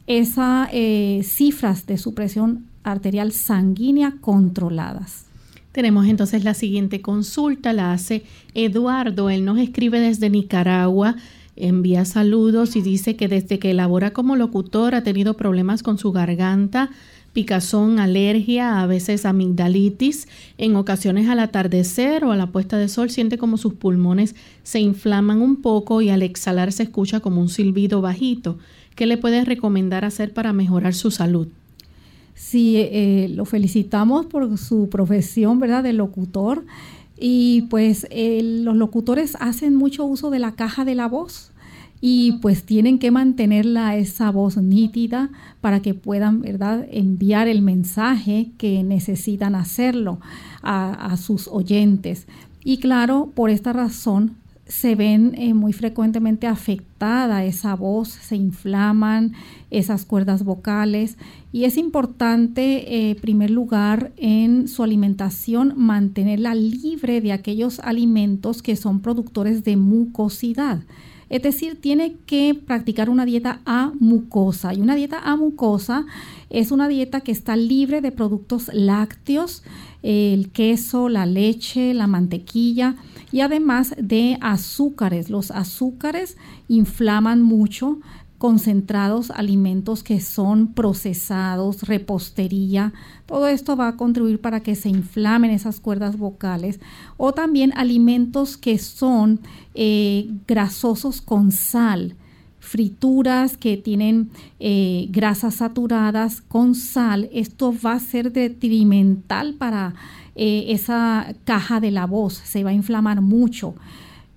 esas 0.06 0.70
eh, 0.72 1.20
cifras 1.22 1.86
de 1.86 1.98
su 1.98 2.14
presión 2.14 2.64
arterial 2.82 3.32
sanguínea 3.32 4.14
controladas. 4.22 5.27
Tenemos 5.72 6.06
entonces 6.06 6.44
la 6.44 6.54
siguiente 6.54 7.00
consulta, 7.00 7.72
la 7.72 7.92
hace 7.92 8.24
Eduardo, 8.54 9.30
él 9.30 9.44
nos 9.44 9.58
escribe 9.58 10.00
desde 10.00 10.30
Nicaragua, 10.30 11.16
envía 11.56 12.04
saludos 12.04 12.74
y 12.76 12.80
dice 12.80 13.16
que 13.16 13.28
desde 13.28 13.58
que 13.58 13.72
elabora 13.72 14.12
como 14.12 14.36
locutor 14.36 14.94
ha 14.94 15.02
tenido 15.02 15.34
problemas 15.34 15.82
con 15.82 15.98
su 15.98 16.10
garganta, 16.12 16.90
picazón, 17.32 17.98
alergia, 17.98 18.80
a 18.80 18.86
veces 18.86 19.26
amigdalitis, 19.26 20.26
en 20.56 20.76
ocasiones 20.76 21.28
al 21.28 21.40
atardecer 21.40 22.24
o 22.24 22.32
a 22.32 22.36
la 22.36 22.46
puesta 22.48 22.78
de 22.78 22.88
sol 22.88 23.10
siente 23.10 23.38
como 23.38 23.58
sus 23.58 23.74
pulmones 23.74 24.34
se 24.62 24.80
inflaman 24.80 25.42
un 25.42 25.56
poco 25.56 26.00
y 26.00 26.08
al 26.08 26.22
exhalar 26.22 26.72
se 26.72 26.84
escucha 26.84 27.20
como 27.20 27.40
un 27.40 27.48
silbido 27.48 28.00
bajito. 28.00 28.58
¿Qué 28.94 29.06
le 29.06 29.18
puedes 29.18 29.46
recomendar 29.46 30.04
hacer 30.04 30.32
para 30.32 30.52
mejorar 30.52 30.94
su 30.94 31.10
salud? 31.10 31.48
Sí, 32.38 32.76
eh, 32.76 33.28
lo 33.34 33.44
felicitamos 33.44 34.26
por 34.26 34.56
su 34.58 34.88
profesión, 34.88 35.58
¿verdad?, 35.58 35.82
de 35.82 35.92
locutor. 35.92 36.64
Y 37.20 37.62
pues 37.62 38.06
los 38.12 38.76
locutores 38.76 39.36
hacen 39.40 39.74
mucho 39.74 40.04
uso 40.04 40.30
de 40.30 40.38
la 40.38 40.52
caja 40.52 40.84
de 40.84 40.94
la 40.94 41.08
voz 41.08 41.50
y 42.00 42.38
pues 42.40 42.62
tienen 42.62 43.00
que 43.00 43.10
mantenerla 43.10 43.96
esa 43.96 44.30
voz 44.30 44.56
nítida 44.56 45.30
para 45.60 45.82
que 45.82 45.94
puedan, 45.94 46.40
¿verdad?, 46.40 46.86
enviar 46.92 47.48
el 47.48 47.60
mensaje 47.60 48.52
que 48.56 48.84
necesitan 48.84 49.56
hacerlo 49.56 50.20
a 50.62 51.16
sus 51.16 51.48
oyentes. 51.48 52.28
Y 52.62 52.78
claro, 52.78 53.32
por 53.34 53.50
esta 53.50 53.72
razón 53.72 54.36
se 54.68 54.94
ven 54.94 55.34
eh, 55.36 55.54
muy 55.54 55.72
frecuentemente 55.72 56.46
afectada 56.46 57.44
esa 57.44 57.74
voz, 57.74 58.08
se 58.10 58.36
inflaman 58.36 59.32
esas 59.70 60.04
cuerdas 60.04 60.44
vocales 60.44 61.16
y 61.52 61.64
es 61.64 61.78
importante, 61.78 63.10
en 63.10 63.16
primer 63.16 63.50
lugar, 63.50 64.12
en 64.18 64.68
su 64.68 64.82
alimentación 64.82 65.72
mantenerla 65.76 66.54
libre 66.54 67.22
de 67.22 67.32
aquellos 67.32 67.80
alimentos 67.80 68.62
que 68.62 68.76
son 68.76 69.00
productores 69.00 69.64
de 69.64 69.76
mucosidad. 69.78 70.82
Es 71.30 71.42
decir, 71.42 71.78
tiene 71.80 72.16
que 72.26 72.54
practicar 72.54 73.10
una 73.10 73.26
dieta 73.26 73.60
a 73.66 73.92
mucosa. 74.00 74.72
Y 74.72 74.80
una 74.80 74.94
dieta 74.94 75.18
a 75.18 75.36
mucosa 75.36 76.06
es 76.48 76.70
una 76.70 76.88
dieta 76.88 77.20
que 77.20 77.32
está 77.32 77.54
libre 77.54 78.00
de 78.00 78.12
productos 78.12 78.70
lácteos, 78.72 79.62
el 80.02 80.50
queso, 80.50 81.08
la 81.08 81.26
leche, 81.26 81.92
la 81.92 82.06
mantequilla 82.06 82.96
y 83.32 83.40
además 83.40 83.94
de 83.98 84.38
azúcares. 84.40 85.30
Los 85.30 85.50
azúcares 85.50 86.36
inflaman 86.68 87.42
mucho, 87.42 87.98
concentrados, 88.38 89.30
alimentos 89.32 90.04
que 90.04 90.20
son 90.20 90.72
procesados, 90.72 91.82
repostería, 91.82 92.92
todo 93.26 93.48
esto 93.48 93.76
va 93.76 93.88
a 93.88 93.96
contribuir 93.96 94.40
para 94.40 94.60
que 94.60 94.76
se 94.76 94.88
inflamen 94.88 95.50
esas 95.50 95.80
cuerdas 95.80 96.16
vocales. 96.16 96.78
O 97.16 97.32
también 97.32 97.72
alimentos 97.76 98.56
que 98.56 98.78
son 98.78 99.40
eh, 99.74 100.30
grasosos 100.46 101.20
con 101.20 101.50
sal, 101.50 102.14
frituras 102.60 103.56
que 103.56 103.76
tienen 103.76 104.30
eh, 104.60 105.08
grasas 105.10 105.56
saturadas 105.56 106.40
con 106.40 106.74
sal, 106.74 107.28
esto 107.32 107.74
va 107.84 107.94
a 107.94 108.00
ser 108.00 108.32
detrimental 108.32 109.54
para 109.54 109.94
eh, 110.38 110.66
esa 110.68 111.34
caja 111.44 111.80
de 111.80 111.90
la 111.90 112.06
voz, 112.06 112.34
se 112.34 112.64
va 112.64 112.70
a 112.70 112.74
inflamar 112.74 113.20
mucho 113.20 113.74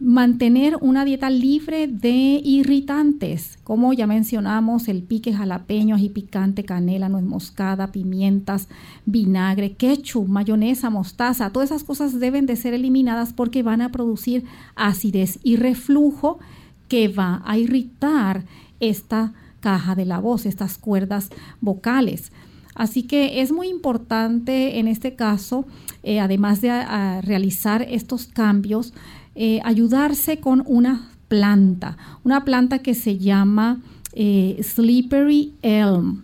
mantener 0.02 0.78
una 0.82 1.06
dieta 1.06 1.30
libre 1.30 1.86
de 1.86 2.42
irritantes, 2.44 3.60
como 3.64 3.94
ya 3.94 4.08
mencionamos, 4.08 4.88
el 4.88 5.04
pique 5.04 5.32
jalapeño, 5.32 5.96
y 6.00 6.10
picante, 6.10 6.66
canela, 6.66 7.08
nuez 7.08 7.24
moscada, 7.24 7.92
pimientas, 7.92 8.68
vinagre, 9.06 9.74
ketchup, 9.74 10.28
mayonesa, 10.28 10.90
mostaza, 10.90 11.52
todas 11.52 11.70
esas 11.70 11.84
cosas 11.84 12.20
deben 12.20 12.48
de 12.48 12.56
ser 12.56 12.74
eliminadas 12.74 13.32
porque 13.32 13.62
van 13.62 13.82
a 13.82 13.92
producir 13.92 14.44
acidez 14.76 15.40
y 15.44 15.58
reflujo 15.58 16.40
que 16.88 17.08
va 17.08 17.44
a 17.46 17.60
irritar 17.60 18.44
esta 18.80 19.34
caja 19.60 19.94
de 19.94 20.06
la 20.06 20.18
voz, 20.18 20.48
estas 20.48 20.80
cuerdas 20.80 21.30
vocales. 21.62 22.32
Así 22.76 23.04
que 23.04 23.42
es 23.42 23.52
muy 23.52 23.68
importante 23.68 24.80
en 24.80 24.88
este 24.88 25.16
caso, 25.16 25.66
eh, 26.04 26.20
además 26.20 26.62
de 26.62 26.72
realizar 27.22 27.82
estos 27.82 28.28
cambios, 28.28 28.94
eh, 29.36 29.60
ayudarse 29.64 30.40
con 30.40 30.64
una 30.66 31.10
planta, 31.28 31.98
una 32.24 32.44
planta 32.44 32.80
que 32.80 32.94
se 32.94 33.18
llama 33.18 33.82
eh, 34.14 34.60
Slippery 34.64 35.54
Elm. 35.62 36.24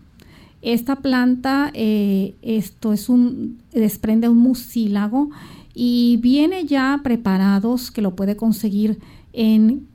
Esta 0.61 0.97
planta, 0.97 1.71
esto 1.73 2.91
es 2.91 3.07
un, 3.07 3.59
desprende 3.71 4.27
un 4.27 4.39
mucílago 4.39 5.29
y 5.73 6.17
viene 6.17 6.65
ya 6.65 6.99
preparados 7.03 7.91
que 7.91 8.01
lo 8.01 8.15
puede 8.15 8.35
conseguir 8.35 8.99
en 9.33 9.87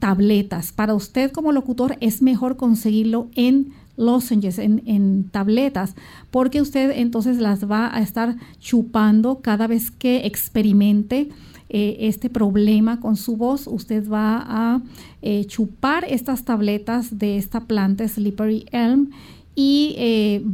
tabletas. 0.00 0.72
Para 0.72 0.92
usted 0.92 1.30
como 1.30 1.52
locutor 1.52 1.96
es 2.00 2.20
mejor 2.20 2.56
conseguirlo 2.56 3.28
en 3.36 3.72
lozenges, 4.00 4.58
en, 4.58 4.82
en, 4.86 5.24
tabletas, 5.30 5.94
porque 6.30 6.60
usted 6.60 6.90
entonces 6.96 7.38
las 7.38 7.70
va 7.70 7.94
a 7.94 8.00
estar 8.00 8.36
chupando 8.58 9.40
cada 9.40 9.66
vez 9.66 9.90
que 9.90 10.26
experimente 10.26 11.28
eh, 11.72 12.08
este 12.08 12.28
problema 12.30 12.98
con 12.98 13.16
su 13.16 13.36
voz, 13.36 13.68
usted 13.68 14.08
va 14.08 14.44
a 14.44 14.82
eh, 15.22 15.44
chupar 15.44 16.04
estas 16.08 16.44
tabletas 16.44 17.18
de 17.18 17.36
esta 17.36 17.60
planta 17.60 18.08
Slippery 18.08 18.66
Elm 18.72 19.10
y 19.54 19.94
eh, 19.96 20.44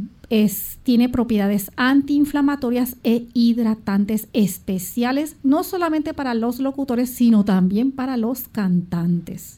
tiene 0.83 1.09
propiedades 1.09 1.71
antiinflamatorias 1.75 2.97
e 3.03 3.25
hidratantes 3.33 4.27
especiales, 4.33 5.37
no 5.41 5.63
solamente 5.63 6.13
para 6.13 6.35
los 6.35 6.59
locutores, 6.59 7.09
sino 7.09 7.43
también 7.43 7.91
para 7.91 8.15
los 8.17 8.47
cantantes. 8.49 9.57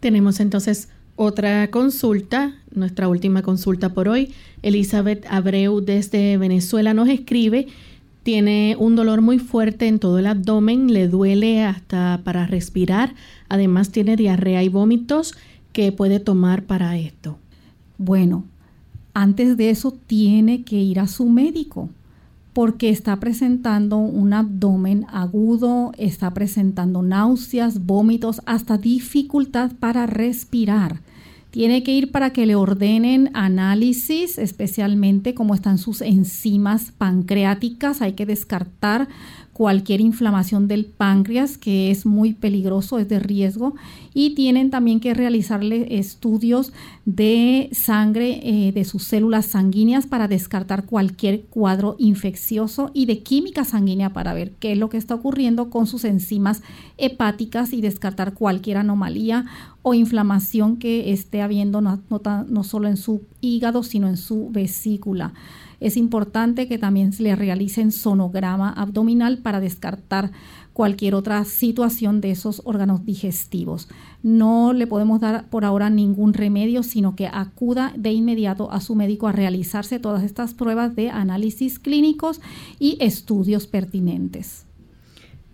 Tenemos 0.00 0.40
entonces 0.40 0.88
otra 1.16 1.70
consulta, 1.70 2.54
nuestra 2.74 3.08
última 3.08 3.42
consulta 3.42 3.94
por 3.94 4.08
hoy. 4.08 4.32
Elizabeth 4.62 5.24
Abreu 5.28 5.80
desde 5.80 6.36
Venezuela 6.36 6.94
nos 6.94 7.08
escribe 7.08 7.68
tiene 8.24 8.74
un 8.78 8.96
dolor 8.96 9.20
muy 9.20 9.38
fuerte 9.38 9.86
en 9.86 9.98
todo 9.98 10.18
el 10.18 10.26
abdomen, 10.26 10.90
le 10.90 11.08
duele 11.08 11.62
hasta 11.62 12.22
para 12.24 12.46
respirar, 12.46 13.14
además 13.50 13.90
tiene 13.90 14.16
diarrea 14.16 14.62
y 14.62 14.70
vómitos 14.70 15.34
que 15.72 15.92
puede 15.92 16.20
tomar 16.20 16.64
para 16.64 16.96
esto. 16.96 17.36
Bueno, 17.98 18.44
antes 19.12 19.58
de 19.58 19.68
eso 19.68 19.92
tiene 19.92 20.64
que 20.64 20.76
ir 20.76 21.00
a 21.00 21.06
su 21.06 21.26
médico 21.28 21.90
porque 22.54 22.88
está 22.88 23.20
presentando 23.20 23.98
un 23.98 24.32
abdomen 24.32 25.04
agudo, 25.12 25.92
está 25.98 26.32
presentando 26.32 27.02
náuseas, 27.02 27.84
vómitos, 27.84 28.40
hasta 28.46 28.78
dificultad 28.78 29.72
para 29.78 30.06
respirar. 30.06 31.00
Tiene 31.54 31.84
que 31.84 31.92
ir 31.92 32.10
para 32.10 32.32
que 32.32 32.46
le 32.46 32.56
ordenen 32.56 33.30
análisis, 33.32 34.38
especialmente 34.38 35.34
cómo 35.34 35.54
están 35.54 35.78
sus 35.78 36.00
enzimas 36.00 36.90
pancreáticas. 36.90 38.02
Hay 38.02 38.14
que 38.14 38.26
descartar 38.26 39.06
cualquier 39.54 40.00
inflamación 40.00 40.66
del 40.66 40.84
páncreas, 40.84 41.56
que 41.56 41.92
es 41.92 42.04
muy 42.04 42.34
peligroso, 42.34 42.98
es 42.98 43.08
de 43.08 43.20
riesgo, 43.20 43.76
y 44.12 44.34
tienen 44.34 44.68
también 44.70 44.98
que 44.98 45.14
realizarle 45.14 45.96
estudios 45.96 46.72
de 47.04 47.70
sangre 47.72 48.40
eh, 48.42 48.72
de 48.72 48.84
sus 48.84 49.04
células 49.04 49.46
sanguíneas 49.46 50.06
para 50.06 50.26
descartar 50.26 50.86
cualquier 50.86 51.42
cuadro 51.42 51.94
infeccioso 51.98 52.90
y 52.94 53.06
de 53.06 53.20
química 53.20 53.64
sanguínea 53.64 54.12
para 54.12 54.34
ver 54.34 54.52
qué 54.58 54.72
es 54.72 54.78
lo 54.78 54.88
que 54.88 54.96
está 54.96 55.14
ocurriendo 55.14 55.70
con 55.70 55.86
sus 55.86 56.04
enzimas 56.04 56.60
hepáticas 56.98 57.72
y 57.72 57.80
descartar 57.80 58.34
cualquier 58.34 58.78
anomalía 58.78 59.46
o 59.82 59.94
inflamación 59.94 60.78
que 60.78 61.12
esté 61.12 61.42
habiendo 61.42 61.80
no, 61.80 62.02
no 62.48 62.64
solo 62.64 62.88
en 62.88 62.96
su 62.96 63.22
hígado, 63.40 63.84
sino 63.84 64.08
en 64.08 64.16
su 64.16 64.50
vesícula. 64.50 65.32
Es 65.84 65.98
importante 65.98 66.66
que 66.66 66.78
también 66.78 67.12
se 67.12 67.22
le 67.22 67.36
realicen 67.36 67.92
sonograma 67.92 68.70
abdominal 68.70 69.42
para 69.42 69.60
descartar 69.60 70.32
cualquier 70.72 71.14
otra 71.14 71.44
situación 71.44 72.22
de 72.22 72.30
esos 72.30 72.62
órganos 72.64 73.04
digestivos. 73.04 73.88
No 74.22 74.72
le 74.72 74.86
podemos 74.86 75.20
dar 75.20 75.50
por 75.50 75.62
ahora 75.66 75.90
ningún 75.90 76.32
remedio, 76.32 76.84
sino 76.84 77.14
que 77.14 77.26
acuda 77.26 77.92
de 77.98 78.12
inmediato 78.12 78.72
a 78.72 78.80
su 78.80 78.94
médico 78.94 79.28
a 79.28 79.32
realizarse 79.32 79.98
todas 79.98 80.22
estas 80.22 80.54
pruebas 80.54 80.96
de 80.96 81.10
análisis 81.10 81.78
clínicos 81.78 82.40
y 82.78 82.96
estudios 83.00 83.66
pertinentes. 83.66 84.63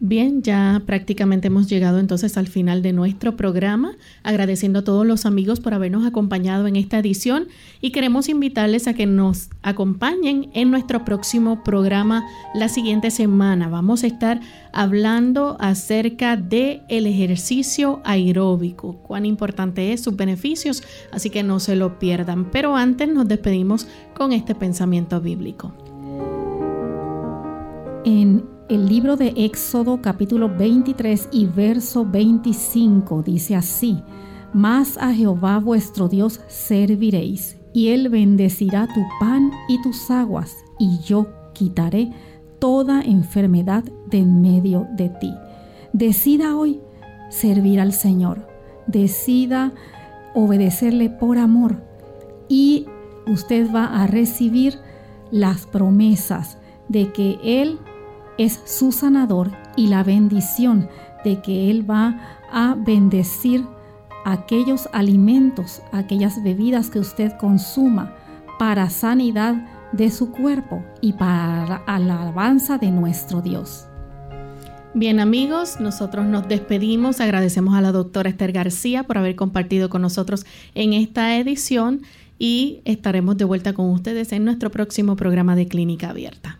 Bien, 0.02 0.40
ya 0.40 0.82
prácticamente 0.86 1.48
hemos 1.48 1.68
llegado 1.68 1.98
entonces 1.98 2.38
al 2.38 2.46
final 2.46 2.80
de 2.80 2.94
nuestro 2.94 3.36
programa, 3.36 3.98
agradeciendo 4.22 4.78
a 4.78 4.84
todos 4.84 5.06
los 5.06 5.26
amigos 5.26 5.60
por 5.60 5.74
habernos 5.74 6.06
acompañado 6.06 6.66
en 6.66 6.76
esta 6.76 6.98
edición 6.98 7.48
y 7.82 7.90
queremos 7.90 8.30
invitarles 8.30 8.88
a 8.88 8.94
que 8.94 9.04
nos 9.04 9.50
acompañen 9.60 10.48
en 10.54 10.70
nuestro 10.70 11.04
próximo 11.04 11.62
programa 11.62 12.24
la 12.54 12.70
siguiente 12.70 13.10
semana. 13.10 13.68
Vamos 13.68 14.02
a 14.02 14.06
estar 14.06 14.40
hablando 14.72 15.58
acerca 15.60 16.38
de 16.38 16.80
el 16.88 17.06
ejercicio 17.06 18.00
aeróbico, 18.02 19.02
cuán 19.02 19.26
importante 19.26 19.92
es 19.92 20.00
sus 20.00 20.16
beneficios, 20.16 20.82
así 21.12 21.28
que 21.28 21.42
no 21.42 21.60
se 21.60 21.76
lo 21.76 21.98
pierdan. 21.98 22.50
Pero 22.50 22.74
antes 22.74 23.06
nos 23.06 23.28
despedimos 23.28 23.86
con 24.14 24.32
este 24.32 24.54
pensamiento 24.54 25.20
bíblico. 25.20 25.74
En 28.06 28.59
el 28.70 28.88
libro 28.88 29.16
de 29.16 29.32
Éxodo 29.36 30.00
capítulo 30.00 30.48
23 30.48 31.30
y 31.32 31.46
verso 31.46 32.06
25 32.06 33.20
dice 33.24 33.56
así, 33.56 34.00
Mas 34.52 34.96
a 34.96 35.12
Jehová 35.12 35.58
vuestro 35.58 36.08
Dios 36.08 36.40
serviréis, 36.46 37.58
y 37.72 37.88
él 37.88 38.08
bendecirá 38.08 38.86
tu 38.86 39.00
pan 39.18 39.50
y 39.68 39.82
tus 39.82 40.08
aguas, 40.08 40.54
y 40.78 41.00
yo 41.00 41.26
quitaré 41.52 42.12
toda 42.60 43.02
enfermedad 43.02 43.82
de 44.08 44.18
en 44.18 44.40
medio 44.40 44.86
de 44.92 45.08
ti. 45.08 45.34
Decida 45.92 46.54
hoy 46.54 46.80
servir 47.28 47.80
al 47.80 47.92
Señor, 47.92 48.46
decida 48.86 49.72
obedecerle 50.32 51.10
por 51.10 51.38
amor, 51.38 51.82
y 52.48 52.86
usted 53.26 53.68
va 53.74 53.86
a 54.00 54.06
recibir 54.06 54.78
las 55.32 55.66
promesas 55.66 56.56
de 56.88 57.10
que 57.12 57.36
Él 57.42 57.80
es 58.38 58.60
su 58.64 58.92
sanador 58.92 59.50
y 59.76 59.88
la 59.88 60.02
bendición 60.02 60.88
de 61.24 61.40
que 61.40 61.70
Él 61.70 61.88
va 61.88 62.18
a 62.52 62.74
bendecir 62.78 63.64
aquellos 64.24 64.88
alimentos, 64.92 65.82
aquellas 65.92 66.42
bebidas 66.42 66.90
que 66.90 66.98
usted 66.98 67.32
consuma 67.38 68.14
para 68.58 68.90
sanidad 68.90 69.54
de 69.92 70.10
su 70.10 70.30
cuerpo 70.30 70.84
y 71.00 71.14
para 71.14 71.66
la 71.66 71.82
alabanza 71.86 72.78
de 72.78 72.90
nuestro 72.90 73.40
Dios. 73.40 73.86
Bien 74.92 75.20
amigos, 75.20 75.80
nosotros 75.80 76.26
nos 76.26 76.48
despedimos, 76.48 77.20
agradecemos 77.20 77.74
a 77.74 77.80
la 77.80 77.92
doctora 77.92 78.30
Esther 78.30 78.52
García 78.52 79.04
por 79.04 79.18
haber 79.18 79.36
compartido 79.36 79.88
con 79.88 80.02
nosotros 80.02 80.46
en 80.74 80.92
esta 80.92 81.36
edición 81.36 82.02
y 82.38 82.80
estaremos 82.84 83.36
de 83.36 83.44
vuelta 83.44 83.72
con 83.72 83.90
ustedes 83.90 84.32
en 84.32 84.44
nuestro 84.44 84.70
próximo 84.70 85.14
programa 85.14 85.54
de 85.54 85.68
Clínica 85.68 86.10
Abierta. 86.10 86.59